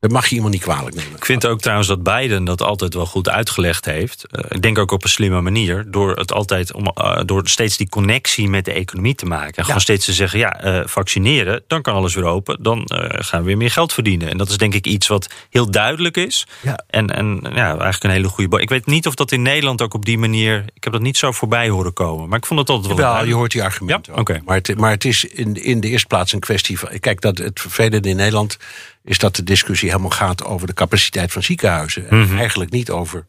Dat 0.03 0.11
mag 0.11 0.27
je 0.27 0.35
iemand 0.35 0.53
niet 0.53 0.61
kwalijk 0.61 0.95
nemen. 0.95 1.15
Ik 1.15 1.25
vind 1.25 1.45
ook 1.45 1.59
trouwens 1.59 1.87
dat 1.87 2.03
Biden 2.03 2.43
dat 2.43 2.61
altijd 2.61 2.93
wel 2.93 3.05
goed 3.05 3.29
uitgelegd 3.29 3.85
heeft. 3.85 4.25
Eh, 4.27 4.43
ik 4.49 4.61
denk 4.61 4.77
ook 4.77 4.91
op 4.91 5.03
een 5.03 5.09
slimme 5.09 5.41
manier. 5.41 5.91
Door 5.91 6.15
het 6.15 6.31
altijd 6.31 6.73
om, 6.73 6.85
eh, 6.85 7.19
door 7.25 7.47
steeds 7.47 7.77
die 7.77 7.89
connectie 7.89 8.49
met 8.49 8.65
de 8.65 8.71
economie 8.71 9.15
te 9.15 9.25
maken. 9.25 9.55
En 9.55 9.65
gewoon 9.65 9.81
steeds 9.81 10.05
te 10.05 10.13
zeggen: 10.13 10.39
ja, 10.39 10.61
eh, 10.61 10.81
vaccineren, 10.85 11.63
dan 11.67 11.81
kan 11.81 11.93
alles 11.93 12.15
weer 12.15 12.23
open. 12.23 12.57
Dan 12.63 12.83
gaan 13.09 13.39
we 13.39 13.45
weer 13.45 13.57
meer 13.57 13.71
geld 13.71 13.93
verdienen. 13.93 14.29
En 14.29 14.37
dat 14.37 14.49
is 14.49 14.57
denk 14.57 14.73
ik 14.73 14.85
iets 14.85 15.07
wat 15.07 15.29
heel 15.49 15.71
duidelijk 15.71 16.17
is. 16.17 16.47
Ja. 16.61 16.83
En, 16.87 17.09
en 17.09 17.39
ja, 17.53 17.69
eigenlijk 17.69 18.03
een 18.03 18.09
hele 18.09 18.27
goede. 18.27 18.61
Ik 18.61 18.69
weet 18.69 18.85
niet 18.85 19.07
of 19.07 19.15
dat 19.15 19.31
in 19.31 19.41
Nederland 19.41 19.81
ook 19.81 19.93
op 19.93 20.05
die 20.05 20.17
manier. 20.17 20.65
Ik 20.73 20.83
heb 20.83 20.93
dat 20.93 21.01
niet 21.01 21.17
zo 21.17 21.31
voorbij 21.31 21.69
horen 21.69 21.93
komen. 21.93 22.29
Maar 22.29 22.37
ik 22.37 22.45
vond 22.45 22.59
het 22.59 22.69
altijd 22.69 22.95
wel. 22.95 23.13
Wel, 23.13 23.25
je 23.25 23.33
hoort 23.33 23.51
die 23.51 23.63
argumenten 23.63 24.13
Ja, 24.13 24.19
oké. 24.19 24.41
Maar, 24.45 24.55
het, 24.55 24.77
maar 24.77 24.91
het 24.91 25.05
is 25.05 25.25
in, 25.25 25.63
in 25.63 25.79
de 25.79 25.87
eerste 25.87 26.07
plaats 26.07 26.33
een 26.33 26.39
kwestie 26.39 26.79
van... 26.79 26.89
Kijk, 26.99 27.21
dat 27.21 27.37
het 27.37 27.59
vervelende 27.59 28.09
in 28.09 28.15
Nederland 28.15 28.57
is 29.03 29.17
dat 29.17 29.35
de 29.35 29.43
discussie 29.43 29.89
helemaal 29.89 30.09
gaat... 30.09 30.43
over 30.43 30.67
de 30.67 30.73
capaciteit 30.73 31.31
van 31.31 31.43
ziekenhuizen. 31.43 32.09
En 32.09 32.19
Mhm. 32.19 32.37
eigenlijk 32.37 32.71
niet 32.71 32.89
over 32.89 33.25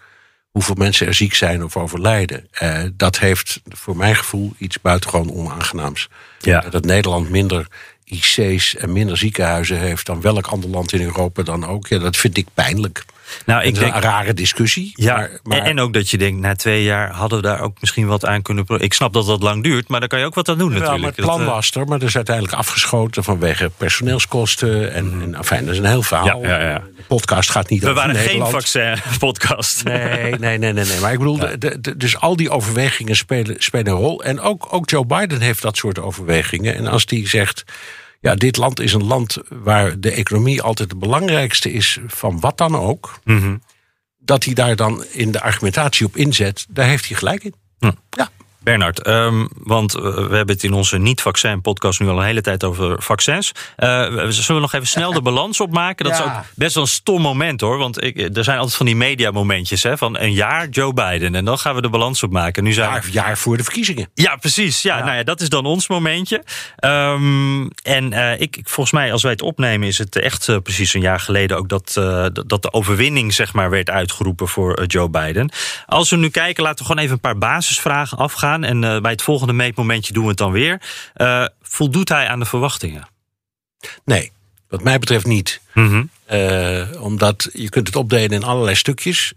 hoeveel 0.50 0.74
mensen 0.74 1.06
er 1.06 1.14
ziek 1.14 1.34
zijn 1.34 1.64
of 1.64 1.76
overlijden. 1.76 2.46
Eh, 2.50 2.82
dat 2.92 3.18
heeft 3.18 3.60
voor 3.68 3.96
mijn 3.96 4.16
gevoel 4.16 4.52
iets 4.58 4.80
buitengewoon 4.80 5.32
onaangenaams. 5.32 6.08
Ja. 6.40 6.64
Eh, 6.64 6.70
Dat 6.70 6.84
Nederland 6.84 7.30
minder 7.30 7.66
IC's 8.04 8.74
en 8.76 8.92
minder 8.92 9.16
ziekenhuizen 9.16 9.78
heeft... 9.78 10.06
dan 10.06 10.20
welk 10.20 10.46
ander 10.46 10.70
land 10.70 10.92
in 10.92 11.02
Europa 11.02 11.42
dan 11.42 11.66
ook. 11.66 11.86
Ja, 11.86 11.98
dat 11.98 12.16
vind 12.16 12.36
ik 12.36 12.46
pijnlijk. 12.54 13.04
Nou, 13.46 13.62
ik 13.64 13.74
denk. 13.74 13.94
een 13.94 14.00
rare 14.00 14.34
discussie. 14.34 14.92
Ja, 14.94 15.16
maar, 15.16 15.30
maar, 15.42 15.58
En, 15.58 15.64
en 15.64 15.80
ook 15.80 15.92
dat 15.92 16.10
je 16.10 16.18
denkt, 16.18 16.40
na 16.40 16.54
twee 16.54 16.82
jaar 16.82 17.10
hadden 17.12 17.40
we 17.40 17.46
daar 17.46 17.60
ook 17.60 17.76
misschien 17.80 18.06
wat 18.06 18.26
aan 18.26 18.42
kunnen. 18.42 18.64
Ik 18.78 18.94
snap 18.94 19.12
dat 19.12 19.26
dat 19.26 19.42
lang 19.42 19.62
duurt, 19.62 19.88
maar 19.88 20.00
daar 20.00 20.08
kan 20.08 20.18
je 20.18 20.24
ook 20.24 20.34
wat 20.34 20.48
aan 20.48 20.58
doen 20.58 20.72
Ja, 20.72 20.78
maar 20.78 20.88
natuurlijk. 20.88 21.16
het 21.16 21.24
plan 21.26 21.40
eh, 21.40 21.46
was 21.46 21.70
er, 21.70 21.86
maar 21.86 21.98
dat 21.98 22.08
is 22.08 22.16
uiteindelijk 22.16 22.56
afgeschoten 22.56 23.24
vanwege 23.24 23.70
personeelskosten. 23.76 24.92
En, 24.92 25.18
en 25.22 25.34
afijn, 25.34 25.64
dat 25.64 25.74
is 25.74 25.80
een 25.80 25.86
heel 25.86 26.02
verhaal. 26.02 26.38
Mhm. 26.40 26.48
Ja, 26.48 26.60
ja, 26.60 26.68
ja. 26.70 26.82
De 26.96 27.02
podcast 27.08 27.50
gaat 27.50 27.68
niet 27.68 27.82
we 27.82 27.88
over 27.90 28.00
waren 28.06 28.16
geen 28.20 28.46
vaccin-podcast. 28.46 29.84
Nee, 29.84 30.34
nee, 30.38 30.58
nee, 30.58 30.72
nee, 30.72 30.84
nee. 30.84 31.00
Maar 31.00 31.12
ik 31.12 31.18
bedoel, 31.18 31.38
de- 31.38 31.58
de- 31.58 31.80
de- 31.80 31.96
dus 31.96 32.20
al 32.20 32.36
die 32.36 32.50
overwegingen 32.50 33.16
spelen, 33.16 33.56
spelen 33.58 33.92
een 33.92 33.98
rol. 33.98 34.22
En 34.24 34.40
ook, 34.40 34.66
ook 34.70 34.90
Joe 34.90 35.06
Biden 35.06 35.40
heeft 35.40 35.62
dat 35.62 35.76
soort 35.76 35.98
overwegingen. 35.98 36.74
En 36.76 36.86
als 36.86 37.06
die 37.06 37.28
zegt, 37.28 37.64
ja, 38.24 38.34
dit 38.34 38.56
land 38.56 38.80
is 38.80 38.92
een 38.92 39.04
land 39.04 39.38
waar 39.48 40.00
de 40.00 40.10
economie 40.10 40.62
altijd 40.62 40.90
het 40.90 40.98
belangrijkste 40.98 41.72
is 41.72 41.98
van 42.06 42.40
wat 42.40 42.58
dan 42.58 42.76
ook. 42.76 43.18
Mhm. 43.24 43.56
Dat 44.18 44.44
hij 44.44 44.54
daar 44.54 44.76
dan 44.76 45.04
in 45.04 45.32
de 45.32 45.40
argumentatie 45.40 46.06
op 46.06 46.16
inzet, 46.16 46.66
daar 46.68 46.86
heeft 46.86 47.08
hij 47.08 47.16
gelijk 47.16 47.44
in. 47.44 47.54
Ja. 48.10 48.30
Bernard, 48.64 49.02
ehm, 49.02 49.46
want 49.52 49.94
eh, 49.94 50.02
we 50.02 50.36
hebben 50.36 50.54
het 50.54 50.62
in 50.64 50.72
onze 50.72 50.98
niet-vaccin-podcast 50.98 52.00
nu 52.00 52.08
al 52.08 52.18
een 52.18 52.24
hele 52.24 52.40
tijd 52.40 52.64
over 52.64 53.02
vaccins. 53.02 53.52
Eh, 53.76 53.88
zullen 54.28 54.54
we 54.54 54.60
nog 54.60 54.72
even 54.72 54.86
snel 54.86 55.12
de 55.12 55.22
balans 55.30 55.60
opmaken? 55.60 56.04
Dat 56.04 56.14
is 56.14 56.20
ook 56.24 56.32
best 56.54 56.74
wel 56.74 56.82
een 56.84 56.88
stom 56.88 57.22
moment 57.22 57.60
hoor. 57.60 57.78
Want 57.78 58.02
ik, 58.02 58.36
er 58.36 58.44
zijn 58.44 58.58
altijd 58.58 58.76
van 58.76 58.86
die 58.86 58.96
mediamomentjes 58.96 59.82
hè, 59.82 59.98
van 59.98 60.18
een 60.18 60.32
jaar 60.32 60.68
Joe 60.68 60.92
Biden. 60.94 61.34
En 61.34 61.44
dan 61.44 61.58
gaan 61.58 61.74
we 61.74 61.80
de 61.82 61.88
balans 61.88 62.22
opmaken. 62.22 62.64
Nu 62.64 62.72
zijn 62.72 62.88
we- 62.88 62.92
Jaar, 62.94 63.08
jaar 63.26 63.38
voor 63.38 63.56
de 63.56 63.62
verkiezingen. 63.64 64.08
Ja, 64.14 64.36
precies. 64.36 64.82
Ja, 64.82 64.98
Nou 65.04 65.16
ja, 65.16 65.22
dat 65.22 65.40
is 65.40 65.48
dan 65.48 65.64
ons 65.66 65.88
momentje. 65.88 66.42
Ehm, 66.76 67.66
en 67.82 68.12
eh, 68.12 68.40
ik, 68.40 68.58
volgens 68.62 68.90
mij, 68.94 69.12
als 69.12 69.22
wij 69.22 69.32
het 69.32 69.42
opnemen, 69.42 69.88
is 69.88 69.98
het 69.98 70.16
echt 70.16 70.48
eh, 70.48 70.56
precies 70.62 70.94
een 70.94 71.00
jaar 71.00 71.20
geleden 71.20 71.56
ook 71.56 71.68
dat, 71.68 71.94
eh, 71.98 72.26
dat- 72.46 72.62
de 72.62 72.72
overwinning 72.72 73.34
zeg 73.34 73.52
maar, 73.52 73.70
werd 73.70 73.90
uitgeroepen 73.90 74.48
voor 74.48 74.74
eh, 74.74 74.84
Joe 74.86 75.08
Biden. 75.10 75.50
Als 75.86 76.10
we 76.10 76.16
nu 76.16 76.28
kijken, 76.28 76.62
laten 76.62 76.78
we 76.78 76.84
gewoon 76.84 77.02
even 77.02 77.14
een 77.14 77.20
paar 77.20 77.38
basisvragen 77.38 78.18
afgaan. 78.18 78.53
En 78.62 78.84
eh, 78.84 79.00
bij 79.00 79.10
het 79.10 79.22
volgende 79.22 79.52
meetmomentje 79.52 80.12
doen 80.12 80.22
we 80.22 80.28
het 80.28 80.38
dan 80.38 80.52
weer. 80.52 80.80
Eh, 81.14 81.46
voldoet 81.62 82.08
hij 82.08 82.28
aan 82.28 82.38
de 82.38 82.44
verwachtingen? 82.44 83.08
Nee, 84.04 84.32
wat 84.68 84.82
mij 84.82 84.98
betreft 84.98 85.26
niet. 85.26 85.60
Mhm. 85.72 86.04
Eh, 86.24 86.82
omdat 87.00 87.48
je 87.52 87.68
kunt 87.68 87.86
het 87.86 87.96
opdelen 87.96 88.30
in 88.30 88.44
allerlei 88.44 88.76
stukjes. 88.76 89.32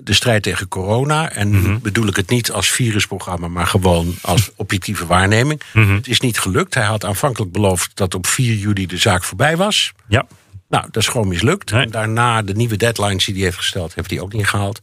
De 0.00 0.12
strijd 0.12 0.42
tegen 0.42 0.68
corona. 0.68 1.30
En 1.30 1.50
nu 1.50 1.78
bedoel 1.78 2.06
ik 2.06 2.16
het 2.16 2.30
niet 2.30 2.52
als 2.52 2.70
virusprogramma, 2.70 3.48
maar 3.48 3.66
gewoon 3.66 4.14
als 4.22 4.50
objectieve 4.56 5.06
waarneming. 5.06 5.60
Het 5.72 6.08
is 6.08 6.20
niet 6.20 6.38
gelukt. 6.38 6.74
Hij 6.74 6.84
had 6.84 7.04
aanvankelijk 7.04 7.52
beloofd 7.52 7.90
dat 7.96 8.14
op 8.14 8.26
4 8.26 8.54
juli 8.54 8.86
de 8.86 8.96
zaak 8.96 9.24
voorbij 9.24 9.56
was. 9.56 9.92
Ja. 10.08 10.26
Nou, 10.68 10.84
dat 10.90 11.02
is 11.02 11.08
gewoon 11.08 11.28
mislukt. 11.28 11.70
Nee. 11.70 11.84
En 11.84 11.90
daarna 11.90 12.42
de 12.42 12.54
nieuwe 12.54 12.76
deadlines 12.76 13.24
die 13.24 13.34
hij 13.34 13.44
heeft 13.44 13.56
gesteld, 13.56 13.94
heeft 13.94 14.10
hij 14.10 14.20
ook 14.20 14.32
niet 14.32 14.46
gehaald. 14.46 14.80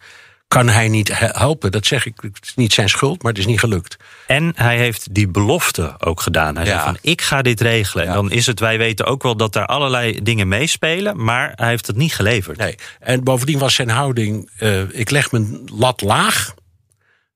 Kan 0.51 0.69
hij 0.69 0.87
niet 0.87 1.17
he- 1.17 1.29
helpen? 1.31 1.71
Dat 1.71 1.85
zeg 1.85 2.05
ik. 2.05 2.13
Het 2.21 2.39
is 2.41 2.55
niet 2.55 2.73
zijn 2.73 2.89
schuld, 2.89 3.21
maar 3.23 3.31
het 3.31 3.41
is 3.41 3.45
niet 3.47 3.59
gelukt. 3.59 3.97
En 4.27 4.51
hij 4.55 4.77
heeft 4.77 5.13
die 5.13 5.27
belofte 5.27 5.95
ook 5.99 6.21
gedaan. 6.21 6.55
Hij 6.55 6.65
Ja. 6.65 6.71
zei 6.71 6.83
van, 6.83 6.97
ik 7.01 7.21
ga 7.21 7.41
dit 7.41 7.61
regelen. 7.61 8.07
En 8.07 8.13
dan 8.13 8.31
is 8.31 8.45
het, 8.45 8.59
wij 8.59 8.77
weten 8.77 9.05
ook 9.05 9.23
wel 9.23 9.35
dat 9.37 9.53
daar 9.53 9.65
allerlei 9.65 10.21
dingen 10.23 10.47
meespelen. 10.47 11.23
Maar 11.23 11.51
hij 11.55 11.69
heeft 11.69 11.87
het 11.87 11.95
niet 11.95 12.15
geleverd. 12.15 12.57
Nee. 12.57 12.75
En 12.99 13.23
bovendien 13.23 13.59
was 13.59 13.75
zijn 13.75 13.89
houding: 13.89 14.49
eh, 14.57 14.81
ik 14.99 15.09
leg 15.09 15.31
mijn 15.31 15.69
lat 15.73 16.01
laag, 16.01 16.53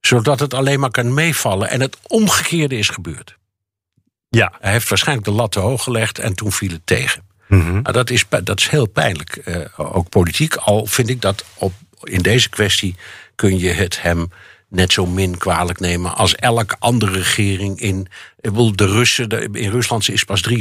zodat 0.01 0.39
het 0.39 0.53
alleen 0.53 0.80
maar 0.80 0.91
kan 0.91 1.13
meevallen. 1.13 1.70
En 1.70 1.82
het 1.82 1.97
omgekeerde 2.07 2.78
is 2.78 2.89
gebeurd. 2.89 3.38
Ja. 4.30 4.53
Hij 4.59 4.72
heeft 4.72 4.89
waarschijnlijk 4.89 5.28
de 5.28 5.34
lat 5.34 5.51
te 5.51 5.59
hoog 5.59 5.84
gelegd 5.84 6.20
en 6.20 6.34
toen 6.36 6.51
viel 6.51 6.72
het 6.72 6.86
tegen. 6.86 7.24
Mhm. 7.47 7.72
Nou, 7.72 7.91
dat, 7.91 8.09
is, 8.09 8.26
dat 8.43 8.59
is 8.59 8.68
heel 8.68 8.88
pijnlijk, 8.88 9.36
eh, 9.36 9.57
ook 9.78 10.09
politiek. 10.09 10.55
Al 10.55 10.86
vind 10.86 11.09
ik 11.09 11.22
dat 11.22 11.45
op, 11.55 11.74
in 12.04 12.22
deze 12.22 12.50
kwestie 12.50 12.96
kun 13.36 13.60
je 13.60 13.70
het 13.70 14.02
hem 14.02 14.28
net 14.68 14.91
zo 14.91 15.06
min 15.06 15.38
kwalijk 15.38 15.80
nemen 15.80 16.16
als 16.16 16.36
elke 16.36 16.76
andere 16.80 17.12
regering 17.12 17.80
in. 17.80 18.08
Ik 18.39 18.50
bedoel, 18.50 18.76
de 18.76 18.86
Russen, 18.86 19.54
in 19.54 19.72
Rusland 19.72 20.10
is 20.10 20.24
pas 20.24 20.43
33% 20.50 20.54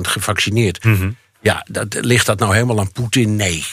gevaccineerd. 0.00 0.84
Ja, 1.40 1.66
dat, 1.70 1.96
ligt 2.00 2.26
dat 2.26 2.38
nou 2.38 2.52
helemaal 2.54 2.78
aan 2.78 2.92
Poetin? 2.92 3.36
Nee. 3.36 3.64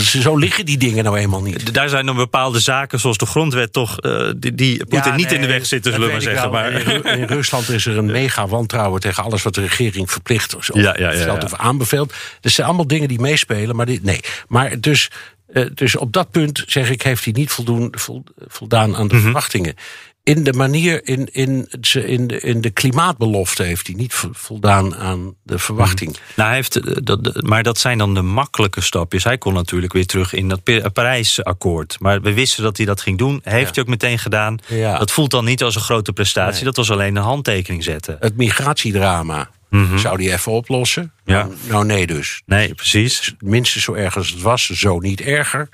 Zo 0.00 0.36
liggen 0.36 0.66
die 0.66 0.78
dingen 0.78 1.04
nou 1.04 1.16
helemaal 1.16 1.42
niet. 1.42 1.74
Daar 1.74 1.88
zijn 1.88 2.06
dan 2.06 2.16
bepaalde 2.16 2.60
zaken, 2.60 3.00
zoals 3.00 3.16
de 3.18 3.26
grondwet, 3.26 3.72
toch 3.72 3.98
eh, 3.98 4.30
die, 4.36 4.54
die 4.54 4.76
Poetin 4.86 5.10
Ja, 5.10 5.16
niet 5.16 5.32
in 5.32 5.40
de 5.40 5.46
weg 5.46 5.66
zitten, 5.66 5.92
zullen 5.92 6.06
we 6.06 6.12
maar 6.12 6.22
zeggen. 6.22 6.50
Maar, 6.50 6.72
In, 6.72 6.80
Ru- 7.02 7.08
in 7.10 7.24
Rusland 7.24 7.68
is 7.68 7.86
er 7.86 7.98
een 7.98 8.10
mega 8.20 8.46
wantrouwen 8.48 9.00
tegen 9.00 9.22
alles 9.24 9.42
wat 9.42 9.54
de 9.54 9.60
regering 9.60 10.10
verplicht 10.10 10.54
of, 10.56 10.70
Ja, 10.74 11.12
of 11.42 11.54
aanbeveelt. 11.54 12.12
Dat 12.40 12.52
zijn 12.52 12.66
allemaal 12.66 12.86
dingen 12.86 13.08
die 13.08 13.20
meespelen, 13.20 13.76
maar 13.76 13.86
dit, 13.86 14.02
nee. 14.02 14.20
Maar 14.48 14.80
dus, 14.80 15.10
eh, 15.52 15.66
dus 15.74 15.96
op 15.96 16.12
dat 16.12 16.30
punt 16.30 16.62
zeg 16.66 16.90
ik, 16.90 17.02
heeft 17.02 17.24
hij 17.24 17.32
niet 17.36 17.50
voldoen, 17.50 17.88
vol- 17.98 18.24
voldaan 18.46 18.96
aan 18.96 19.08
de 19.08 19.14
Mhm. 19.14 19.22
verwachtingen. 19.22 19.74
In 20.22 20.44
de 20.44 20.52
manier, 20.52 21.06
in, 21.06 21.28
in, 21.32 21.68
in, 22.06 22.26
de, 22.26 22.40
in 22.40 22.60
de 22.60 22.70
klimaatbelofte 22.70 23.62
heeft 23.62 23.86
hij 23.86 23.96
niet 23.96 24.14
vo- 24.14 24.28
voldaan 24.32 24.96
aan 24.96 25.34
de 25.42 25.58
verwachting. 25.58 26.16
nou, 26.36 26.48
hij 26.48 26.56
heeft, 26.56 26.76
eh, 26.76 26.96
dat, 27.02 27.42
maar 27.42 27.62
dat 27.62 27.78
zijn 27.78 27.98
dan 27.98 28.14
de 28.14 28.22
makkelijke 28.22 28.80
stapjes. 28.80 29.24
Hij 29.24 29.38
kon 29.38 29.54
natuurlijk 29.54 29.92
weer 29.92 30.06
terug 30.06 30.32
in 30.32 30.48
dat 30.48 30.62
Pa- 30.62 30.88
Parijsakkoord. 30.88 31.96
Maar 32.00 32.20
we 32.20 32.32
wisten 32.32 32.62
dat 32.62 32.76
hij 32.76 32.86
dat 32.86 33.00
ging 33.00 33.18
doen. 33.18 33.40
Heeft 33.44 33.74
hij 33.74 33.84
ook 33.84 33.90
meteen 33.90 34.18
gedaan. 34.18 34.58
Ja. 34.66 34.98
Dat 34.98 35.10
voelt 35.10 35.30
dan 35.30 35.44
niet 35.44 35.62
als 35.62 35.74
een 35.74 35.80
grote 35.80 36.12
prestatie. 36.12 36.54
Nee. 36.54 36.64
Dat 36.64 36.76
was 36.76 36.90
alleen 36.90 37.16
een 37.16 37.22
handtekening 37.22 37.84
zetten. 37.84 38.16
Het 38.20 38.36
migratiedrama 38.36 39.50
zou 39.96 40.22
hij 40.24 40.32
even 40.32 40.52
oplossen. 40.52 41.12
Ja. 41.24 41.42
Nou, 41.42 41.54
nou 41.68 41.84
nee 41.84 42.06
dus. 42.06 42.42
Nee, 42.46 42.74
precies. 42.74 43.34
minstens 43.38 43.84
zo 43.84 43.92
erg 43.92 44.16
als 44.16 44.30
het 44.30 44.42
was, 44.42 44.66
zo 44.70 44.98
niet 44.98 45.20
erger. 45.20 45.68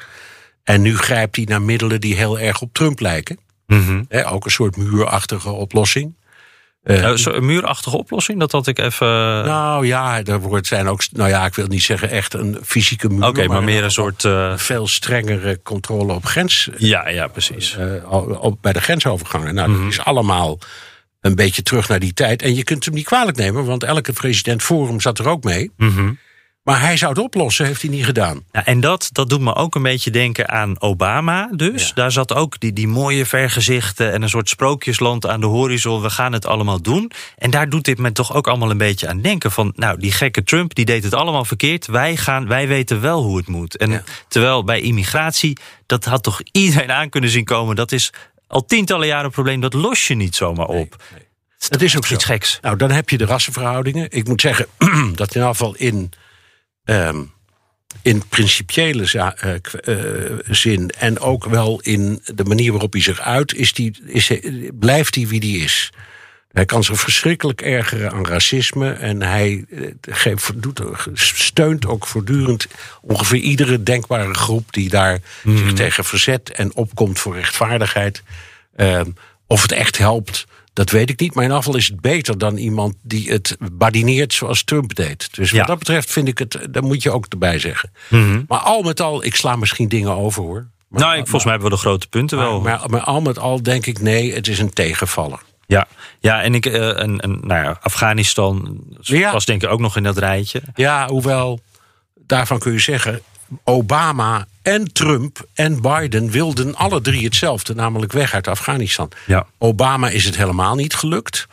En 0.64 0.82
nu 0.82 0.96
grijpt 0.96 1.36
hij 1.36 1.44
naar 1.44 1.62
middelen 1.62 2.00
die 2.00 2.14
heel 2.16 2.38
erg 2.38 2.60
op 2.60 2.72
Trump 2.72 3.00
lijken. 3.00 3.38
Mhm. 3.66 4.02
Ook 4.26 4.44
een 4.44 4.50
soort 4.50 4.76
muurachtige 4.76 5.50
oplossing. 5.50 6.14
Zo- 7.14 7.30
een 7.32 7.46
muurachtige 7.46 7.96
oplossing, 7.96 8.38
dat 8.40 8.52
had 8.52 8.66
ik 8.66 8.78
even. 8.78 9.06
Nou 9.44 9.86
ja, 9.86 10.22
er 10.24 10.40
wordt 10.40 10.66
zijn 10.66 10.88
ook, 10.88 11.00
nou 11.12 11.28
ja, 11.28 11.46
ik 11.46 11.54
wil 11.54 11.66
niet 11.66 11.82
zeggen 11.82 12.10
echt 12.10 12.34
een 12.34 12.58
fysieke 12.64 13.08
muur. 13.08 13.26
Oké, 13.26 13.46
maar 13.46 13.62
meer 13.64 13.84
een 13.84 13.90
soort. 13.90 14.24
eh, 14.24 14.56
veel 14.56 14.86
strengere 14.88 15.60
controle 15.62 16.12
op 16.12 16.24
grens, 16.24 16.68
ja, 16.76 17.08
ja, 17.08 17.26
precies. 17.26 17.76
eh, 17.76 18.12
op, 18.42 18.58
bij 18.60 18.72
de 18.72 18.80
grensovergangen. 18.80 19.54
Nou, 19.54 19.68
Mhm. 19.70 19.82
dat 19.82 19.90
is 19.92 20.00
allemaal 20.00 20.58
een 21.20 21.34
beetje 21.34 21.62
terug 21.62 21.88
naar 21.88 21.98
die 22.00 22.12
tijd. 22.12 22.42
En 22.42 22.54
je 22.54 22.64
kunt 22.64 22.84
hem 22.84 22.94
niet 22.94 23.04
kwalijk 23.04 23.36
nemen, 23.36 23.64
want 23.64 23.82
elke 23.82 24.12
president 24.12 24.66
hem 24.68 25.00
zat 25.00 25.18
er 25.18 25.28
ook 25.28 25.44
mee. 25.44 25.70
Mhm. 25.76 26.12
Maar 26.66 26.80
hij 26.80 26.96
zou 26.96 27.12
het 27.12 27.22
oplossen, 27.22 27.66
heeft 27.66 27.82
hij 27.82 27.90
niet 27.90 28.04
gedaan. 28.04 28.44
Ja, 28.52 28.64
en 28.64 28.80
dat, 28.80 29.08
dat 29.12 29.28
doet 29.28 29.40
me 29.40 29.54
ook 29.54 29.74
een 29.74 29.82
beetje 29.82 30.10
denken 30.10 30.48
aan 30.48 30.80
Obama. 30.80 31.48
Dus 31.52 31.86
Ja. 31.88 31.94
daar 31.94 32.12
zat 32.12 32.34
ook 32.34 32.60
die, 32.60 32.72
die 32.72 32.88
mooie 32.88 33.26
vergezichten 33.26 34.12
en 34.12 34.22
een 34.22 34.28
soort 34.28 34.48
sprookjesland 34.48 35.26
aan 35.26 35.40
de 35.40 35.46
horizon. 35.46 36.02
We 36.02 36.10
gaan 36.10 36.32
het 36.32 36.46
allemaal 36.46 36.80
doen. 36.82 37.10
En 37.38 37.50
daar 37.50 37.68
doet 37.68 37.84
dit 37.84 37.98
me 37.98 38.12
toch 38.12 38.34
ook 38.34 38.46
allemaal 38.48 38.70
een 38.70 38.78
beetje 38.78 39.08
aan 39.08 39.20
denken. 39.20 39.50
Van 39.52 39.72
nou, 39.76 39.98
die 39.98 40.12
gekke 40.12 40.42
Trump 40.42 40.74
die 40.74 40.84
deed 40.84 41.04
het 41.04 41.14
allemaal 41.14 41.44
verkeerd. 41.44 41.86
Wij, 41.86 42.16
gaan, 42.16 42.46
wij 42.48 42.68
weten 42.68 43.00
wel 43.00 43.22
hoe 43.22 43.36
het 43.36 43.46
moet. 43.48 43.76
En 43.76 43.90
Ja. 43.90 44.02
terwijl 44.28 44.64
bij 44.64 44.80
immigratie, 44.80 45.56
dat 45.86 46.04
had 46.04 46.22
toch 46.22 46.40
iedereen 46.52 46.92
aan 46.92 47.08
kunnen 47.08 47.30
zien 47.30 47.44
komen. 47.44 47.76
Dat 47.76 47.92
is 47.92 48.12
al 48.46 48.64
tientallen 48.64 49.06
jaren 49.06 49.24
een 49.24 49.30
probleem. 49.30 49.60
Dat 49.60 49.72
los 49.74 50.06
je 50.06 50.14
niet 50.14 50.34
zomaar 50.36 50.66
op. 50.66 50.96
Het 51.68 51.82
is 51.82 51.96
ook 51.96 52.06
zo. 52.06 52.14
iets 52.14 52.24
geks. 52.24 52.58
Nou, 52.62 52.76
dan 52.76 52.90
heb 52.90 53.08
je 53.10 53.18
de 53.18 53.24
rassenverhoudingen. 53.24 54.06
Ik 54.10 54.28
moet 54.28 54.40
zeggen 54.40 54.66
dat 55.14 55.34
in 55.34 55.42
geval 55.42 55.74
in, 55.74 56.10
ehm, 56.86 57.22
in 58.02 58.22
principiële 58.28 59.04
eh, 59.12 59.54
eh, 59.84 60.38
zin 60.48 60.90
en 60.90 61.18
ook 61.20 61.44
wel 61.44 61.80
in 61.80 62.22
de 62.34 62.44
manier 62.44 62.70
waarop 62.72 62.92
hij 62.92 63.02
zich 63.02 63.20
uit, 63.20 63.54
is 63.54 63.72
die, 63.72 63.98
is, 64.06 64.28
hij- 64.28 64.70
blijft 64.74 65.14
hij 65.14 65.26
wie 65.26 65.40
die 65.40 65.58
is. 65.64 65.90
Hij 66.52 66.64
kan 66.64 66.84
zich 66.84 67.00
verschrikkelijk 67.00 67.60
ergeren 67.62 68.12
aan 68.12 68.26
racisme. 68.26 68.90
En 68.92 69.22
hij 69.22 69.64
eh, 69.70 69.80
geeft, 70.00 70.62
doet, 70.62 70.80
steunt 71.14 71.86
ook 71.86 72.06
voortdurend 72.06 72.66
ongeveer 73.02 73.38
iedere 73.40 73.82
denkbare 73.82 74.34
groep 74.34 74.72
die 74.72 74.88
daar 74.88 75.18
zich 75.44 75.72
tegen 75.72 76.04
verzet 76.04 76.50
en 76.50 76.74
opkomt 76.74 77.18
voor 77.18 77.34
rechtvaardigheid. 77.34 78.22
Ehm, 78.76 79.10
of 79.46 79.62
het 79.62 79.72
echt 79.72 79.98
helpt, 79.98 80.46
dat 80.76 80.90
weet 80.90 81.10
ik 81.10 81.20
niet. 81.20 81.34
Maar 81.34 81.44
in 81.44 81.50
afval 81.50 81.76
is 81.76 81.86
het 81.88 82.00
beter 82.00 82.38
dan 82.38 82.56
iemand 82.56 82.94
die 83.02 83.30
het 83.30 83.56
badineert 83.72 84.32
zoals 84.32 84.64
Trump 84.64 84.94
deed. 84.94 85.34
Dus 85.34 85.50
Ja. 85.50 85.58
wat 85.58 85.66
dat 85.66 85.78
betreft 85.78 86.12
vind 86.12 86.28
ik 86.28 86.38
het, 86.38 86.58
dat 86.70 86.82
moet 86.82 87.02
je 87.02 87.10
ook 87.10 87.26
erbij 87.28 87.58
zeggen. 87.58 87.90
Maar 88.48 88.58
al 88.58 88.82
met 88.82 89.00
al, 89.00 89.24
ik 89.24 89.34
sla 89.36 89.56
misschien 89.56 89.88
dingen 89.88 90.10
over 90.16 90.42
hoor. 90.42 90.66
Maar, 90.88 91.00
nou, 91.00 91.12
ik, 91.16 91.20
volgens 91.22 91.44
mij 91.44 91.52
hebben 91.52 91.70
we 91.70 91.76
de 91.76 91.82
grote 91.82 92.08
punten 92.08 92.38
wel. 92.38 92.60
maar, 92.60 92.78
maar, 92.78 92.90
maar 92.90 93.00
al 93.00 93.20
met 93.20 93.38
al 93.38 93.62
denk 93.62 93.86
ik 93.86 94.00
nee, 94.00 94.34
het 94.34 94.48
is 94.48 94.58
een 94.58 94.70
tegenvaller. 94.72 95.40
Ja, 95.66 95.86
ja 96.20 96.42
en 96.42 96.54
ik, 96.54 96.66
en, 96.66 97.20
en, 97.20 97.40
nou 97.42 97.62
ja, 97.64 97.78
Afghanistan 97.82 98.80
Ja. 99.00 99.32
was 99.32 99.44
denk 99.44 99.62
ik 99.62 99.68
ook 99.70 99.80
nog 99.80 99.96
in 99.96 100.02
dat 100.02 100.18
rijtje. 100.18 100.62
Ja, 100.74 101.08
hoewel, 101.08 101.60
daarvan 102.14 102.58
kun 102.58 102.72
je 102.72 102.78
zeggen... 102.78 103.20
Obama 103.64 104.46
en 104.62 104.92
Trump 104.92 105.46
en 105.54 105.80
Biden 105.80 106.30
wilden 106.30 106.74
alle 106.74 107.00
drie 107.00 107.24
hetzelfde... 107.24 107.74
namelijk 107.74 108.12
weg 108.12 108.34
uit 108.34 108.48
Afghanistan. 108.48 109.10
Ja. 109.26 109.46
Obama 109.58 110.08
is 110.08 110.24
het 110.24 110.36
helemaal 110.36 110.74
niet 110.74 110.94
gelukt. 110.94 111.46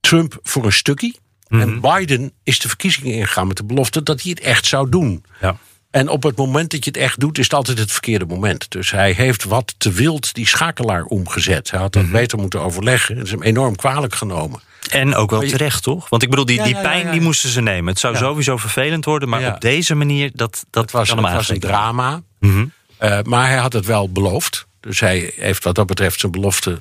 Trump 0.00 0.38
voor 0.42 0.64
een 0.64 0.72
stukje. 0.72 1.14
En 1.48 1.80
Biden 1.80 2.32
is 2.42 2.58
de 2.58 2.68
verkiezingen 2.68 3.12
ingegaan 3.12 3.46
met 3.46 3.56
de 3.56 3.64
belofte... 3.64 4.02
dat 4.02 4.22
hij 4.22 4.30
het 4.30 4.40
echt 4.40 4.66
zou 4.66 4.88
doen. 4.88 5.24
Ja. 5.40 5.56
En 5.90 6.08
op 6.08 6.22
het 6.22 6.36
moment 6.36 6.70
dat 6.70 6.84
je 6.84 6.90
het 6.90 7.00
echt 7.00 7.20
doet, 7.20 7.38
is 7.38 7.44
het 7.44 7.54
altijd 7.54 7.78
het 7.78 7.92
verkeerde 7.92 8.26
moment. 8.26 8.70
Dus 8.70 8.90
hij 8.90 9.12
heeft 9.12 9.44
wat 9.44 9.74
te 9.78 9.92
wild 9.92 10.34
die 10.34 10.46
schakelaar 10.46 11.04
omgezet. 11.04 11.70
Hij 11.70 11.80
had 11.80 11.92
dat 11.92 12.10
beter 12.10 12.38
moeten 12.38 12.60
overleggen. 12.60 13.16
Het 13.16 13.24
is 13.24 13.30
hem 13.30 13.42
enorm 13.42 13.76
kwalijk 13.76 14.14
genomen. 14.14 14.60
En 14.90 15.14
ook 15.14 15.30
wel 15.30 15.40
terecht, 15.40 15.82
toch? 15.82 16.08
Want 16.08 16.22
ik 16.22 16.30
bedoel, 16.30 16.44
die, 16.44 16.62
die 16.62 16.74
pijn 16.74 17.10
die 17.10 17.20
moesten 17.20 17.50
ze 17.50 17.60
nemen. 17.60 17.90
Het 17.92 17.98
zou 17.98 18.16
sowieso 18.16 18.56
vervelend 18.56 19.04
worden, 19.04 19.28
maar 19.28 19.54
op 19.54 19.60
deze 19.60 19.94
manier, 19.94 20.30
dat, 20.34 20.64
dat 20.70 20.82
Het 20.82 20.92
was, 20.92 21.08
kan 21.08 21.16
hem 21.16 21.26
het 21.26 21.34
was 21.34 21.48
een 21.48 21.60
drama. 21.60 22.22
Mhm. 22.38 22.66
Eh, 22.96 23.18
maar 23.22 23.48
hij 23.48 23.58
had 23.58 23.72
het 23.72 23.86
wel 23.86 24.12
beloofd. 24.12 24.66
Dus 24.80 25.00
hij 25.00 25.32
heeft 25.36 25.64
wat 25.64 25.74
dat 25.74 25.86
betreft 25.86 26.20
zijn 26.20 26.32
belofte 26.32 26.78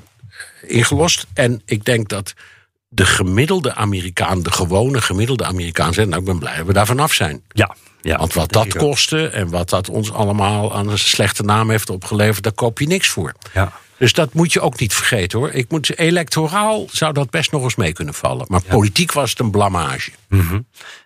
ingelost. 0.62 1.28
En 1.34 1.62
ik 1.66 1.86
denk 1.86 2.10
dat 2.10 2.34
de 2.90 3.06
gemiddelde 3.06 3.76
Amerikaan, 3.76 4.44
de 4.44 4.52
gewone 4.52 5.02
gemiddelde 5.02 5.46
Amerikaan, 5.46 5.94
zegt: 5.94 6.08
Nou, 6.08 6.20
ik 6.20 6.28
ben 6.28 6.40
blij 6.40 6.58
dat 6.58 6.66
we 6.66 6.74
daar 6.74 6.86
vanaf 6.86 7.14
zijn. 7.14 7.42
Ja, 7.48 7.76
ja. 8.02 8.18
Want 8.18 8.34
wat 8.34 8.52
dat 8.52 8.76
kostte 8.76 9.28
en 9.28 9.50
wat 9.50 9.70
dat 9.70 9.90
ons 9.90 10.12
allemaal 10.12 10.76
aan 10.76 10.90
een 10.90 11.00
slechte 11.00 11.44
naam 11.44 11.70
heeft 11.70 11.90
opgeleverd, 11.90 12.44
daar 12.44 12.54
koop 12.54 12.80
je 12.80 12.88
niks 12.88 13.08
voor. 13.08 13.34
Ja. 13.54 13.72
Dus 14.00 14.14
dat 14.14 14.34
moet 14.34 14.54
je 14.54 14.62
ook 14.62 14.80
niet 14.80 14.94
vergeten 14.94 15.40
hoor. 15.40 15.50
Ik 15.50 15.70
moet, 15.70 15.98
electoraal 15.98 16.88
zou 16.92 17.14
dat 17.14 17.30
best 17.30 17.52
nog 17.52 17.64
eens 17.64 17.76
mee 17.76 17.94
kunnen 17.94 18.14
vallen. 18.14 18.46
Maar 18.50 18.62
politiek 18.62 19.12
was 19.12 19.30
het 19.30 19.40
een 19.40 19.52
blamage. 19.52 20.12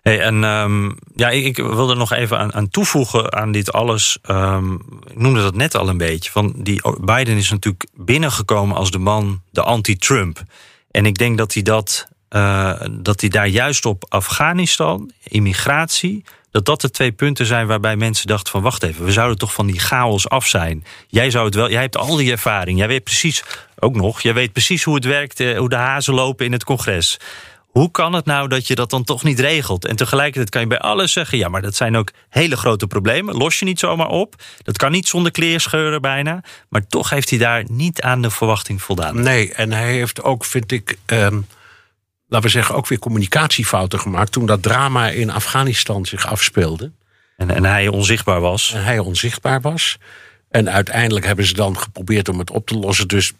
Hey, 0.02 0.22
en 0.22 0.44
ehm, 0.44 0.91
ja, 1.16 1.30
ik, 1.30 1.46
ik 1.46 1.58
wil 1.58 1.89
er 1.89 1.98
nog 1.98 2.12
even 2.12 2.39
aan, 2.39 2.54
aan 2.54 2.70
toevoegen 2.70 3.34
aan 3.34 3.52
dit 3.52 3.72
alles. 3.72 4.18
Ehm, 4.22 4.74
ik 4.74 5.16
noemde 5.16 5.41
dat 5.41 5.56
net 5.56 5.76
al 5.76 5.89
een 5.89 5.98
beetje. 5.98 6.32
Van 6.32 6.54
die 6.58 6.82
Biden 7.02 7.38
is 7.38 7.50
natuurlijk 7.50 7.88
binnengekomen 7.94 8.76
als 8.76 8.91
de 8.91 9.00
man, 9.00 9.41
de 9.52 9.62
anti-Trump. 9.62 10.44
En 10.91 11.06
ik 11.06 11.18
denk 11.18 11.38
dat 11.38 11.54
hij 11.54 11.64
dat, 11.64 12.08
eh, 12.30 12.82
dat 12.91 13.22
hij 13.22 13.30
daar 13.30 13.48
juist 13.48 13.86
op 13.86 14.06
Afghanistan, 14.10 15.12
immigratie, 15.24 16.24
dat 16.54 16.66
dat 16.66 16.82
de 16.82 16.89
twee 16.89 17.12
punten 17.12 17.45
zijn 17.45 17.68
waarbij 17.68 17.95
mensen 17.95 18.28
dachten 18.28 18.51
van 18.51 18.62
wacht 18.62 18.84
even, 18.84 19.06
we 19.06 19.12
zouden 19.12 19.38
toch 19.38 19.54
van 19.54 19.68
die 19.68 19.80
chaos 19.80 20.30
af 20.30 20.47
zijn. 20.47 20.86
Jij 21.08 21.30
zou 21.32 21.45
het 21.45 21.56
wel, 21.56 21.70
jij 21.70 21.82
hebt 21.82 21.97
al 21.97 22.16
die 22.16 22.32
ervaring, 22.32 22.78
jij 22.78 22.88
weet 22.88 23.04
precies 23.04 23.43
ook 23.80 23.95
nog, 23.95 24.22
jij 24.22 24.34
weet 24.34 24.51
precies 24.51 24.84
hoe 24.84 24.95
het 24.95 25.06
werkt, 25.06 25.39
eh, 25.39 25.58
hoe 25.58 25.70
de 25.70 25.76
hazen 25.76 26.14
lopen 26.14 26.45
in 26.45 26.51
het 26.51 26.64
congres. 26.64 27.20
Hoe 27.58 27.91
kan 27.91 28.14
het 28.14 28.26
nou 28.26 28.47
dat 28.47 28.68
je 28.68 28.76
dat 28.76 28.89
dan 28.89 29.04
toch 29.04 29.24
niet 29.24 29.39
regelt? 29.39 29.86
En 29.86 29.95
tegelijkertijd 29.95 30.49
kan 30.49 30.62
je 30.62 30.68
bij 30.68 30.80
alles 30.80 31.12
zeggen: 31.12 31.38
ja, 31.38 31.47
maar 31.49 31.62
dat 31.62 31.76
zijn 31.76 31.97
ook 31.97 32.12
hele 32.30 32.58
grote 32.58 32.88
problemen. 32.88 33.36
Los 33.36 33.60
je 33.60 33.66
niet 33.66 33.80
zomaar 33.80 34.08
op. 34.08 34.36
Dat 34.64 34.78
kan 34.78 34.91
niet 34.91 35.08
zonder 35.08 35.32
kleerscheuren 35.32 36.01
bijna. 36.01 36.43
Maar 36.70 36.88
toch 36.88 37.10
heeft 37.10 37.30
hij 37.30 37.39
daar 37.39 37.64
niet 37.68 38.01
aan 38.01 38.22
de 38.22 38.30
verwachting 38.30 38.82
voldaan. 38.82 39.22
Nee, 39.22 39.54
en 39.54 39.72
hij 39.72 39.91
heeft 39.91 40.24
ook, 40.24 40.45
vind 40.45 40.72
ik, 40.72 40.97
ehm, 41.06 41.39
laten 42.34 42.50
we 42.50 42.56
zeggen, 42.58 42.76
ook 42.76 42.88
weer 42.88 43.00
communicatiefouten 43.00 44.00
gemaakt. 44.00 44.32
toen 44.32 44.46
dat 44.46 44.62
drama 44.62 45.10
in 45.10 45.30
Afghanistan 45.30 46.06
zich 46.06 46.28
afspeelde. 46.28 46.92
En, 47.38 47.50
en 47.50 47.66
hij 47.66 47.88
onzichtbaar 47.88 48.40
was. 48.40 48.74
En 48.74 48.84
hij 48.84 49.00
onzichtbaar 49.00 49.62
was. 49.62 49.98
En 50.50 50.72
uiteindelijk 50.72 51.26
hebben 51.26 51.46
ze 51.46 51.54
dan 51.54 51.78
geprobeerd 51.78 52.30
om 52.30 52.40
het 52.40 52.52
op 52.52 52.68
te 52.68 52.76
lossen. 52.76 53.08
Dus 53.08 53.34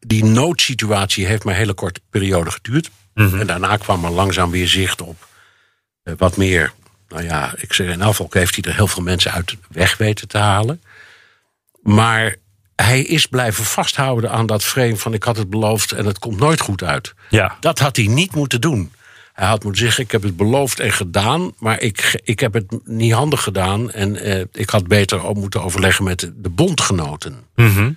die 0.00 0.24
noodsituatie 0.24 1.26
heeft 1.26 1.44
maar 1.44 1.54
een 1.54 1.60
hele 1.60 1.74
korte 1.74 2.00
periode 2.10 2.50
geduurd. 2.50 2.90
En 3.14 3.46
daarna 3.46 3.76
kwam 3.76 4.04
er 4.04 4.10
langzaam 4.10 4.50
weer 4.50 4.68
zicht 4.68 5.00
op 5.00 5.28
eh, 6.02 6.14
wat 6.16 6.36
meer. 6.36 6.72
Nou 7.08 7.22
ja, 7.22 7.54
ik 7.56 7.72
zeg 7.72 7.92
in 7.92 8.02
afval 8.02 8.26
heeft 8.30 8.54
hij 8.54 8.64
er 8.64 8.76
heel 8.76 8.86
veel 8.86 9.02
mensen 9.02 9.32
uit 9.32 9.56
weg 9.68 9.96
weten 9.96 10.28
te 10.28 10.38
halen. 10.38 10.82
Maar 11.82 12.36
hij 12.76 13.00
is 13.00 13.26
blijven 13.26 13.64
vasthouden 13.64 14.30
aan 14.30 14.46
dat 14.46 14.64
frame 14.64 14.96
van 14.96 15.14
ik 15.14 15.22
had 15.22 15.36
het 15.36 15.50
beloofd 15.50 15.92
en 15.92 16.06
het 16.06 16.18
komt 16.18 16.38
nooit 16.40 16.60
goed 16.60 16.82
uit. 16.82 17.14
Ja. 17.30 17.56
Dat 17.60 17.78
had 17.78 17.96
hij 17.96 18.06
niet 18.06 18.34
moeten 18.34 18.60
doen. 18.60 18.92
Hij 19.32 19.46
had 19.46 19.64
moeten 19.64 19.82
zeggen: 19.82 20.04
Ik 20.04 20.10
heb 20.10 20.22
het 20.22 20.36
beloofd 20.36 20.80
en 20.80 20.92
gedaan, 20.92 21.52
maar 21.58 21.80
ik, 21.80 22.20
ik 22.24 22.40
heb 22.40 22.52
het 22.52 22.64
niet 22.84 23.12
handig 23.12 23.42
gedaan. 23.42 23.90
En 23.92 24.16
eh, 24.16 24.44
ik 24.52 24.70
had 24.70 24.86
beter 24.88 25.26
ook 25.26 25.36
moeten 25.36 25.62
overleggen 25.62 26.04
met 26.04 26.30
de 26.36 26.48
bondgenoten. 26.48 27.36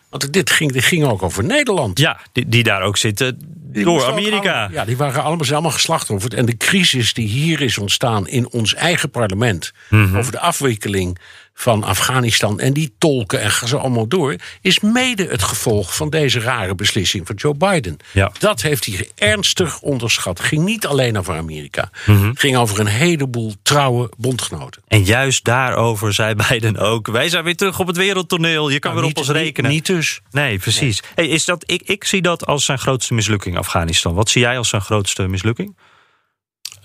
Want 0.09 0.33
dit 0.33 0.49
ging, 0.49 0.71
dit 0.71 0.83
ging 0.83 1.05
ook 1.05 1.23
over 1.23 1.43
Nederland. 1.43 1.99
Ja, 1.99 2.19
die, 2.31 2.47
die 2.49 2.63
daar 2.63 2.81
ook 2.81 2.97
zitten 2.97 3.39
Die 3.71 3.83
door 3.83 4.05
Amerika. 4.05 4.37
allemaal- 4.51 4.71
ja, 4.71 4.85
die 4.85 4.97
waren 4.97 5.23
allemaal, 5.23 5.43
zijn 5.45 5.55
allemaal 5.57 5.75
geslachtofferd. 5.77 6.33
En 6.33 6.45
de 6.45 6.57
crisis 6.57 7.13
die 7.13 7.27
hier 7.27 7.61
is 7.61 7.77
ontstaan 7.77 8.27
in 8.27 8.49
ons 8.49 8.73
eigen 8.75 9.09
parlement... 9.09 9.71
Mhm. 9.89 10.17
over 10.17 10.31
de 10.31 10.39
afwikkeling 10.39 11.17
van 11.59 11.83
Afghanistan 11.83 12.59
en 12.59 12.73
die 12.73 12.95
tolken 12.97 13.41
en 13.41 13.51
gaan 13.51 13.67
ze 13.67 13.77
allemaal 13.77 14.07
door... 14.07 14.35
is 14.61 14.79
mede 14.79 15.27
het 15.27 15.43
gevolg 15.43 15.95
van 15.95 16.09
deze 16.09 16.39
rare 16.39 16.75
beslissing 16.75 17.27
van 17.27 17.35
Joe 17.35 17.53
Biden. 17.55 17.97
Ja. 18.13 18.31
Dat 18.39 18.61
heeft 18.61 18.85
hij 18.85 19.09
ernstig 19.15 19.81
onderschat. 19.81 20.39
Ging 20.39 20.63
niet 20.65 20.85
alleen 20.87 21.17
over 21.17 21.35
Amerika. 21.37 21.89
Mhm. 22.05 22.31
Ging 22.33 22.57
over 22.57 22.79
een 22.79 22.85
heleboel 22.87 23.53
trouwe 23.61 24.09
bondgenoten. 24.17 24.81
En 24.87 25.03
juist 25.03 25.43
daarover 25.43 26.13
zei 26.13 26.35
Biden 26.49 26.77
ook: 26.77 27.07
wij 27.07 27.29
zijn 27.29 27.43
weer 27.43 27.55
terug 27.55 27.79
op 27.79 27.87
het 27.87 27.97
wereldtoneel. 27.97 28.69
Je 28.69 28.79
kan 28.79 28.93
weer 28.93 29.03
op 29.03 29.13
Nou, 29.15 29.19
ons 29.27 29.27
niet- 29.27 29.37
rekenen. 29.43 29.71
Niet 29.71 29.85
dus. 29.85 30.21
Nee, 30.31 30.59
precies. 30.59 31.03
Hey, 31.15 31.27
is 31.27 31.45
dat, 31.45 31.63
ik, 31.71 31.81
ik 31.81 32.03
zie 32.03 32.21
dat 32.21 32.45
als 32.45 32.65
zijn 32.65 32.79
grootste 32.79 33.13
mislukking, 33.13 33.57
Afghanistan. 33.57 34.13
Wat 34.13 34.29
zie 34.29 34.41
jij 34.41 34.57
als 34.57 34.69
zijn 34.69 34.81
grootste 34.81 35.27
mislukking? 35.27 35.77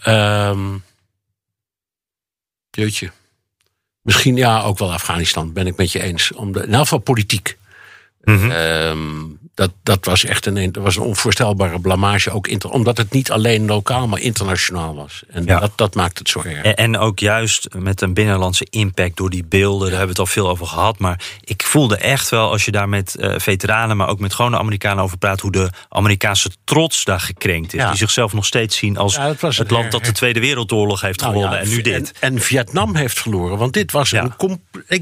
Ehm 0.02 0.76
jeetje. 2.70 3.10
Misschien 4.02 4.36
ja, 4.36 4.62
ook 4.62 4.78
wel 4.78 4.92
Afghanistan, 4.92 5.52
ben 5.52 5.66
ik 5.66 5.76
met 5.76 5.92
je 5.92 6.02
eens. 6.02 6.32
Om 6.32 6.52
de, 6.52 6.58
in 6.58 6.64
ieder 6.64 6.80
geval 6.80 6.98
politiek. 6.98 7.58
Mhm. 8.22 8.50
Ehm, 8.50 9.24
dat, 9.54 9.70
dat 9.82 10.04
was 10.04 10.24
echt 10.24 10.46
een, 10.46 10.72
dat 10.72 10.82
was 10.82 10.96
een 10.96 11.02
onvoorstelbare 11.02 11.80
blamage. 11.80 12.30
Ook 12.30 12.46
inter, 12.46 12.70
omdat 12.70 12.96
het 12.96 13.10
niet 13.12 13.30
alleen 13.30 13.66
lokaal, 13.66 14.08
maar 14.08 14.20
internationaal 14.20 14.94
was. 14.94 15.22
En 15.28 15.44
Ja. 15.44 15.60
dat, 15.60 15.72
dat 15.76 15.94
maakt 15.94 16.18
het 16.18 16.28
zo 16.28 16.42
erg. 16.42 16.62
En, 16.62 16.76
en 16.76 16.98
ook 16.98 17.18
juist 17.18 17.68
met 17.78 18.00
een 18.00 18.14
binnenlandse 18.14 18.66
impact 18.70 19.16
door 19.16 19.30
die 19.30 19.44
beelden. 19.44 19.88
Daar 19.90 19.98
hebben 19.98 20.16
we 20.16 20.20
het 20.22 20.28
al 20.30 20.42
veel 20.42 20.48
over 20.48 20.66
gehad. 20.66 20.98
Maar 20.98 21.20
ik 21.40 21.62
voelde 21.62 21.96
echt 21.96 22.28
wel, 22.28 22.50
als 22.50 22.64
je 22.64 22.70
daar 22.70 22.88
met 22.88 23.14
eh, 23.14 23.34
veteranen, 23.38 23.96
maar 23.96 24.08
ook 24.08 24.20
met 24.20 24.34
gewone 24.34 24.58
Amerikanen 24.58 25.04
over 25.04 25.18
praat, 25.18 25.40
hoe 25.40 25.52
de 25.52 25.70
Amerikaanse 25.88 26.50
trots 26.64 27.04
daar 27.04 27.20
gekrenkt 27.20 27.74
is. 27.74 27.80
Ja. 27.80 27.88
Die 27.88 27.98
zichzelf 27.98 28.32
nog 28.32 28.46
steeds 28.46 28.76
zien 28.76 28.96
als 28.96 29.14
Ja, 29.14 29.34
het 29.38 29.70
land 29.70 29.90
dat 29.92 30.04
de 30.04 30.12
Tweede 30.12 30.40
Wereldoorlog 30.40 31.00
heeft 31.00 31.20
Nou 31.20 31.32
gewonnen. 31.32 31.58
en 31.58 31.68
nu 31.68 31.80
dit. 31.80 32.12
En, 32.20 32.32
en 32.34 32.40
Vietnam 32.42 32.94
heeft 32.96 33.20
verloren. 33.20 33.58
Want 33.58 33.72
dit 33.72 33.92
was 33.92 34.12
een 34.12 34.32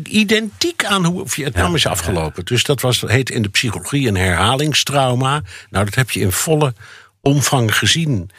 identiek 0.09 0.85
aan 0.85 1.05
hoe 1.05 1.29
Vietnam 1.29 1.75
is 1.75 1.87
afgelopen. 1.87 2.45
Dus 2.45 2.65
dat 2.65 2.81
was, 2.81 3.01
heet 3.07 3.31
in 3.31 3.43
de 3.43 3.49
psychologie 3.49 4.09
een 4.09 4.17
herhalingstrauma. 4.41 5.43
Nou, 5.71 5.85
dat 5.85 5.95
heb 5.95 6.11
je 6.11 6.21
in 6.21 6.33
volle 6.33 6.75
omvang 7.21 7.77
gezien. 7.79 8.31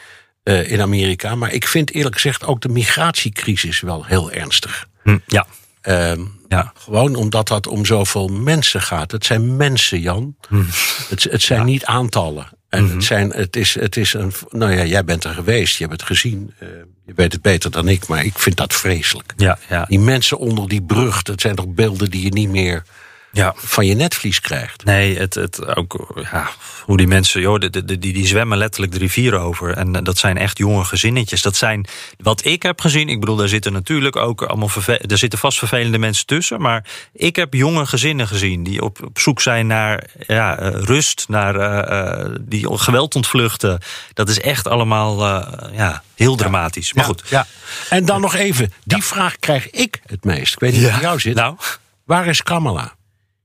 eh, 0.42 0.70
in 0.70 0.80
Amerika. 0.80 1.34
Maar 1.34 1.52
ik 1.52 1.66
vind 1.68 1.90
eerlijk 1.92 2.14
gezegd 2.14 2.44
ook 2.46 2.60
de 2.60 2.68
migratiecrisis 2.68 3.80
wel 3.80 4.04
heel 4.04 4.30
ernstig. 4.32 4.86
Hm, 5.02 5.18
ja. 5.26 5.46
Ehm, 5.80 6.20
Ja. 6.48 6.72
Gewoon 6.76 7.14
omdat 7.14 7.48
dat 7.48 7.66
om 7.66 7.84
zoveel 7.84 8.28
mensen 8.28 8.82
gaat. 8.82 9.10
Het 9.10 9.24
zijn 9.24 9.56
mensen, 9.56 10.00
Jan. 10.00 10.36
Het, 11.08 11.22
het 11.24 11.42
zijn 11.42 11.64
niet 11.64 11.84
aantallen. 11.84 12.48
En 12.68 12.88
het, 12.90 13.04
zijn, 13.04 13.30
het, 13.30 13.56
is, 13.56 13.74
het 13.74 13.96
is 13.96 14.12
een. 14.12 14.32
Nou 14.50 14.72
ja, 14.72 14.84
jij 14.84 15.04
bent 15.04 15.24
er 15.24 15.34
geweest, 15.34 15.76
je 15.76 15.84
hebt 15.86 16.00
het 16.00 16.08
gezien. 16.08 16.54
eh, 16.58 16.68
je 17.06 17.12
weet 17.14 17.32
het 17.32 17.42
beter 17.42 17.70
dan 17.70 17.88
ik, 17.88 18.06
maar 18.06 18.24
ik 18.24 18.38
vind 18.38 18.56
dat 18.56 18.74
vreselijk. 18.74 19.32
Ja, 19.36 19.58
ja, 19.68 19.84
Die 19.84 20.00
mensen 20.00 20.38
onder 20.38 20.68
die 20.68 20.82
brug, 20.82 21.22
dat 21.22 21.40
zijn 21.40 21.54
toch 21.54 21.68
beelden 21.68 22.10
die 22.10 22.22
je 22.22 22.30
niet 22.32 22.48
meer 22.48 22.82
ja. 23.32 23.52
van 23.56 23.86
je 23.86 23.94
netvlies 23.94 24.40
krijgt. 24.40 24.84
Nee, 24.84 25.18
het, 25.18 25.34
het 25.34 25.76
ook, 25.76 26.22
ja, 26.32 26.50
hoe 26.84 26.96
die 26.96 27.06
mensen, 27.06 27.40
joh, 27.40 27.58
de, 27.58 27.70
de, 27.70 27.84
die, 27.84 28.12
die 28.12 28.26
zwemmen 28.26 28.58
letterlijk 28.58 28.92
de 28.92 28.98
rivier 28.98 29.38
over. 29.38 29.76
En 29.76 29.96
eh, 29.96 30.02
dat 30.02 30.18
zijn 30.18 30.38
echt 30.38 30.58
jonge 30.58 30.84
gezinnetjes. 30.84 31.42
Dat 31.42 31.56
zijn 31.56 31.86
wat 32.18 32.44
ik 32.44 32.62
heb 32.62 32.80
gezien. 32.80 33.08
Ik 33.08 33.20
bedoel, 33.20 33.36
daar 33.36 33.48
zitten 33.48 33.72
natuurlijk 33.72 34.16
ook 34.16 34.42
allemaal 34.42 34.70
er 34.86 35.18
zitten 35.18 35.38
vast 35.38 35.58
vervelende 35.58 35.98
mensen 35.98 36.26
tussen. 36.26 36.60
Maar 36.60 36.84
ik 37.12 37.36
heb 37.36 37.54
jonge 37.54 37.86
gezinnen 37.86 38.28
gezien 38.28 38.62
die 38.62 38.82
op, 38.82 39.02
op 39.04 39.18
zoek 39.18 39.40
zijn 39.40 39.66
naar 39.66 40.04
ja, 40.26 40.58
eh, 40.58 40.82
rust, 40.82 41.24
naar 41.28 41.56
eh, 41.56 42.30
die 42.40 42.78
geweld 42.78 43.14
ontvluchten. 43.14 43.80
Dat 44.14 44.28
is 44.28 44.40
echt 44.40 44.68
allemaal 44.68 45.20
ja, 45.72 46.02
heel 46.14 46.36
dramatisch. 46.36 46.92
Maar 46.92 47.04
goed. 47.04 47.22
Ja. 47.28 47.46
En 47.90 48.04
dan 48.04 48.20
nog 48.20 48.34
even, 48.34 48.72
die 48.84 49.02
vraag 49.02 49.36
krijg 49.36 49.70
ik 49.70 50.00
het 50.06 50.24
meest. 50.24 50.52
Ik 50.52 50.60
weet 50.60 50.72
niet 50.72 50.90
hoe 50.90 51.00
jou 51.00 51.20
zit. 51.20 51.34
Nou, 51.34 51.56
Waar 52.04 52.26
is 52.26 52.42
Kamala? 52.42 52.94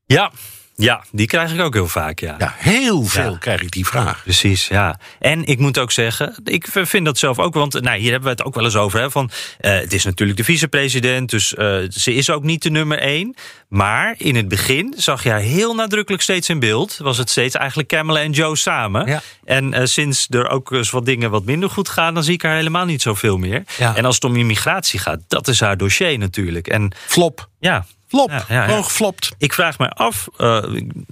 Ja, 0.07 0.31
ja, 0.75 1.03
die 1.11 1.27
krijg 1.27 1.53
ik 1.53 1.61
ook 1.61 1.73
heel 1.73 1.87
vaak. 1.87 2.19
Ja. 2.19 2.35
Ja, 2.37 2.53
heel 2.57 3.03
veel 3.03 3.31
Ja. 3.31 3.37
krijg 3.37 3.61
ik 3.61 3.71
die 3.71 3.85
vraag. 3.85 4.23
Precies, 4.23 4.67
ja. 4.67 4.99
En 5.19 5.45
ik 5.45 5.59
moet 5.59 5.77
ook 5.77 5.91
zeggen, 5.91 6.35
ik 6.43 6.67
vind 6.71 7.05
dat 7.05 7.17
zelf 7.17 7.39
ook, 7.39 7.53
want 7.53 7.81
nou, 7.81 7.97
hier 7.97 8.11
hebben 8.11 8.29
we 8.29 8.35
het 8.35 8.43
ook 8.43 8.55
wel 8.55 8.63
eens 8.63 8.75
over. 8.75 8.99
Hè, 8.99 9.11
van, 9.11 9.29
eh, 9.59 9.71
het 9.71 9.93
is 9.93 10.03
natuurlijk 10.03 10.37
de 10.37 10.43
vicepresident, 10.43 11.29
dus 11.29 11.55
eh, 11.55 11.77
ze 11.89 12.13
is 12.13 12.29
ook 12.29 12.43
niet 12.43 12.63
de 12.63 12.69
nummer 12.69 12.99
één. 12.99 13.35
Maar 13.69 14.15
in 14.17 14.35
het 14.35 14.47
begin 14.47 14.93
zag 14.97 15.23
je 15.23 15.29
haar 15.29 15.39
heel 15.39 15.75
nadrukkelijk 15.75 16.23
steeds 16.23 16.49
in 16.49 16.59
beeld. 16.59 16.97
Was 16.97 17.17
het 17.17 17.29
steeds 17.29 17.55
eigenlijk 17.55 17.87
Kamala 17.87 18.19
en 18.19 18.31
Joe 18.31 18.55
samen. 18.55 19.07
Ja. 19.07 19.21
En 19.43 19.73
eh, 19.73 19.85
sinds 19.85 20.27
er 20.29 20.49
ook 20.49 20.71
eens 20.71 20.89
wat 20.89 21.05
dingen 21.05 21.31
wat 21.31 21.45
minder 21.45 21.69
goed 21.69 21.89
gaan, 21.89 22.13
dan 22.13 22.23
zie 22.23 22.33
ik 22.33 22.41
haar 22.41 22.55
helemaal 22.55 22.85
niet 22.85 23.01
zoveel 23.01 23.37
meer. 23.37 23.63
Ja. 23.77 23.95
En 23.95 24.05
als 24.05 24.15
het 24.15 24.23
om 24.23 24.35
immigratie 24.35 24.99
gaat, 24.99 25.19
dat 25.27 25.47
is 25.47 25.59
haar 25.59 25.77
dossier 25.77 26.17
natuurlijk. 26.17 26.67
En 26.67 26.91
Flop. 27.07 27.49
Ja, 27.59 27.85
Flop. 28.07 28.29
Ja, 28.29 28.45
ja, 28.47 28.55
ja. 28.55 28.65
Gewoon 28.65 28.83
geflopt. 28.83 29.35
ik 29.37 29.53
vraag 29.53 29.79
me 29.79 29.89
af, 29.89 30.27
eh, 30.37 30.63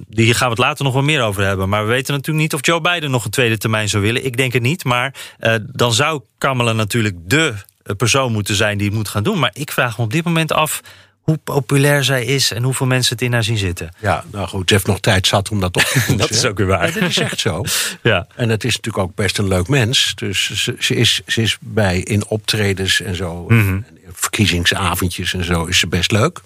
hier 0.09 0.35
gaan 0.35 0.47
we 0.47 0.53
het 0.53 0.63
later 0.63 0.83
nog 0.83 0.93
wel 0.93 1.03
meer 1.03 1.21
over 1.21 1.43
hebben. 1.43 1.69
Maar 1.69 1.81
we 1.85 1.91
weten 1.91 2.13
natuurlijk 2.13 2.43
niet 2.43 2.53
of 2.53 2.65
Joe 2.65 2.81
Biden 2.81 3.11
nog 3.11 3.25
een 3.25 3.31
tweede 3.31 3.57
termijn 3.57 3.89
zou 3.89 4.03
willen. 4.03 4.25
Ik 4.25 4.37
denk 4.37 4.53
het 4.53 4.61
niet. 4.61 4.83
Maar 4.83 5.13
eh, 5.39 5.55
dan 5.61 5.93
zou 5.93 6.21
Kamala 6.37 6.73
natuurlijk 6.73 7.15
de 7.29 7.53
persoon 7.97 8.31
moeten 8.31 8.55
zijn 8.55 8.77
die 8.77 8.87
het 8.87 8.95
moet 8.95 9.07
gaan 9.09 9.23
doen. 9.23 9.39
Maar 9.39 9.51
ik 9.53 9.71
vraag 9.71 9.97
me 9.97 10.03
op 10.03 10.11
dit 10.11 10.23
moment 10.23 10.51
af 10.51 10.81
hoe 11.25 11.37
populair 11.37 12.03
zij 12.03 12.25
is 12.25 12.51
en 12.51 12.63
hoeveel 12.63 12.85
mensen 12.85 13.13
het 13.15 13.21
in 13.25 13.33
haar 13.33 13.43
zien 13.43 13.57
zitten. 13.57 13.89
Ja, 13.99 14.23
nou 14.31 14.47
goed, 14.47 14.67
ze 14.69 14.73
heeft 14.73 14.87
nog 14.87 14.99
tijd 14.99 15.27
zat 15.27 15.49
om 15.49 15.59
dat 15.59 15.75
op 15.75 15.81
te 15.83 15.91
poetsen. 15.93 16.17
Dat 16.17 16.29
is 16.29 16.45
ook 16.45 16.57
weer 16.57 16.67
waar. 16.67 16.87
Ja, 16.93 16.99
dat 16.99 17.09
is 17.09 17.17
echt 17.17 17.39
zo. 17.39 17.63
Ja. 18.03 18.27
En 18.35 18.49
het 18.49 18.63
is 18.63 18.75
natuurlijk 18.75 19.03
ook 19.03 19.15
best 19.15 19.37
een 19.37 19.47
leuk 19.47 19.67
mens. 19.67 20.11
Dus 20.15 20.63
ze, 20.63 20.75
ze, 20.79 20.95
is, 20.95 21.21
ze 21.27 21.41
is 21.41 21.57
bij 21.59 21.99
in 21.99 22.27
optredens 22.27 23.01
en 23.01 23.15
zo, 23.15 23.43
Mhm. 23.47 23.69
en 23.69 23.85
verkiezingsavondjes 24.11 25.33
en 25.33 25.43
zo, 25.43 25.65
is 25.65 25.79
ze 25.79 25.87
best 25.87 26.11
leuk. 26.11 26.41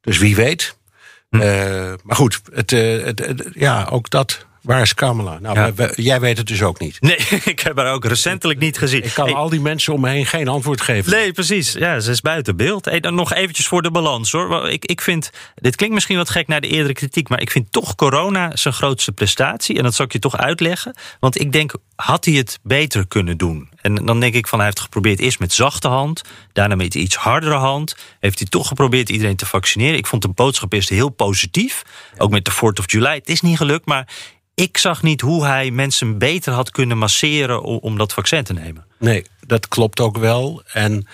Dus 0.00 0.18
wie 0.18 0.36
weet. 0.36 0.76
Hm. 1.30 1.40
Eh, 1.40 1.92
maar 2.02 2.16
goed, 2.16 2.40
het, 2.52 2.72
eh, 2.72 3.04
het, 3.04 3.18
het- 3.18 3.48
ja, 3.54 3.86
ook 3.90 4.10
dat. 4.10 4.46
Waar 4.62 4.82
is 4.82 4.94
Kamala? 4.94 5.38
Nou, 5.38 5.58
Ja. 5.58 5.72
we- 5.72 5.92
we- 5.96 6.02
jij 6.02 6.20
weet 6.20 6.38
het 6.38 6.46
dus 6.46 6.62
ook 6.62 6.78
niet. 6.80 7.00
Nee, 7.00 7.16
ik 7.44 7.60
heb 7.60 7.76
haar 7.76 7.92
ook 7.92 8.04
recentelijk 8.04 8.60
niet 8.60 8.78
gezien. 8.78 9.04
Ik 9.04 9.12
kan 9.14 9.24
Hey, 9.26 9.34
al 9.34 9.48
die 9.48 9.60
mensen 9.60 9.92
om 9.92 10.00
me 10.00 10.08
heen 10.08 10.26
geen 10.26 10.48
antwoord 10.48 10.80
geven. 10.80 11.12
Nee, 11.12 11.32
precies. 11.32 11.72
Ja, 11.72 12.00
ze 12.00 12.10
is 12.10 12.20
buiten 12.20 12.56
beeld. 12.56 12.84
Hey, 12.84 13.00
dan 13.00 13.14
nog 13.14 13.32
eventjes 13.32 13.66
voor 13.66 13.82
de 13.82 13.90
balans 13.90 14.32
hoor. 14.32 14.68
Ik, 14.70 14.84
ik 14.84 15.00
vind, 15.00 15.30
dit 15.54 15.76
klinkt 15.76 15.94
misschien 15.94 16.16
wat 16.16 16.30
gek 16.30 16.46
naar 16.46 16.60
de 16.60 16.66
eerdere 16.68 16.92
kritiek, 16.94 17.28
maar 17.28 17.40
ik 17.40 17.50
vind 17.50 17.72
toch 17.72 17.94
corona 17.94 18.56
zijn 18.56 18.74
grootste 18.74 19.12
prestatie. 19.12 19.76
En 19.76 19.82
dat 19.82 19.94
zal 19.94 20.04
ik 20.06 20.12
je 20.12 20.18
toch 20.18 20.36
uitleggen. 20.36 20.96
Want 21.20 21.40
ik 21.40 21.52
denk, 21.52 21.74
had 21.96 22.24
hij 22.24 22.34
het 22.34 22.58
beter 22.62 23.06
kunnen 23.06 23.36
doen? 23.36 23.68
En 23.80 23.94
dan 23.94 24.20
denk 24.20 24.34
ik 24.34 24.46
van, 24.46 24.58
hij 24.58 24.66
heeft 24.66 24.80
geprobeerd 24.80 25.20
eerst 25.20 25.38
met 25.38 25.52
zachte 25.52 25.88
hand, 25.88 26.22
daarna 26.52 26.74
met 26.74 26.94
iets 26.94 27.16
hardere 27.16 27.54
hand. 27.54 27.96
Heeft 28.20 28.38
hij 28.38 28.48
toch 28.48 28.68
geprobeerd 28.68 29.08
iedereen 29.08 29.36
te 29.36 29.46
vaccineren. 29.46 29.96
Ik 29.98 30.06
vond 30.06 30.22
de 30.22 30.28
boodschap 30.28 30.72
eerst 30.72 30.88
heel 30.88 31.08
positief. 31.08 31.82
Ook 32.18 32.30
met 32.30 32.44
de 32.44 32.52
4th 32.52 32.78
of 32.78 32.90
July. 32.92 33.14
Het 33.14 33.28
is 33.28 33.40
niet 33.40 33.56
gelukt, 33.56 33.86
maar 33.86 34.08
ik 34.62 34.78
zag 34.78 35.02
niet 35.02 35.20
hoe 35.20 35.44
hij 35.44 35.70
mensen 35.70 36.18
beter 36.18 36.52
had 36.52 36.70
kunnen 36.70 36.98
masseren 36.98 37.62
om, 37.62 37.78
om 37.80 37.98
dat 37.98 38.12
vaccin 38.12 38.44
te 38.44 38.52
nemen. 38.52 38.86
Nee, 38.98 39.26
dat 39.46 39.68
klopt 39.68 40.00
ook 40.00 40.18
wel. 40.18 40.62
En 40.72 41.06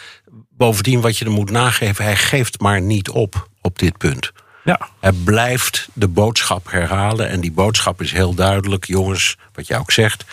bovendien, 0.50 1.00
wat 1.00 1.18
je 1.18 1.24
er 1.24 1.30
moet 1.30 1.50
nageven, 1.50 2.04
hij 2.04 2.16
geeft 2.16 2.60
maar 2.60 2.80
niet 2.80 3.08
op 3.10 3.48
op 3.60 3.78
dit 3.78 3.98
punt. 3.98 4.32
Ja. 4.64 4.88
Hij 5.00 5.12
blijft 5.12 5.88
de 5.92 6.08
boodschap 6.08 6.70
herhalen. 6.70 7.28
En 7.28 7.40
die 7.40 7.52
boodschap 7.52 8.02
is 8.02 8.12
heel 8.12 8.34
duidelijk. 8.34 8.84
Jongens, 8.84 9.36
wat 9.52 9.66
jij 9.66 9.78
ook 9.78 9.90
zegt. 9.90 10.24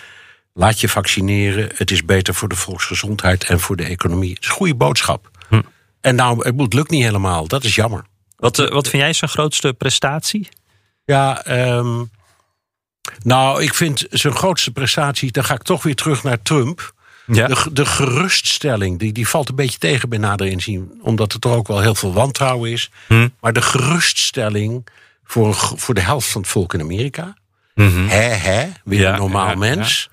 Laat 0.54 0.80
je 0.80 0.90
vaccineren. 0.90 1.70
Het 1.76 1.92
is 1.92 2.06
beter 2.06 2.34
voor 2.34 2.50
de 2.50 2.56
volksgezondheid 2.56 3.44
en 3.44 3.60
voor 3.60 3.76
de 3.76 3.84
economie. 3.84 4.34
Het 4.34 4.44
is 4.44 4.48
een 4.48 4.56
goede 4.56 4.76
boodschap. 4.76 5.30
Hm. 5.50 5.62
En 6.02 6.16
nou, 6.16 6.48
het 6.48 6.74
lukt 6.74 6.90
niet 6.90 7.04
helemaal. 7.04 7.48
Dat 7.48 7.64
is 7.64 7.76
jammer. 7.76 8.06
Wat, 8.36 8.60
eh, 8.60 8.70
wat 8.70 8.88
vind 8.88 9.02
jij 9.02 9.14
zijn 9.14 9.32
grootste 9.32 9.74
prestatie? 9.74 10.50
Ja, 11.06 11.44
ehm, 11.44 12.04
nou, 13.24 13.64
ik 13.64 13.74
vind 13.74 14.06
zijn 14.10 14.36
grootste 14.36 14.72
prestatie. 14.72 15.32
Dan 15.32 15.44
ga 15.44 15.54
ik 15.54 15.62
toch 15.62 15.84
weer 15.84 15.96
terug 15.96 16.24
naar 16.24 16.42
Trump. 16.42 16.94
Ja. 17.28 17.48
De, 17.48 17.74
de 17.74 17.86
geruststelling, 17.86 19.00
die, 19.00 19.14
die 19.14 19.28
valt 19.28 19.50
een 19.50 19.56
beetje 19.56 19.78
tegen 19.78 20.10
bij 20.10 20.20
nader 20.20 20.48
inzien. 20.48 21.00
Omdat 21.02 21.34
er 21.34 21.40
toch 21.40 21.54
ook 21.54 21.68
wel 21.68 21.82
heel 21.82 21.96
veel 21.96 22.14
wantrouwen 22.14 22.72
is. 22.72 22.90
Hm. 23.08 23.28
Maar 23.40 23.54
de 23.54 23.62
geruststelling 23.62 24.88
voor, 25.24 25.56
voor 25.56 25.94
de 25.94 26.02
helft 26.02 26.28
van 26.28 26.42
het 26.42 26.50
volk 26.50 26.74
in 26.74 26.82
Amerika. 26.82 27.36
Hè, 27.76 28.18
hè, 28.18 28.68
weer 28.84 29.00
Ja, 29.00 29.14
een 29.14 29.20
normaal 29.20 29.50
ja, 29.50 29.56
mens. 29.56 30.10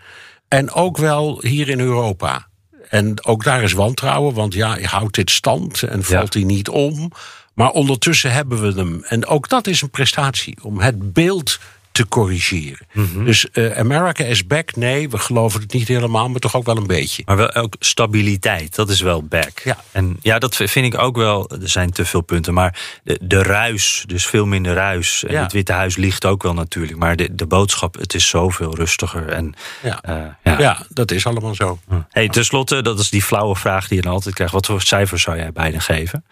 En 0.49 0.71
ook 0.71 0.97
wel 0.97 1.39
hier 1.43 1.69
in 1.69 1.81
Europa. 1.81 2.47
En 2.89 3.25
ook 3.25 3.45
daar 3.45 3.63
is 3.63 3.73
wantrouwen, 3.73 4.35
want 4.35 4.55
ja, 4.55 4.81
houdt 4.81 5.15
dit 5.15 5.31
stand 5.31 5.83
en 5.83 6.05
valt 6.05 6.35
hij 6.35 6.43
niet 6.43 6.69
om. 6.69 7.13
Maar 7.55 7.71
ondertussen 7.71 8.33
hebben 8.33 8.63
we 8.63 8.81
hem. 8.81 9.03
En 9.05 9.27
ook 9.27 9.49
dat 9.49 9.67
is 9.67 9.83
een 9.83 9.91
prestatie, 9.91 10.59
om 10.63 10.81
het 10.81 11.13
beeld 11.13 11.59
te 11.93 12.09
corrigeren. 12.09 12.87
Mhm. 12.93 13.25
Dus 13.25 13.51
eh, 13.51 13.79
America 13.79 14.25
is 14.25 14.47
back. 14.47 14.77
Nee, 14.77 15.09
we 15.11 15.19
geloven 15.19 15.61
het 15.61 15.73
niet 15.73 15.89
helemaal, 15.89 16.29
maar 16.29 16.41
toch 16.41 16.57
ook 16.57 16.65
wel 16.67 16.77
een 16.77 16.87
beetje. 16.87 17.23
Maar 17.27 17.37
wel 17.37 17.55
ook 17.55 17.75
stabiliteit, 17.79 18.75
dat 18.75 18.89
is 18.91 19.01
wel 19.01 19.23
back. 19.23 19.59
Ja. 19.65 19.85
En 19.91 20.17
ja, 20.23 20.39
dat 20.39 20.57
vind 20.57 20.95
ik 20.95 20.99
ook 20.99 21.17
wel. 21.17 21.51
Er 21.51 21.69
zijn 21.69 21.91
te 21.91 22.05
veel 22.05 22.21
punten, 22.21 22.55
maar 22.55 22.81
de, 23.05 23.19
de 23.23 23.43
ruis, 23.43 24.05
dus 24.07 24.27
veel 24.27 24.47
minder 24.47 24.75
ruis. 24.75 25.25
En 25.25 25.33
Ja. 25.33 25.43
het 25.43 25.53
Witte 25.53 25.73
Huis 25.73 25.97
ligt 25.97 26.25
ook 26.25 26.43
wel 26.43 26.55
natuurlijk. 26.55 26.99
Maar 26.99 27.17
de, 27.17 27.35
de 27.35 27.47
boodschap, 27.47 27.95
het 27.95 28.15
is 28.15 28.29
zoveel 28.29 28.75
rustiger. 28.77 29.29
En, 29.29 29.55
Ja. 29.83 30.03
eh, 30.03 30.15
Ja, 30.45 30.59
ja. 30.59 30.87
dat 30.89 31.11
is 31.11 31.27
allemaal 31.27 31.55
zo. 31.55 31.79
Hey, 32.09 32.29
ten 32.29 32.45
slotte, 32.45 32.83
dat 32.83 32.99
is 32.99 33.11
die 33.11 33.23
flauwe 33.23 33.57
vraag 33.57 33.89
die 33.89 33.97
je 33.97 34.03
dan 34.03 34.13
altijd 34.13 34.35
krijgt. 34.35 34.53
Wat 34.53 34.67
voor 34.67 34.83
cijfers 34.83 35.23
zou 35.23 35.37
jij 35.37 35.53
beiden 35.53 35.81
geven? 35.81 36.25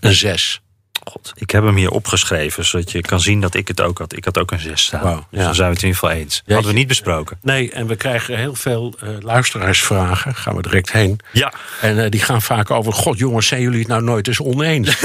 Een 0.00 0.14
zes. 0.14 0.60
God, 1.04 1.32
ik 1.36 1.50
heb 1.50 1.64
hem 1.64 1.76
hier 1.76 1.90
opgeschreven, 1.90 2.64
zodat 2.64 2.90
je 2.90 3.00
kan 3.00 3.20
zien 3.20 3.40
dat 3.40 3.54
ik 3.54 3.68
het 3.68 3.80
ook 3.80 3.98
had. 3.98 4.16
Ik 4.16 4.24
had 4.24 4.38
ook 4.38 4.50
een 4.50 4.60
zes 4.60 4.82
staan. 4.82 5.26
Dus 5.30 5.40
ja. 5.40 5.44
dan 5.44 5.54
zijn 5.54 5.68
we 5.68 5.74
het 5.74 5.82
in 5.82 5.88
ieder 5.88 6.00
geval 6.00 6.16
eens. 6.16 6.42
Hadden 6.46 6.70
we 6.70 6.78
niet 6.78 6.88
besproken. 6.88 7.38
Nee, 7.42 7.70
en 7.70 7.86
we 7.86 7.96
krijgen 7.96 8.38
heel 8.38 8.54
veel 8.54 8.94
eh, 9.00 9.08
luisteraarsvragen. 9.20 10.34
Gaan 10.34 10.56
we 10.56 10.62
direct 10.62 10.92
heen. 10.92 11.20
Ja, 11.32 11.52
En 11.80 12.04
eh, 12.04 12.10
die 12.10 12.20
gaan 12.20 12.42
vaak 12.42 12.70
over. 12.70 12.92
God, 12.92 13.18
jongens, 13.18 13.46
zijn 13.46 13.60
jullie 13.60 13.78
het 13.78 13.88
nou 13.88 14.02
nooit 14.02 14.28
eens 14.28 14.40
oneens? 14.40 14.96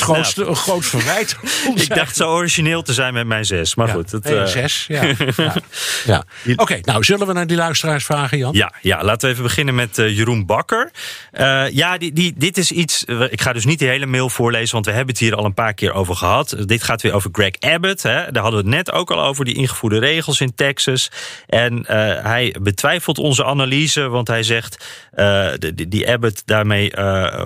grootste, 0.00 0.44
een 0.44 0.56
groot 0.56 0.84
verwijt. 0.84 1.36
ik 1.74 1.94
dacht 1.94 2.16
zo 2.16 2.30
origineel 2.30 2.82
te 2.82 2.92
zijn 2.92 3.14
met 3.14 3.26
mijn 3.26 3.44
zes. 3.44 3.74
Maar 3.74 3.86
Ja, 3.86 3.92
goed. 3.92 4.10
Het, 4.10 4.24
nee, 4.24 4.38
eh, 4.38 4.46
zes. 4.46 4.84
Ja. 4.88 5.02
ja. 5.36 5.54
ja. 6.04 6.24
Oké, 6.56 6.78
nou 6.82 7.04
zullen 7.04 7.26
we 7.26 7.32
naar 7.32 7.46
die 7.46 7.56
luisteraars 7.56 8.04
vragen, 8.04 8.38
Jan? 8.38 8.52
Ja, 8.52 8.72
ja, 8.80 9.04
laten 9.04 9.26
we 9.28 9.32
even 9.32 9.42
beginnen 9.46 9.74
met 9.74 9.96
Jeroen 9.96 10.46
Bakker. 10.46 10.90
Ja, 11.70 11.98
die, 11.98 12.12
die, 12.12 12.34
dit 12.36 12.56
is 12.58 12.70
iets. 12.70 13.04
Ik 13.30 13.40
ga 13.40 13.52
dus 13.52 13.64
niet 13.64 13.78
die 13.78 13.88
hele 13.88 14.06
mail 14.06 14.30
voorlezen, 14.30 14.73
want 14.74 14.86
we 14.86 14.92
hebben 14.92 15.14
het 15.14 15.22
hier 15.24 15.34
al 15.34 15.44
een 15.44 15.54
paar 15.54 15.74
keer 15.74 15.92
over 15.92 16.14
gehad. 16.16 16.56
Dit 16.66 16.82
gaat 16.82 17.02
weer 17.02 17.12
over 17.14 17.30
Greg 17.32 17.52
Abbott. 17.60 18.02
Hè. 18.02 18.30
Daar 18.32 18.42
hadden 18.42 18.64
we 18.64 18.66
het 18.66 18.76
net 18.76 18.92
ook 18.92 19.10
al 19.10 19.22
over, 19.22 19.44
die 19.44 19.54
ingevoerde 19.54 19.98
regels 19.98 20.40
in 20.40 20.54
Texas. 20.54 21.10
En 21.46 21.86
eh, 21.86 21.96
hij 22.24 22.54
betwijfelt 22.62 23.18
onze 23.18 23.44
analyse, 23.44 24.08
want 24.08 24.28
hij 24.28 24.42
zegt: 24.42 24.84
de- 25.14 25.84
die, 25.88 26.10
Abbott 26.10 26.42
daarmee. 26.46 26.90
eh, 26.90 27.44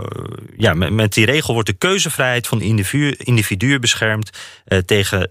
ja, 0.56 0.74
met, 0.74 1.12
die 1.12 1.26
regel 1.26 1.52
wordt 1.54 1.68
de 1.68 1.74
keuzevrijheid 1.74 2.46
van 2.46 2.60
individu, 2.60 3.14
individu 3.18 3.78
beschermd 3.78 4.30
tegen, 4.86 5.30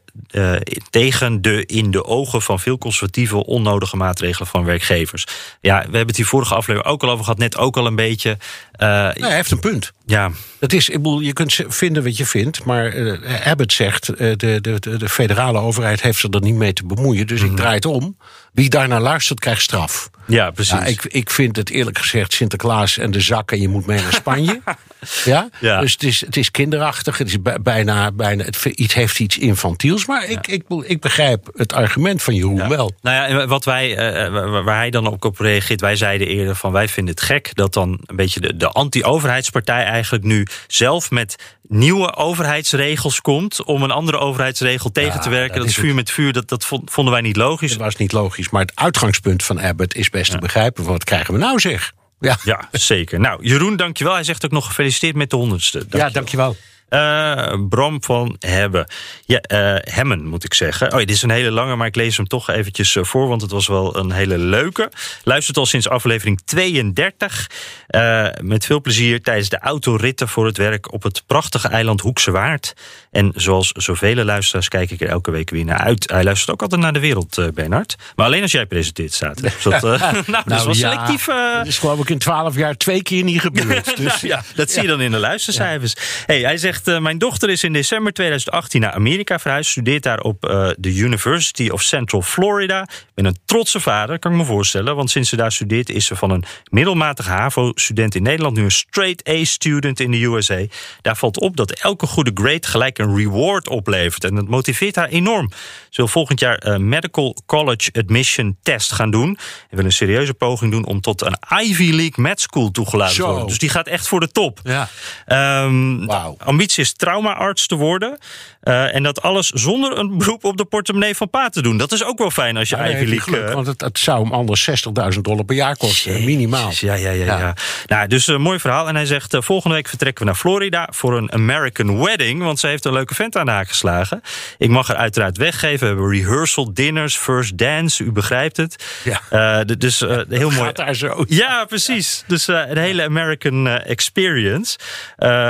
tegen 0.90 1.42
de 1.42 1.66
in 1.66 1.92
de 1.92 2.06
ogen 2.06 2.42
van 2.42 2.60
veel 2.60 2.78
conservatieve 2.78 3.46
onnodige 3.46 3.98
maatregelen 3.98 4.48
van 4.48 4.66
werkgevers. 4.66 5.26
Ja, 5.62 5.76
we 5.78 5.82
hebben 5.82 6.08
het 6.08 6.16
hier 6.18 6.26
vorige 6.26 6.56
aflevering 6.56 6.92
ook 6.92 7.04
al 7.04 7.10
over 7.10 7.24
gehad, 7.24 7.40
net 7.40 7.58
ook 7.58 7.78
al 7.78 7.86
een 7.86 7.96
beetje. 7.96 8.38
Nee, 8.78 8.88
hij 9.14 9.36
heeft 9.36 9.52
een 9.52 9.60
punt. 9.60 9.94
Ja, 10.10 10.32
Dat 10.60 10.74
is, 10.74 10.90
ik 10.90 10.96
bedoel, 10.96 11.20
je 11.20 11.34
kunt 11.34 11.60
vinden 11.68 12.04
wat 12.04 12.18
je 12.18 12.26
vindt, 12.26 12.64
maar 12.64 12.86
eh, 12.86 13.48
Abbott 13.48 13.74
zegt, 13.74 14.10
eh, 14.10 14.18
de, 14.18 14.62
de, 14.62 14.80
de, 14.80 14.98
de 14.98 15.10
federale 15.10 15.60
overheid 15.60 16.02
heeft 16.02 16.20
zich 16.20 16.34
er 16.34 16.42
niet 16.42 16.56
mee 16.56 16.74
te 16.74 16.86
bemoeien. 16.86 17.28
Dus 17.28 17.42
ik 17.42 17.56
draai 17.56 17.76
het 17.76 17.86
om. 17.86 18.18
Wie 18.58 18.70
daarnaar 18.70 19.02
luistert, 19.02 19.40
krijgt 19.40 19.62
straf. 19.62 20.10
ja 20.26 20.52
precies. 20.52 20.74
Ja, 20.74 20.86
ik, 20.86 21.04
ik 21.06 21.30
vind 21.30 21.56
het 21.56 21.70
eerlijk 21.70 21.98
gezegd 21.98 22.34
Sinterklaas 22.34 22.98
en 22.98 23.12
de 23.12 23.22
zak 23.22 23.52
en 23.52 23.62
je 23.62 23.68
moet 23.68 23.86
mee 23.86 24.02
naar 24.02 24.14
Spanje. 24.14 24.62
ja? 25.26 25.50
Ja. 25.60 25.80
Dus 25.80 25.92
het 25.92 26.04
is, 26.04 26.22
het 26.22 26.38
is 26.38 26.52
kinderachtig, 26.52 27.18
het 27.18 27.28
is 27.28 27.42
bij- 27.42 27.62
bijna, 27.62 28.12
bijna 28.12 28.44
het, 28.44 28.94
heeft 28.94 29.20
iets 29.20 29.38
infantiels. 29.38 30.06
Maar 30.06 30.26
ik, 30.26 30.48
ik, 30.48 30.64
ik 30.84 31.00
begrijp 31.02 31.50
het 31.56 31.74
argument 31.74 32.22
van 32.24 32.36
Jeroen 32.36 32.70
wel. 32.70 32.92
Nou 33.02 33.30
ja, 33.34 33.48
wat 33.48 33.66
wij, 33.66 33.98
eh, 33.98 34.32
waar 34.32 34.64
waar 34.64 34.78
hij 34.78 34.90
dan 34.90 35.08
ook 35.12 35.26
op 35.26 35.40
reageert, 35.40 35.82
wij 35.82 35.96
zeiden 35.96 36.28
eerder 36.28 36.56
van 36.56 36.72
wij 36.72 36.88
vinden 36.88 37.14
het 37.14 37.24
gek 37.24 37.50
dat 37.56 37.74
dan 37.74 38.00
een 38.06 38.16
beetje 38.16 38.40
de, 38.40 38.58
de 38.58 38.70
anti-overheidspartij 38.70 39.84
eigenlijk 39.84 40.24
nu 40.24 40.48
zelf 40.68 41.12
met 41.12 41.36
nieuwe 41.70 42.16
overheidsregels 42.16 43.22
komt 43.22 43.64
om 43.64 43.84
een 43.84 43.92
andere 43.92 44.18
overheidsregel 44.18 44.92
tegen 44.92 45.20
te 45.22 45.30
werken. 45.30 45.54
dat 45.54 45.58
Dat, 45.62 45.68
is 45.72 45.76
vuur 45.78 45.96
met 45.96 46.12
vuur, 46.12 46.34
dat, 46.34 46.50
dat 46.50 46.66
vond- 46.66 46.92
vonden 46.92 47.14
wij 47.14 47.22
niet 47.22 47.36
logisch. 47.36 47.72
Dat 47.72 47.80
was 47.80 47.96
niet 47.96 48.12
logisch. 48.12 48.47
Maar 48.52 48.62
het 48.62 48.72
uitgangspunt 48.76 49.44
van 49.44 49.60
Abbott 49.62 49.96
is 49.96 50.10
best 50.10 50.32
te 50.32 50.38
begrijpen. 50.38 50.84
Wat 50.84 51.04
krijgen 51.04 51.34
we 51.34 51.40
nou 51.40 51.60
zeg? 51.60 51.92
Ja, 52.20 52.38
Ja, 52.44 52.68
zeker. 52.72 53.20
Nou, 53.20 53.46
Jeroen, 53.48 53.76
dankjewel. 53.76 54.14
Hij 54.14 54.24
zegt 54.24 54.46
ook 54.46 54.52
nog 54.52 54.66
gefeliciteerd 54.66 55.16
met 55.16 55.30
de 55.30 55.36
honderdste. 55.36 55.86
ja 55.90 56.10
dankjewel. 56.10 56.56
Eh, 56.90 57.54
Bram 57.70 58.04
van 58.04 58.36
Hebben. 58.40 58.92
Ja, 59.26 59.40
eh, 59.42 59.94
Hemmen 59.94 60.26
moet 60.26 60.44
ik 60.44 60.54
zeggen. 60.54 60.92
Oh, 60.92 60.98
dit 60.98 61.10
is 61.10 61.22
een 61.22 61.30
hele 61.30 61.52
lange, 61.52 61.76
maar 61.76 61.88
ik 61.88 61.96
lees 61.96 62.18
hem 62.18 62.28
toch 62.28 62.50
eventjes 62.50 62.96
eh, 62.96 63.04
voor, 63.04 63.28
want 63.28 63.42
het 63.42 63.52
was 63.52 63.68
wel 63.68 63.96
een 63.98 64.12
hele 64.12 64.38
leuke. 64.38 64.92
Luistert 65.24 65.58
al 65.58 65.66
sinds 65.66 65.90
aflevering 65.90 66.42
32. 66.46 67.50
eh, 67.88 68.28
met 68.42 68.66
veel 68.66 68.82
plezier 68.82 69.22
tijdens 69.22 69.50
de 69.50 69.60
autoritten 69.60 70.28
voor 70.28 70.46
het 70.46 70.58
werk 70.58 70.94
op 70.94 71.04
het 71.04 71.24
prachtige 71.26 71.68
eiland 71.68 72.02
Hoekse 72.02 72.32
Waard. 72.32 72.74
En 73.12 73.32
zoals 73.36 73.72
zoveel 73.72 74.16
luisteraars 74.16 74.68
kijk 74.68 74.92
ik 74.92 75.02
er 75.02 75.08
elke 75.08 75.32
week 75.32 75.50
weer 75.50 75.66
naar 75.66 75.78
uit. 75.80 76.10
Hij 76.12 76.24
luistert 76.24 76.52
ook 76.52 76.62
altijd 76.62 76.82
naar 76.82 76.94
de 76.94 77.00
wereld, 77.00 77.38
eh 77.38 77.46
Bernard. 77.54 77.96
Maar 78.16 78.26
alleen 78.26 78.42
als 78.42 78.52
jij 78.52 78.66
presenteert 78.66 79.14
staat. 79.14 79.42
Dus 79.48 79.64
dat, 79.64 79.74
eh, 79.74 80.12
nou, 80.12 80.24
dat 80.46 80.60
is 80.60 80.66
wel 80.66 80.76
ja, 80.76 80.92
selectief. 80.92 81.28
eh, 81.28 81.58
Dat 81.58 81.68
is 81.68 81.78
geloof 81.78 82.00
ik 82.00 82.10
in 82.10 82.18
twaalf 82.18 82.56
jaar 82.56 82.76
twee 82.78 83.02
keer 83.02 83.24
niet 83.24 83.42
gebeurd. 83.42 83.98
Dus 84.08 84.22
ja, 84.22 84.44
dat 84.56 84.72
zie 84.72 84.82
je 84.82 84.88
dan 84.88 85.02
in 85.02 85.12
de 85.12 85.18
luistercijfers. 85.18 85.94
Hey, 86.26 86.40
hij 86.42 86.58
zegt, 86.58 86.88
eh, 86.88 87.00
mijn 87.00 87.18
dochter 87.18 87.50
is 87.50 87.64
in 87.64 87.74
december 87.74 88.14
2018 88.14 88.82
naar 88.82 88.92
Amerika 88.92 89.40
verhuisd. 89.40 89.70
Studeert 89.72 90.04
daar 90.04 90.20
op 90.20 90.46
eh, 90.46 90.70
de 90.78 90.96
University 90.96 91.70
of 91.70 91.82
Central 91.82 92.22
Florida. 92.22 92.82
Ik 92.82 93.14
ben 93.14 93.26
een 93.26 93.38
trotse 93.46 93.80
vader, 93.80 94.20
kan 94.20 94.32
ik 94.32 94.38
me 94.38 94.44
voorstellen. 94.46 94.96
Want 94.96 95.10
sinds 95.10 95.30
ze 95.30 95.36
daar 95.36 95.52
studeert 95.52 95.90
is 95.90 96.06
ze 96.06 96.16
van 96.16 96.32
een 96.32 96.44
middelmatige 96.70 97.30
HAVO-student 97.30 98.16
in 98.16 98.24
Nederland... 98.24 98.56
nu 98.56 98.64
een 98.64 98.72
straight 98.72 99.30
A-student 99.30 100.00
in 100.00 100.12
de 100.12 100.24
USA. 100.24 100.66
Daar 101.02 101.16
valt 101.18 101.40
op 101.40 101.58
dat 101.58 101.72
elke 101.72 102.06
goede 102.08 102.32
grade 102.34 102.68
gelijk 102.68 102.97
een 103.00 103.16
reward 103.16 103.70
oplevert. 103.70 104.24
En 104.24 104.36
dat 104.36 104.48
motiveert 104.48 104.96
haar 104.96 105.08
enorm. 105.08 105.52
Ze 105.90 106.02
wil 106.02 106.08
volgend 106.08 106.40
jaar 106.40 106.58
een 106.60 106.90
Medical 106.90 107.36
College 107.46 107.92
Admission 107.94 108.58
Test 108.62 108.92
gaan 108.92 109.12
doen. 109.12 109.38
En 109.70 109.76
wil 109.76 109.86
een 109.86 109.92
serieuze 109.92 110.34
poging 110.34 110.72
doen 110.72 110.86
om 110.86 111.02
tot 111.02 111.22
een 111.22 111.38
Ivy 111.62 111.92
League 111.92 112.24
med 112.24 112.42
school 112.42 112.72
toegelaten 112.72 113.16
te 113.16 113.26
worden. 113.26 113.48
Dus 113.48 113.60
die 113.60 113.70
gaat 113.70 113.88
echt 113.88 114.08
voor 114.08 114.20
de 114.20 114.32
top. 114.32 114.60
Ja. 114.64 114.90
Ehm. 115.26 116.06
Ambitie 116.38 116.84
is 116.84 116.94
traumaarts 116.94 117.68
te 117.68 117.76
worden. 117.76 118.18
Eh, 118.62 118.96
en 118.96 119.04
dat 119.04 119.22
alles 119.22 119.50
zonder 119.50 119.98
een 119.98 120.18
beroep 120.18 120.44
op 120.44 120.58
de 120.58 120.66
portemonnee 120.66 121.16
van 121.16 121.30
pa 121.30 121.50
te 121.50 121.62
doen. 121.62 121.78
Dat 121.78 121.92
is 121.92 122.04
ook 122.04 122.18
wel 122.18 122.32
fijn 122.32 122.58
als 122.58 122.70
je 122.70 122.76
Ja, 122.76 122.90
Ivy 122.90 123.06
League... 123.06 123.20
geluk, 123.20 123.48
eh, 123.48 123.54
want 123.54 123.68
het, 123.68 123.82
het 123.82 124.00
zou 124.00 124.24
hem 124.24 124.32
anders 124.34 124.70
60.000 125.14 125.22
dollar 125.22 125.46
per 125.46 125.56
jaar 125.56 125.78
kosten. 125.78 126.24
Minimaal. 126.24 126.72
Ja, 126.74 126.94
ja, 126.94 127.10
ja. 127.10 127.26
ja. 127.26 127.40
Ja. 127.40 127.54
Nou, 127.86 128.08
dus 128.08 128.28
een 128.28 128.42
mooi 128.42 128.60
verhaal. 128.60 128.88
En 128.88 128.96
hij 128.96 129.06
zegt, 129.06 129.34
eh, 129.34 129.42
volgende 129.42 129.76
week 129.76 129.88
vertrekken 129.88 130.24
we 130.24 130.30
naar 130.30 130.40
Florida 130.40 130.88
voor 130.92 131.18
een 131.18 131.32
American 131.32 132.04
wedding. 132.04 132.44
Want 132.44 132.60
ze 132.60 132.68
heeft 132.68 132.86
een 132.88 132.94
leuke 132.94 133.16
vent 133.16 133.36
aan 133.36 133.46
de 133.46 133.52
haak 133.52 133.68
geslagen. 133.68 134.22
Ik 134.58 134.70
mag 134.70 134.88
haar 134.88 134.98
uiteraard 134.98 135.38
weggeven. 135.38 135.80
We 135.80 135.86
hebben 135.86 136.10
rehearsal 136.10 136.74
dinners, 136.74 137.18
first 137.18 137.58
dance. 137.58 138.04
U 138.04 138.12
begrijpt 138.12 138.58
het. 138.58 138.86
Ja. 139.04 139.22
Eh, 139.30 139.66
dus 139.78 140.02
eh, 140.02 140.20
heel 140.30 140.50
mooi. 140.50 140.64
Gaat 140.64 140.76
daar 140.76 140.96
zo. 140.96 141.26
Ja, 141.28 141.66
precies. 141.66 142.24
Dus 142.28 142.48
eh, 142.48 142.62
een 142.68 142.78
hele 142.78 143.04
American 143.04 143.68
experience. 143.68 144.78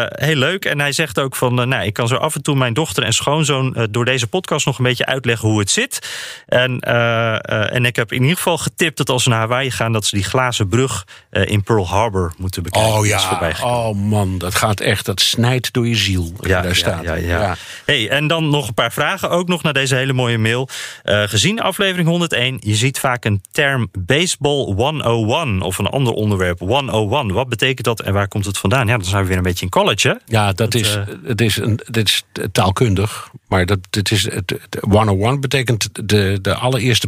Heel 0.09 0.35
leuk. 0.35 0.65
En 0.65 0.79
hij 0.79 0.91
zegt 0.91 1.19
ook 1.19 1.35
van, 1.35 1.53
nou, 1.53 1.85
ik 1.85 1.93
kan 1.93 2.07
zo 2.07 2.15
af 2.15 2.35
en 2.35 2.41
toe 2.41 2.55
mijn 2.55 2.73
dochter 2.73 3.03
en 3.03 3.13
schoonzoon 3.13 3.87
door 3.89 4.05
deze 4.05 4.27
podcast 4.27 4.65
nog 4.65 4.77
een 4.77 4.83
beetje 4.83 5.05
uitleggen 5.05 5.49
hoe 5.49 5.59
het 5.59 5.69
zit. 5.69 6.09
En, 6.45 6.79
en 6.79 7.85
ik 7.85 7.95
heb 7.95 8.11
in 8.11 8.21
ieder 8.21 8.37
geval 8.37 8.57
getipt 8.57 8.97
dat 8.97 9.09
als 9.09 9.23
ze 9.23 9.29
naar 9.29 9.39
Hawaii 9.39 9.71
gaan, 9.71 9.91
dat 9.91 10.05
ze 10.05 10.15
die 10.15 10.25
glazen 10.25 10.67
brug 10.67 11.05
in 11.31 11.63
Pearl 11.63 11.87
Harbor 11.87 12.33
moeten 12.37 12.63
bekijken. 12.63 12.91
Oh 12.91 13.05
ja, 13.05 13.51
oh 13.63 13.95
man, 13.95 14.37
dat 14.37 14.55
gaat 14.55 14.79
echt, 14.79 15.05
dat 15.05 15.21
snijdt 15.21 15.73
door 15.73 15.87
je 15.87 15.95
ziel. 15.95 16.33
je 16.41 16.47
daar 16.47 16.75
staat. 16.75 17.03
Ja, 17.03 17.15
ja. 17.27 17.55
Hey, 17.85 18.09
en 18.09 18.27
dan 18.27 18.49
nog 18.49 18.67
een 18.67 18.73
paar 18.73 18.91
vragen 18.91 19.29
ook 19.29 19.47
nog 19.47 19.63
naar 19.63 19.73
deze 19.73 19.95
hele 19.95 20.13
mooie 20.13 20.37
mail. 20.37 20.69
Eh, 21.03 21.23
gezien 21.23 21.61
aflevering 21.61 22.07
101, 22.07 22.57
je 22.59 22.75
ziet 22.75 22.99
vaak 22.99 23.25
een 23.25 23.41
term 23.51 23.89
baseball 23.99 24.73
101 24.73 25.61
of 25.61 25.77
een 25.77 25.87
ander 25.87 26.13
onderwerp 26.13 26.59
101. 26.59 27.31
Wat 27.31 27.49
betekent 27.49 27.85
dat 27.85 28.01
en 28.01 28.13
waar 28.13 28.27
komt 28.27 28.45
het 28.45 28.57
vandaan? 28.57 28.87
Ja, 28.87 28.97
dan 28.97 29.05
zijn 29.05 29.21
we 29.21 29.27
weer 29.27 29.37
een 29.37 29.43
beetje 29.43 29.65
in 29.65 29.71
college, 29.71 30.07
hè? 30.07 30.13
Ja, 30.25 30.51
dat, 30.51 30.73
is, 30.73 30.95
eh, 30.95 31.03
het 31.23 31.41
is, 31.41 31.57
een, 31.57 31.79
dit 31.85 32.07
is 32.07 32.23
taalkundig. 32.51 33.29
Maar 33.47 33.65
dat, 33.65 33.79
dit 33.89 34.11
is, 34.11 34.23
het, 34.23 34.49
het 34.49 34.77
101 34.79 35.39
betekent 35.39 36.09
de, 36.09 36.39
de 36.41 36.53
allereerste 36.53 37.07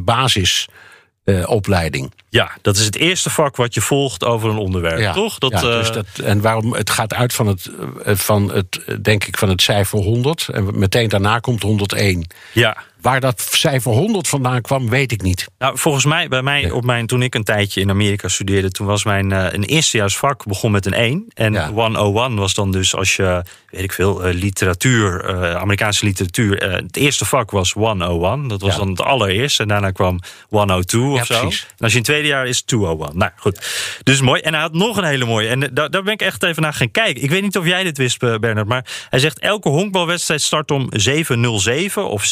basisopleiding. 1.33 2.11
Ja, 2.29 2.51
dat 2.61 2.75
is 2.77 2.85
het 2.85 2.95
eerste 2.95 3.29
vak 3.29 3.55
wat 3.55 3.73
je 3.73 3.81
volgt 3.81 4.23
over 4.23 4.49
een 4.49 4.57
onderwerp, 4.57 5.13
toch? 5.13 5.37
Dat, 5.37 5.51
ja, 5.51 5.61
dus 5.61 5.87
eh, 5.87 5.93
dat, 5.93 6.05
en 6.23 6.41
waarom, 6.41 6.73
het 6.73 6.89
gaat 6.89 7.13
uit 7.13 7.33
van 7.33 7.47
het, 7.47 7.69
eh, 8.03 8.15
van 8.15 8.53
het, 8.53 8.83
eh, 8.85 8.95
denk 9.01 9.23
ik, 9.23 9.37
van 9.37 9.49
het 9.49 9.61
cijfer 9.61 9.99
100. 9.99 10.47
En 10.51 10.79
meteen 10.79 11.09
daarna 11.09 11.39
komt 11.39 11.61
101. 11.61 12.27
ja. 12.53 12.77
Waar 13.01 13.19
dat 13.19 13.47
cijfer 13.51 13.91
100 13.91 14.27
vandaan 14.27 14.61
kwam, 14.61 14.89
weet 14.89 15.11
ik 15.11 15.21
niet. 15.21 15.47
Nou, 15.57 15.77
volgens 15.77 16.05
mij, 16.05 16.27
bij 16.27 16.41
mij, 16.41 16.71
op 16.71 16.83
mijn, 16.85 17.07
toen 17.07 17.21
ik 17.21 17.35
een 17.35 17.43
tijdje 17.43 17.81
in 17.81 17.89
Amerika 17.89 18.27
studeerde, 18.27 18.71
toen 18.71 18.87
was 18.87 19.03
mijn 19.03 19.31
eh, 19.31 19.53
een 19.53 19.63
eerstejaarsvak 19.63 20.45
begon 20.45 20.71
met 20.71 20.85
een 20.85 20.93
1. 20.93 21.25
En 21.33 21.53
Ja. 21.53 21.71
101 21.71 22.35
was 22.35 22.53
dan 22.53 22.71
dus 22.71 22.95
als 22.95 23.15
je, 23.15 23.43
weet 23.69 23.83
ik 23.83 23.93
veel, 23.93 24.23
eh, 24.23 24.33
literatuur, 24.33 25.23
eh, 25.25 25.55
Amerikaanse 25.55 26.05
literatuur. 26.05 26.71
het 26.73 26.95
eerste 26.97 27.25
vak 27.25 27.51
was 27.51 27.71
101. 27.73 28.47
Dat 28.47 28.61
was 28.61 28.71
Ja. 28.73 28.77
dan 28.79 28.89
het 28.89 29.01
allereerste. 29.01 29.61
En 29.61 29.67
daarna 29.67 29.91
kwam 29.91 30.19
102 30.49 31.11
of 31.11 31.17
Ja, 31.27 31.35
zo. 31.35 31.39
precies. 31.41 31.61
En 31.69 31.75
als 31.83 31.91
je 31.91 31.97
in 31.97 32.03
het 32.03 32.11
tweede 32.11 32.27
jaar 32.27 32.47
is 32.47 32.61
201. 32.61 33.17
Nou 33.17 33.31
goed. 33.35 33.67
Dus 34.03 34.21
mooi. 34.21 34.41
En 34.41 34.53
hij 34.53 34.61
had 34.61 34.73
nog 34.73 34.97
een 34.97 35.03
hele 35.03 35.25
mooie. 35.25 35.47
En 35.47 35.59
daar, 35.73 35.89
daar 35.89 36.03
ben 36.03 36.13
ik 36.13 36.21
echt 36.21 36.43
even 36.43 36.61
naar 36.61 36.73
gaan 36.73 36.91
kijken. 36.91 37.23
Ik 37.23 37.29
weet 37.29 37.41
niet 37.41 37.57
of 37.57 37.65
jij 37.65 37.83
dit 37.83 37.97
wist, 37.97 38.19
Bernard. 38.19 38.67
Maar 38.67 38.85
hij 39.09 39.19
zegt: 39.19 39.39
elke 39.39 39.69
honkbalwedstrijd 39.69 40.41
start 40.41 40.71
om 40.71 40.89
7.07 40.95 42.03
of 42.03 42.25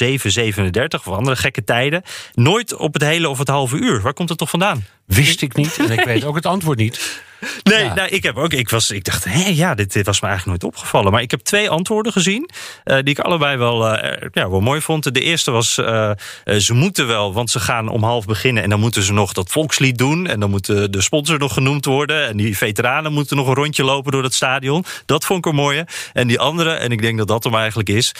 7.37 0.58 1.06
of 1.06 1.08
andere 1.08 1.36
gekke 1.36 1.64
tijden. 1.64 2.02
Nooit 2.34 2.76
op 2.76 2.94
het 2.94 3.04
hele 3.04 3.30
of 3.30 3.38
het 3.38 3.48
halve 3.48 3.78
uur. 3.78 4.02
Waar 4.02 4.14
komt 4.14 4.30
het 4.30 4.38
toch 4.38 4.50
vandaan? 4.50 4.86
Wist 5.08 5.42
ik 5.42 5.56
niet 5.56 5.78
en 5.78 5.92
ik 5.92 6.04
weet 6.06 6.24
ook 6.24 6.36
het 6.36 6.46
antwoord 6.46 6.78
niet. 6.78 7.26
Nee, 7.64 7.84
Ja. 7.84 7.94
nou, 7.94 8.08
ik 8.10 8.24
heb 8.24 8.38
ook. 8.38 8.54
Ik, 8.54 8.70
was, 8.70 8.92
ik 8.92 9.04
dacht, 9.04 9.24
hé, 9.24 9.48
ja, 9.50 9.76
dit, 9.76 9.94
dit 9.94 10.06
was 10.06 10.22
me 10.22 10.28
eigenlijk 10.28 10.62
nooit 10.62 10.74
opgevallen. 10.76 11.12
Maar 11.12 11.22
ik 11.22 11.32
heb 11.32 11.40
twee 11.40 11.70
antwoorden 11.70 12.12
gezien. 12.12 12.50
eh, 12.84 12.96
die 12.96 13.04
ik 13.10 13.20
allebei 13.20 13.58
wel, 13.58 13.88
eh, 13.98 14.28
ja, 14.32 14.50
wel 14.50 14.60
mooi 14.60 14.82
vond. 14.82 15.14
De 15.14 15.22
eerste 15.22 15.52
was: 15.52 15.78
eh, 15.78 16.12
ze 16.58 16.74
moeten 16.74 17.08
wel, 17.08 17.34
want 17.34 17.50
ze 17.50 17.60
gaan 17.60 17.88
om 17.90 18.04
half 18.04 18.26
beginnen. 18.26 18.64
En 18.64 18.70
dan 18.70 18.80
moeten 18.80 19.04
ze 19.04 19.14
nog 19.14 19.34
dat 19.34 19.52
volkslied 19.52 19.98
doen. 19.98 20.28
En 20.28 20.40
dan 20.40 20.50
moet 20.50 20.66
de, 20.66 20.90
de 20.90 21.02
sponsor 21.02 21.40
nog 21.40 21.54
genoemd 21.54 21.86
worden. 21.86 22.28
En 22.28 22.38
die 22.38 22.58
veteranen 22.58 23.14
moeten 23.14 23.38
nog 23.38 23.48
een 23.48 23.54
rondje 23.56 23.84
lopen 23.84 24.12
door 24.12 24.24
het 24.24 24.34
stadion. 24.34 24.86
Dat 25.06 25.26
vond 25.26 25.40
ik 25.40 25.46
er 25.46 25.56
mooie. 25.58 25.88
En 26.14 26.28
die 26.28 26.40
andere, 26.40 26.70
en 26.72 26.92
ik 26.92 27.02
denk 27.02 27.18
dat 27.18 27.28
dat 27.28 27.44
hem 27.44 27.56
eigenlijk 27.56 27.90
is, 27.90 28.12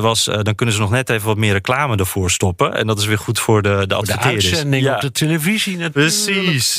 was: 0.00 0.24
dan 0.24 0.54
kunnen 0.54 0.74
ze 0.74 0.80
nog 0.80 0.90
net 0.90 1.10
even 1.10 1.26
wat 1.26 1.36
meer 1.36 1.52
reclame 1.52 1.96
ervoor 1.96 2.30
stoppen. 2.30 2.74
En 2.74 2.86
dat 2.86 2.98
is 2.98 3.06
weer 3.06 3.18
goed 3.18 3.38
voor 3.40 3.62
de, 3.62 3.84
de 3.86 3.86
De 4.02 4.18
uitzending 4.18 4.84
Ja. 4.84 4.94
op 4.94 5.00
de 5.00 5.12
televisie 5.12 5.72
natuurlijk. 5.76 5.92
Precies. 6.14 6.31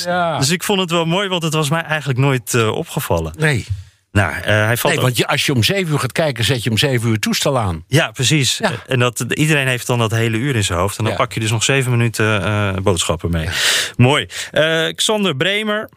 Ja. 0.05 0.37
Dus 0.39 0.49
ik 0.49 0.63
vond 0.63 0.79
het 0.79 0.91
wel 0.91 1.05
mooi, 1.05 1.27
want 1.27 1.43
het 1.43 1.53
was 1.53 1.69
mij 1.69 1.81
eigenlijk 1.83 2.19
nooit 2.19 2.53
eh, 2.53 2.67
opgevallen. 2.71 3.33
Nee, 3.37 3.65
Nou, 4.11 4.33
eh, 4.33 4.43
hij 4.43 4.77
valt 4.77 4.93
nee 4.93 5.03
want 5.03 5.17
je, 5.17 5.27
als 5.27 5.45
je 5.45 5.53
om 5.53 5.63
zeven 5.63 5.93
uur 5.93 5.99
gaat 5.99 6.11
kijken, 6.11 6.43
zet 6.43 6.63
je 6.63 6.69
om 6.69 6.77
zeven 6.77 7.09
uur 7.09 7.19
toestel 7.19 7.57
aan. 7.59 7.83
Ja, 7.87 8.11
precies. 8.11 8.57
Ja. 8.57 8.71
En 8.87 8.99
dat, 8.99 9.19
iedereen 9.33 9.67
heeft 9.67 9.87
dan 9.87 9.99
dat 9.99 10.11
hele 10.11 10.37
uur 10.37 10.55
in 10.55 10.63
zijn 10.63 10.79
hoofd. 10.79 10.97
En 10.97 11.03
dan 11.03 11.13
Ja. 11.13 11.19
pak 11.19 11.33
je 11.33 11.39
dus 11.39 11.51
nog 11.51 11.63
zeven 11.63 11.91
minuten 11.91 12.43
eh, 12.43 12.73
boodschappen 12.83 13.31
mee. 13.31 13.47
Mooi. 13.95 14.27
Eh, 14.51 14.87
Xander 14.95 15.35
Bremer. 15.35 15.89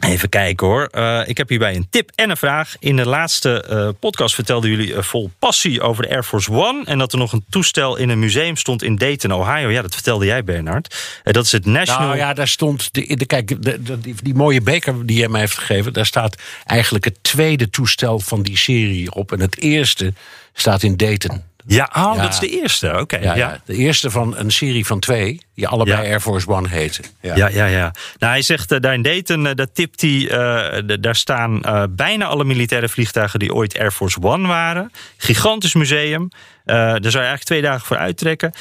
Even 0.00 0.28
kijken 0.28 0.66
hoor. 0.66 0.84
Eh, 0.84 1.20
ik 1.26 1.36
heb 1.36 1.48
hierbij 1.48 1.74
een 1.76 1.86
tip 1.90 2.10
en 2.14 2.30
een 2.30 2.36
vraag. 2.36 2.74
In 2.78 2.96
de 2.96 3.06
laatste 3.08 3.62
eh, 3.62 3.88
podcast 4.00 4.34
vertelden 4.34 4.70
jullie 4.70 4.94
eh, 4.94 5.02
vol 5.02 5.30
passie 5.38 5.80
over 5.80 6.02
de 6.02 6.10
Air 6.10 6.22
Force 6.22 6.50
One. 6.52 6.84
En 6.84 6.98
dat 6.98 7.12
er 7.12 7.18
nog 7.18 7.32
een 7.32 7.44
toestel 7.50 7.96
in 7.96 8.08
een 8.08 8.18
museum 8.18 8.56
stond 8.56 8.82
in 8.82 8.96
Dayton, 8.96 9.32
Ohio. 9.32 9.68
Ja, 9.68 9.82
dat 9.82 9.94
vertelde 9.94 10.24
jij, 10.26 10.44
Bernard. 10.44 11.20
Dat 11.22 11.44
is 11.44 11.52
het 11.52 11.66
National. 11.66 12.06
Nou 12.06 12.16
ja, 12.18 12.34
daar 12.34 12.48
stond. 12.48 12.94
De, 12.94 13.16
de, 13.16 13.26
kijk, 13.26 13.62
de, 13.62 13.82
de- 13.82 14.00
die, 14.00 14.14
die 14.22 14.34
mooie 14.34 14.60
beker 14.60 15.06
die 15.06 15.18
hij 15.18 15.28
mij 15.28 15.40
heeft 15.40 15.58
gegeven. 15.58 15.92
Daar 15.92 16.06
staat 16.06 16.36
eigenlijk 16.64 17.04
het 17.04 17.18
tweede 17.22 17.70
toestel 17.70 18.18
van 18.20 18.42
die 18.42 18.56
serie 18.56 19.12
op. 19.14 19.32
En 19.32 19.40
het 19.40 19.58
eerste 19.60 20.12
staat 20.52 20.82
in 20.82 20.96
Dayton. 20.96 21.42
Ja, 21.66 21.90
oh, 21.96 22.12
Ja. 22.16 22.22
dat 22.22 22.32
is 22.32 22.38
de 22.38 22.60
eerste. 22.60 22.98
Oké. 23.00 23.16
Ja, 23.16 23.22
ja. 23.22 23.34
ja. 23.34 23.60
de 23.64 23.74
eerste 23.76 24.10
van 24.10 24.36
een 24.36 24.50
serie 24.50 24.86
van 24.86 25.00
twee. 25.00 25.40
Die 25.54 25.68
allebei 25.68 26.02
Ja. 26.02 26.08
Air 26.10 26.20
Force 26.20 26.48
One 26.48 26.68
heten. 26.68 27.04
Ja, 27.20 27.48
ja, 27.48 27.66
ja. 27.66 27.94
Nou, 28.18 28.32
hij 28.32 28.42
zegt 28.42 28.72
eh, 28.72 28.80
daar 28.80 28.94
in 28.94 29.02
Dayton, 29.02 29.46
eh, 29.46 29.54
daar 29.54 29.72
tipt 29.72 30.00
hij, 30.00 30.28
eh, 30.28 30.96
daar 31.00 31.16
staan 31.16 31.60
bijna 31.90 32.24
alle 32.26 32.44
militaire 32.44 32.88
vliegtuigen 32.88 33.38
die 33.38 33.54
ooit 33.54 33.78
Air 33.78 33.90
Force 33.92 34.20
One 34.22 34.48
waren. 34.48 34.92
Gigantisch 35.16 35.74
museum. 35.74 36.28
Daar 36.64 36.90
zou 37.00 37.00
je 37.00 37.18
eigenlijk 37.18 37.44
twee 37.44 37.62
dagen 37.62 37.86
voor 37.86 37.96
uittrekken. 37.96 38.52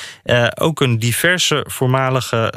Ook 0.56 0.82
een 0.82 1.00
diverse 1.00 1.66
voormalige, 1.68 2.54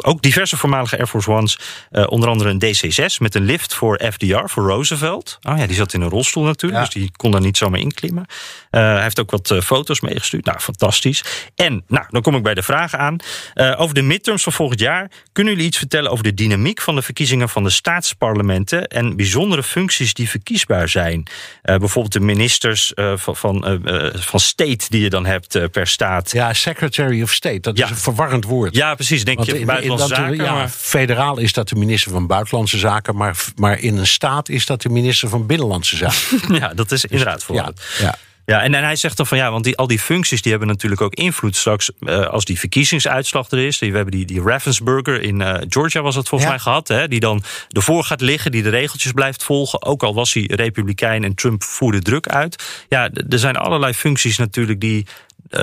ook 0.00 0.22
diverse 0.22 0.56
voormalige 0.56 0.96
Air 0.98 1.06
Force 1.06 1.30
Ones. 1.30 1.58
onder 2.06 2.28
andere 2.28 2.50
een 2.50 2.58
DC-6 2.58 3.18
met 3.18 3.34
een 3.34 3.44
lift 3.44 3.74
voor 3.74 4.00
FDR, 4.12 4.44
voor 4.44 4.66
Roosevelt. 4.68 5.38
Oh 5.42 5.58
ja, 5.58 5.66
die 5.66 5.76
zat 5.76 5.92
in 5.92 6.00
een 6.00 6.08
rolstoel 6.08 6.44
natuurlijk, 6.44 6.80
Ja. 6.80 6.86
dus 6.86 6.94
die 7.02 7.10
kon 7.16 7.30
daar 7.30 7.40
niet 7.40 7.56
zomaar 7.56 7.80
inklimmen. 7.80 8.26
Hij 8.70 9.02
heeft 9.02 9.20
ook 9.20 9.30
wat 9.30 9.54
foto's 9.64 10.00
meegestuurd. 10.00 10.44
Nou, 10.44 10.58
fantastisch. 10.58 11.24
En 11.54 11.84
nou, 11.88 12.06
dan 12.10 12.22
kom 12.22 12.34
ik 12.36 12.42
bij 12.42 12.54
de 12.54 12.62
vragen 12.62 12.98
aan. 12.98 13.16
Eh, 13.54 13.80
over 13.80 13.94
de 13.94 14.02
midterms 14.02 14.42
van 14.42 14.52
volgend 14.52 14.80
jaar. 14.80 15.10
Kunnen 15.32 15.52
jullie 15.52 15.68
iets 15.68 15.78
vertellen 15.78 16.10
over 16.10 16.24
de 16.24 16.34
dynamiek 16.34 16.80
van 16.80 16.94
de 16.94 17.02
verkiezingen 17.02 17.48
van 17.48 17.62
de 17.64 17.70
staatsparlementen 17.70 18.86
en 18.86 19.16
bijzondere 19.16 19.62
functies 19.62 20.14
die 20.14 20.28
verkiesbaar 20.28 20.88
zijn? 20.88 21.26
Eh, 21.62 21.76
bijvoorbeeld 21.76 22.12
de 22.12 22.20
ministers 22.20 22.94
eh, 22.94 23.12
van, 23.16 23.36
van, 23.36 23.80
van 24.14 24.40
state 24.40 24.84
die 24.88 25.00
je 25.02 25.10
dan 25.10 25.26
hebt 25.26 25.70
per 25.70 25.86
staat. 25.86 26.32
Ja, 26.32 26.52
Secretary 26.52 27.22
of 27.22 27.32
State, 27.32 27.60
dat 27.60 27.78
Ja. 27.78 27.84
is 27.84 27.90
een 27.90 27.96
verwarrend 27.96 28.44
woord. 28.44 28.74
Ja, 28.74 28.94
precies. 28.94 29.24
Denk 29.24 29.36
Want 29.36 29.48
je 29.48 29.54
in- 29.54 29.60
in 29.60 29.66
buitenlandse 29.66 30.14
zaken. 30.14 30.36
ja, 30.36 30.52
maar- 30.52 30.68
Federaal 30.68 31.38
is 31.38 31.52
dat 31.52 31.68
de 31.68 31.74
minister 31.74 32.10
van 32.12 32.26
Buitenlandse 32.26 32.78
Zaken, 32.78 33.16
maar, 33.16 33.36
maar 33.56 33.78
in 33.78 33.96
een 33.96 34.06
staat 34.06 34.48
is 34.48 34.66
dat 34.66 34.82
de 34.82 34.88
minister 34.88 35.28
van 35.28 35.46
Binnenlandse 35.46 35.96
Zaken. 35.96 36.54
ja, 36.60 36.74
dat 36.74 36.92
is 36.92 37.04
inderdaad 37.04 37.44
voor. 37.44 37.54
ja, 37.54 37.72
ja. 37.98 38.14
Ja, 38.46 38.62
en, 38.62 38.74
en 38.74 38.84
hij 38.84 38.96
zegt 38.96 39.16
dan 39.16 39.26
van 39.26 39.38
ja, 39.38 39.50
want 39.50 39.64
die, 39.64 39.76
al 39.76 39.86
die 39.86 39.98
functies 39.98 40.42
die 40.42 40.50
hebben 40.50 40.68
natuurlijk 40.68 41.00
ook 41.00 41.14
invloed 41.14 41.56
straks 41.56 41.90
eh, 41.98 42.26
als 42.26 42.44
die 42.44 42.58
verkiezingsuitslag 42.58 43.50
er 43.50 43.58
is. 43.58 43.78
We 43.78 43.86
hebben 43.86 44.10
die, 44.10 44.24
die 44.26 44.42
Ravensburger 44.42 45.22
in 45.22 45.40
eh, 45.40 45.62
Georgia 45.68 46.02
was 46.02 46.14
het 46.14 46.28
volgens 46.28 46.50
Ja. 46.50 46.56
mij 46.56 46.64
gehad, 46.64 46.88
hè, 46.88 47.08
die 47.08 47.20
dan 47.20 47.42
ervoor 47.68 48.04
gaat 48.04 48.20
liggen, 48.20 48.50
die 48.50 48.62
de 48.62 48.68
regeltjes 48.68 49.12
blijft 49.12 49.42
volgen. 49.44 49.82
Ook 49.82 50.02
al 50.02 50.14
was 50.14 50.32
hij 50.32 50.50
republikein 50.54 51.24
en 51.24 51.34
Trump 51.34 51.62
voerde 51.62 52.00
druk 52.00 52.28
uit. 52.28 52.84
Ja, 52.88 53.10
er 53.28 53.38
zijn 53.38 53.56
allerlei 53.56 53.92
functies 53.94 54.38
natuurlijk 54.38 54.80
die 54.80 55.06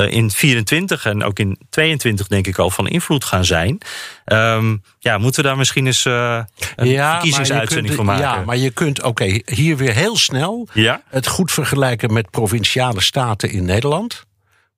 in 0.09 0.31
24 0.31 1.05
en 1.05 1.23
ook 1.23 1.39
in 1.39 1.57
22 1.69 2.27
denk 2.27 2.47
ik 2.47 2.57
al 2.57 2.69
van 2.69 2.87
invloed 2.87 3.23
gaan 3.25 3.45
zijn. 3.45 3.77
Ehm, 4.25 4.75
ja, 4.99 5.17
moeten 5.17 5.41
we 5.41 5.47
daar 5.47 5.57
misschien 5.57 5.85
eens 5.85 6.05
eh, 6.05 6.43
een 6.75 6.95
maar 6.95 7.11
verkiezingsuitzending 7.11 7.95
van 7.95 8.05
kunt- 8.05 8.17
maken? 8.19 8.39
Ja, 8.39 8.45
maar 8.45 8.57
je 8.57 8.69
kunt, 8.71 9.03
oké, 9.03 9.39
hier 9.45 9.77
weer 9.77 9.93
heel 9.93 10.17
snel 10.17 10.67
Ja? 10.73 11.01
het 11.09 11.27
goed 11.27 11.51
vergelijken 11.51 12.13
met 12.13 12.29
provinciale 12.29 13.01
staten 13.01 13.49
in 13.51 13.65
Nederland. 13.65 14.25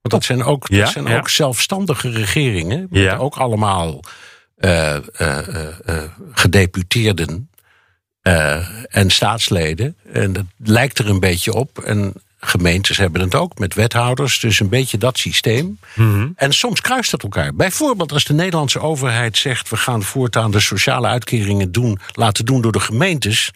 Want 0.02 0.14
dat 0.16 0.24
zijn 0.24 0.44
ook, 0.44 0.68
Ja, 0.68 0.80
dat 0.84 0.92
zijn 0.92 1.06
ja. 1.06 1.18
ook 1.18 1.30
zelfstandige 1.30 2.10
regeringen. 2.10 2.88
Met 2.90 3.02
Ja. 3.02 3.16
ook 3.16 3.36
allemaal 3.36 4.00
eh, 4.58 4.96
eh, 4.96 5.02
eh, 5.20 5.68
eh, 5.86 6.04
gedeputeerden 6.34 7.50
eh, 8.22 8.68
en 8.90 9.10
staatsleden. 9.10 9.96
En 10.14 10.34
dat 10.34 10.46
lijkt 10.58 11.00
er 11.00 11.10
een 11.10 11.20
beetje 11.20 11.54
op. 11.54 11.80
En 11.80 12.14
gemeentes 12.46 12.98
hebben 12.98 13.22
het 13.22 13.36
ook 13.36 13.58
met 13.58 13.74
wethouders. 13.74 14.40
Dus 14.40 14.60
een 14.60 14.70
beetje 14.70 14.98
dat 14.98 15.18
systeem. 15.18 15.80
Mhm. 15.94 16.28
En 16.36 16.54
soms 16.54 16.82
kruist 16.82 17.12
dat 17.12 17.24
elkaar. 17.24 17.56
Bijvoorbeeld 17.56 18.12
als 18.12 18.24
de 18.24 18.34
Nederlandse 18.34 18.80
overheid 18.80 19.38
zegt... 19.38 19.70
we 19.70 19.78
gaan 19.78 20.04
voortaan 20.04 20.52
de 20.52 20.60
sociale 20.60 21.08
uitkeringen 21.08 21.72
doen, 21.72 22.00
laten 22.14 22.46
doen 22.46 22.62
door 22.62 22.72
de 22.72 22.80
gemeentes... 22.80 23.52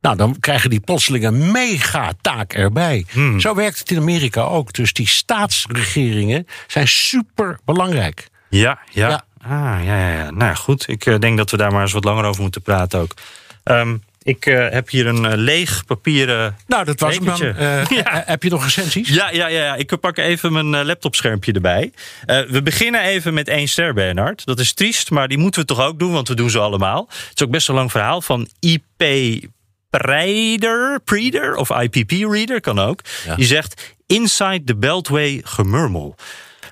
Nou, 0.00 0.16
dan 0.16 0.36
krijgen 0.40 0.70
die 0.70 0.80
plotseling 0.80 1.24
een 1.24 1.50
mega 1.50 2.12
taak 2.20 2.52
erbij. 2.52 3.06
Hmm. 3.10 3.40
Zo 3.40 3.54
werkt 3.54 3.78
het 3.78 3.90
in 3.90 3.98
Amerika 3.98 4.42
ook. 4.42 4.72
Dus 4.72 4.92
die 4.92 5.08
staatsregeringen 5.08 6.46
zijn 6.66 6.88
super 6.88 7.58
belangrijk. 7.64 8.28
Ja, 8.48 8.78
ja. 8.92 9.08
Ja. 9.08 9.24
Ah, 9.42 9.84
ja, 9.84 9.98
ja, 9.98 10.12
ja. 10.12 10.30
Nou 10.30 10.56
goed, 10.56 10.88
ik 10.88 11.06
eh, 11.06 11.18
denk 11.18 11.36
dat 11.36 11.50
we 11.50 11.56
daar 11.56 11.72
maar 11.72 11.82
eens 11.82 11.92
wat 11.92 12.04
langer 12.04 12.24
over 12.24 12.42
moeten 12.42 12.62
praten 12.62 13.00
ook. 13.00 13.14
Ehm, 13.62 13.96
ik 14.26 14.46
eh, 14.46 14.68
heb 14.68 14.88
hier 14.88 15.06
een 15.06 15.24
eh, 15.24 15.36
leeg 15.36 15.84
papieren. 15.84 16.56
Nou, 16.66 16.84
dat 16.84 17.00
was 17.00 17.14
hem 17.14 17.24
dan. 17.24 17.40
Eh, 17.42 17.84
Ja. 18.04 18.22
Heb 18.26 18.42
je 18.42 18.50
nog 18.50 18.64
recensies? 18.64 19.08
Ja, 19.08 19.30
ja, 19.30 19.46
ja, 19.46 19.64
ja. 19.64 19.74
Ik 19.74 20.00
pak 20.00 20.18
even 20.18 20.52
mijn 20.52 20.86
laptopschermpje 20.86 21.52
erbij. 21.52 21.92
Eh, 22.24 22.40
we 22.40 22.62
beginnen 22.62 23.00
even 23.00 23.34
met 23.34 23.48
één 23.48 23.68
ster, 23.68 23.94
Bernard. 23.94 24.44
Dat 24.44 24.60
is 24.60 24.72
triest, 24.72 25.10
maar 25.10 25.28
die 25.28 25.38
moeten 25.38 25.60
we 25.60 25.66
toch 25.66 25.80
ook 25.80 25.98
doen, 25.98 26.12
want 26.12 26.28
we 26.28 26.34
doen 26.34 26.50
ze 26.50 26.58
allemaal. 26.58 27.06
Het 27.08 27.32
is 27.34 27.42
ook 27.44 27.50
best 27.50 27.68
een 27.68 27.74
lang 27.74 27.90
verhaal 27.90 28.22
van 28.22 28.48
IP 28.60 29.04
Preider, 29.90 31.00
Preeder 31.04 31.54
of 31.54 31.70
IPP 31.70 32.10
Reader, 32.10 32.60
kan 32.60 32.78
ook. 32.78 33.00
Die 33.36 33.46
zegt 33.46 33.94
Inside 34.06 34.64
the 34.64 34.76
Beltway 34.76 35.40
gemurmel. 35.44 36.16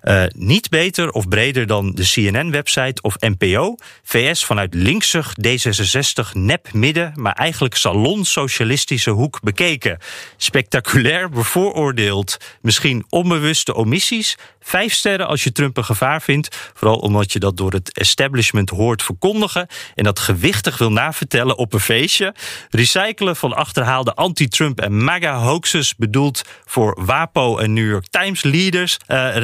Eh, 0.05 0.25
niet 0.37 0.69
beter 0.69 1.11
of 1.11 1.29
breder 1.29 1.67
dan 1.67 1.93
de 1.95 2.03
CNN-website 2.03 3.03
of 3.03 3.17
NPO. 3.19 3.77
VS 4.03 4.45
vanuit 4.45 4.75
linksig 4.75 5.33
D66 5.49 6.33
nep 6.33 6.73
midden, 6.73 7.13
maar 7.15 7.33
eigenlijk 7.33 7.77
salon-socialistische 7.77 9.11
hoek 9.11 9.41
bekeken. 9.43 9.99
Spectaculair 10.37 11.29
bevooroordeeld, 11.29 12.37
misschien 12.61 13.05
onbewuste 13.09 13.75
omissies. 13.75 14.37
Vijf 14.61 14.93
sterren 14.93 15.27
als 15.27 15.45
je 15.45 15.53
Trump 15.53 15.77
een 15.77 15.85
gevaar 15.85 16.23
vindt. 16.23 16.71
Vooral 16.75 16.97
omdat 16.97 17.33
je 17.33 17.39
dat 17.39 17.57
door 17.57 17.73
het 17.73 17.99
establishment 17.99 18.71
hoort 18.71 19.03
verkondigen. 19.03 19.67
En 19.95 20.05
dat 20.05 20.19
gewichtig 20.19 20.79
wil 20.79 20.93
navertellen 20.93 21.59
op 21.59 21.73
een 21.73 21.81
feestje. 21.81 22.35
Recyclen 22.71 23.37
van 23.37 23.53
achterhaalde 23.53 24.15
anti-Trump 24.15 24.81
en 24.81 25.05
MAGA-hoaxes. 25.05 25.95
Bedoeld 25.97 26.43
voor 26.65 27.05
WAPO 27.05 27.59
en 27.59 27.73
New 27.73 27.91
York 27.91 28.07
Times 28.11 28.43
leaders, 28.43 28.97
eh, 29.07 29.37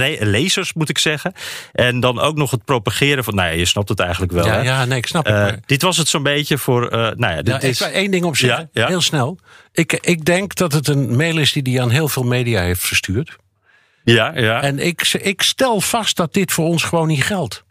lezers 0.57 0.73
moet 0.75 0.89
ik 0.89 0.99
zeggen. 0.99 1.33
En 1.73 2.01
dan 2.01 2.19
ook 2.19 2.37
nog 2.37 2.51
het 2.51 2.65
propageren 2.65 3.25
van. 3.25 3.35
Nou 3.35 3.49
ja, 3.49 3.55
je 3.55 3.65
snapt 3.65 3.89
het 3.89 4.01
eigenlijk 4.01 4.33
wel. 4.33 4.47
Ja, 4.47 4.53
hè? 4.53 4.61
ja, 4.63 4.85
nee, 4.85 4.99
ik 4.99 5.07
snap 5.07 5.27
het. 5.27 5.51
Eh, 5.53 5.57
dit 5.67 5.83
was 5.83 5.97
het 5.97 6.09
zo'n 6.09 6.23
beetje 6.23 6.59
voor. 6.59 6.89
eh, 6.89 6.99
nou 6.99 7.35
ja, 7.35 7.43
dit 7.43 7.55
ik 7.55 7.63
is. 7.63 7.79
wil 7.79 7.89
één 7.89 8.11
ding 8.11 8.25
op 8.25 8.37
zeggen, 8.37 8.71
Ja, 8.73 8.83
ja. 8.83 8.89
heel 8.89 9.01
snel. 9.01 9.39
Ik, 9.73 9.93
ik 9.93 10.25
denk 10.25 10.55
dat 10.55 10.73
het 10.73 10.89
een 10.89 11.17
mail 11.17 11.39
is 11.39 11.53
die 11.53 11.63
hij 11.73 11.83
aan 11.83 11.91
heel 11.91 12.09
veel 12.09 12.23
media 12.23 12.61
heeft 12.61 12.83
verstuurd. 12.87 13.37
Ja, 14.05 14.33
ja. 14.39 14.63
En 14.63 14.79
ik, 14.79 15.13
ik 15.13 15.43
stel 15.43 15.81
vast 15.81 16.17
dat 16.17 16.33
dit 16.35 16.53
voor 16.53 16.65
ons 16.67 16.83
gewoon 16.83 17.09
niet 17.09 17.25
geldt. 17.25 17.65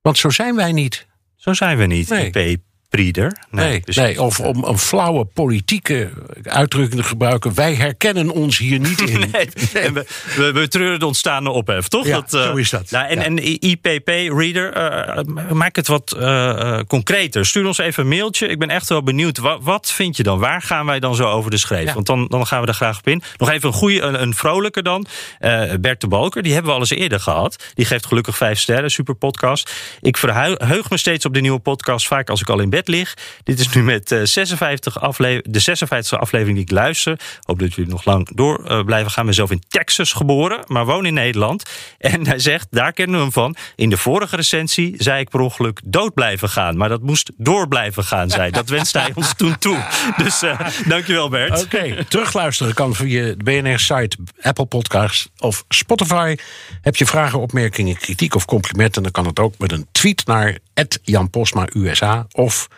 Want 0.00 0.18
zo 0.18 0.30
zijn 0.30 0.56
wij 0.56 0.72
niet. 0.72 1.06
Zo 1.36 1.52
zijn 1.52 1.76
we 1.78 1.84
niet. 1.86 2.08
Nee. 2.08 2.62
IP 2.90 2.90
Prieder. 2.90 3.36
Nee, 3.50 3.80
dus- 3.84 3.96
nee, 3.96 4.22
of 4.22 4.40
om 4.40 4.64
een 4.64 4.78
flauwe 4.78 5.24
politieke 5.24 6.10
uitdrukking 6.42 7.00
te 7.00 7.06
gebruiken. 7.08 7.54
Wij 7.54 7.74
herkennen 7.74 8.30
ons 8.30 8.58
hier 8.58 8.78
niet 8.78 9.00
in. 9.10 9.18
Nee, 9.18 9.48
en 9.72 9.94
we, 9.94 10.06
we, 10.36 10.52
we 10.52 10.68
treuren 10.68 10.98
de 10.98 11.06
ontstaande 11.06 11.50
ophef, 11.50 11.88
toch? 11.88 12.06
Ja, 12.06 12.16
eh, 12.16 12.22
zo 12.26 12.54
is 12.54 12.70
dat. 12.70 12.90
Nou, 12.90 13.06
en, 13.08 13.16
Ja. 13.18 13.24
en 13.24 13.38
IPP-reader, 13.64 14.72
eh, 14.72 15.24
maak 15.52 15.76
het 15.76 15.86
wat 15.86 16.12
eh, 16.12 16.50
eh, 16.50 16.80
concreter. 16.86 17.46
Stuur 17.46 17.66
ons 17.66 17.78
even 17.78 18.02
een 18.02 18.08
mailtje. 18.08 18.46
Ik 18.46 18.58
ben 18.58 18.68
echt 18.70 18.88
wel 18.88 19.02
benieuwd. 19.02 19.38
Wat, 19.38 19.58
wat 19.62 19.90
vind 19.92 20.16
je 20.16 20.22
dan? 20.22 20.38
Waar 20.38 20.62
gaan 20.62 20.86
wij 20.86 21.00
dan 21.00 21.14
zo 21.14 21.24
over 21.28 21.50
de 21.50 21.56
schreef? 21.56 21.84
Ja. 21.86 21.94
Want 21.94 22.06
dan, 22.06 22.26
dan 22.28 22.46
gaan 22.46 22.60
we 22.60 22.66
er 22.66 22.74
graag 22.74 22.98
op 22.98 23.08
in. 23.08 23.22
Nog 23.36 23.50
even 23.50 23.68
een 23.68 23.74
goede, 23.74 24.00
een, 24.00 24.22
een 24.22 24.34
vrolijke 24.34 24.82
dan. 24.82 25.06
Eh 25.38 25.72
Bert 25.80 26.00
de 26.00 26.08
Balker, 26.08 26.42
die 26.42 26.52
hebben 26.52 26.70
we 26.70 26.76
al 26.76 26.82
eens 26.82 26.90
eerder 26.90 27.20
gehad. 27.20 27.64
Die 27.74 27.84
geeft 27.84 28.06
gelukkig 28.06 28.36
vijf 28.36 28.58
sterren, 28.58 28.90
super 28.90 29.14
podcast. 29.14 29.72
Ik 30.00 30.16
verheug 30.16 30.90
me 30.90 30.96
steeds 30.98 31.24
op 31.24 31.34
de 31.34 31.40
nieuwe 31.40 31.58
podcast, 31.58 32.06
vaak 32.06 32.30
als 32.30 32.40
ik 32.40 32.48
al 32.48 32.60
in 32.60 32.70
bed 32.70 32.83
lig. 32.88 33.16
Dit 33.42 33.58
is 33.58 33.68
nu 33.68 33.82
met 33.82 34.12
eh, 34.12 34.20
56 34.22 35.00
afle 35.00 35.44
de 35.48 35.60
56e 35.60 36.18
aflevering 36.18 36.56
die 36.56 36.66
ik 36.66 36.70
luister. 36.70 37.20
Hoop 37.42 37.58
dat 37.58 37.74
jullie 37.74 37.90
nog 37.90 38.04
lang 38.04 38.28
door 38.34 38.64
eh, 38.64 38.84
blijven 38.84 39.10
gaan. 39.10 39.20
Ik 39.20 39.26
ben 39.26 39.34
zelf 39.34 39.50
in 39.50 39.62
Texas 39.68 40.12
geboren, 40.12 40.64
maar 40.66 40.86
woon 40.86 41.06
in 41.06 41.14
Nederland. 41.14 41.62
En 41.98 42.26
hij 42.26 42.38
zegt, 42.38 42.66
daar 42.70 42.92
kennen 42.92 43.16
we 43.16 43.22
hem 43.22 43.32
van. 43.32 43.56
In 43.76 43.90
de 43.90 43.96
vorige 43.96 44.36
recensie 44.36 44.94
zei 44.98 45.20
ik 45.20 45.28
per 45.28 45.40
ongeluk 45.40 45.80
dood 45.84 46.14
blijven 46.14 46.48
gaan. 46.48 46.76
Maar 46.76 46.88
dat 46.88 47.02
moest 47.02 47.30
door 47.36 47.68
blijven 47.68 48.04
gaan, 48.04 48.30
zei. 48.30 48.50
Dat 48.50 48.68
wenste 48.68 48.98
hij 48.98 49.10
ons 49.14 49.34
toen 49.34 49.58
toe. 49.58 49.84
Dus 50.16 50.42
eh, 50.42 50.60
dankjewel 50.86 51.28
Bert. 51.28 51.62
Oké, 51.62 52.04
terugluisteren 52.04 52.74
kan 52.74 52.94
via 52.94 53.22
de 53.22 53.44
BNR-site, 53.44 54.16
Apple 54.40 54.66
Podcasts 54.66 55.28
of 55.38 55.64
Spotify. 55.68 56.36
Heb 56.80 56.96
je 56.96 57.06
vragen, 57.06 57.40
opmerkingen, 57.40 57.96
kritiek 57.96 58.34
of 58.34 58.44
complimenten... 58.44 59.02
dan 59.02 59.12
kan 59.12 59.26
het 59.26 59.38
ook 59.38 59.58
met 59.58 59.72
een 59.72 59.86
tweet 59.92 60.26
naar 60.26 60.58
Jan 61.02 61.30
Posma 61.30 61.66
USA 61.72 62.26
of 62.32 62.68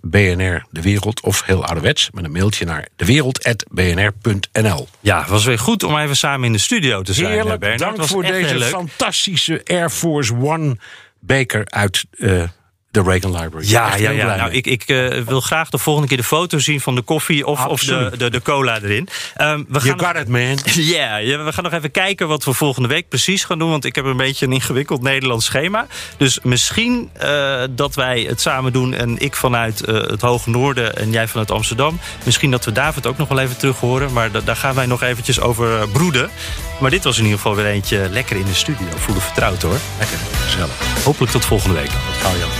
BNR 0.00 0.66
De 0.70 0.82
Wereld... 0.82 1.20
of 1.20 1.42
heel 1.44 1.64
ouderwets 1.64 2.10
met 2.12 2.24
een 2.24 2.32
mailtje 2.32 2.64
naar 2.64 2.88
dewereld.bnr.nl. 2.96 4.88
Ja, 5.00 5.20
het 5.20 5.28
was 5.28 5.44
weer 5.44 5.58
goed 5.58 5.82
om 5.82 5.98
even 5.98 6.16
samen 6.16 6.46
in 6.46 6.52
de 6.52 6.58
studio 6.58 7.02
te 7.02 7.12
zijn. 7.12 7.26
eh, 7.26 7.32
Heerlijk, 7.34 7.60
Bernard. 7.60 7.80
dank 7.80 7.96
Was 7.96 8.08
voor 8.10 8.22
deze 8.22 8.58
leuk. 8.58 8.68
fantastische 8.68 9.60
Air 9.64 9.90
Force 9.90 10.34
One 10.34 10.76
beker 11.20 11.62
uit... 11.66 12.04
eh, 12.18 12.42
de 12.90 13.02
Reagan 13.02 13.30
Library. 13.40 13.68
Ja, 13.68 13.96
ja, 13.96 14.10
ja. 14.10 14.36
Nou, 14.36 14.50
ik, 14.50 14.66
ik 14.66 14.82
eh, 14.82 15.18
wil 15.26 15.40
graag 15.40 15.70
de 15.70 15.78
volgende 15.78 16.08
keer 16.08 16.16
de 16.16 16.22
foto 16.24 16.58
zien 16.58 16.80
van 16.80 16.94
de 16.94 17.02
koffie 17.02 17.46
of, 17.46 17.66
of 17.66 17.80
de, 17.84 18.10
de, 18.18 18.30
de 18.30 18.42
cola 18.42 18.80
erin. 18.82 19.08
Ehm, 19.36 19.62
we 19.68 19.78
You 19.80 19.98
gaan 19.98 20.06
got 20.14 20.22
it, 20.22 20.28
man. 20.28 20.58
Ja, 20.96 21.18
we 21.44 21.52
gaan 21.52 21.64
nog 21.64 21.72
even 21.72 21.90
kijken 21.90 22.28
wat 22.28 22.44
we 22.44 22.52
volgende 22.52 22.88
week 22.88 23.08
precies 23.08 23.44
gaan 23.44 23.58
doen. 23.58 23.70
Want 23.70 23.84
ik 23.84 23.94
heb 23.94 24.04
een 24.04 24.16
beetje 24.16 24.46
een 24.46 24.52
ingewikkeld 24.52 25.02
Nederlands 25.02 25.44
schema. 25.46 25.86
Dus 26.16 26.38
misschien 26.42 27.10
eh, 27.12 27.62
dat 27.70 27.94
wij 27.94 28.20
het 28.28 28.40
samen 28.40 28.72
doen. 28.72 28.94
En 28.94 29.18
ik 29.18 29.36
vanuit 29.36 29.84
eh, 29.84 29.94
het 29.94 30.20
Hoge 30.20 30.50
Noorden 30.50 30.96
en 30.96 31.10
jij 31.10 31.28
vanuit 31.28 31.50
Amsterdam. 31.50 32.00
Misschien 32.24 32.50
dat 32.50 32.64
we 32.64 32.72
David 32.72 33.06
ook 33.06 33.18
nog 33.18 33.28
wel 33.28 33.38
even 33.38 33.56
terug 33.58 33.78
horen. 33.80 34.12
Maar 34.12 34.30
da- 34.30 34.40
daar 34.40 34.56
gaan 34.56 34.74
wij 34.74 34.86
nog 34.86 35.02
eventjes 35.02 35.40
over 35.40 35.88
broeden. 35.88 36.30
Maar 36.80 36.90
dit 36.90 37.04
was 37.04 37.16
in 37.18 37.22
ieder 37.24 37.38
geval 37.38 37.54
weer 37.56 37.66
eentje 37.66 38.08
lekker 38.10 38.36
in 38.36 38.44
de 38.44 38.54
studio. 38.54 38.86
Voelde 38.96 39.20
vertrouwd 39.20 39.62
hoor. 39.62 39.78
Lekker, 39.98 40.18
gezellig. 40.44 41.04
Hopelijk 41.04 41.32
tot 41.32 41.44
volgende 41.44 41.74
week. 41.74 41.90
Wat 41.90 42.16
gauw, 42.22 42.38
Jan. 42.38 42.59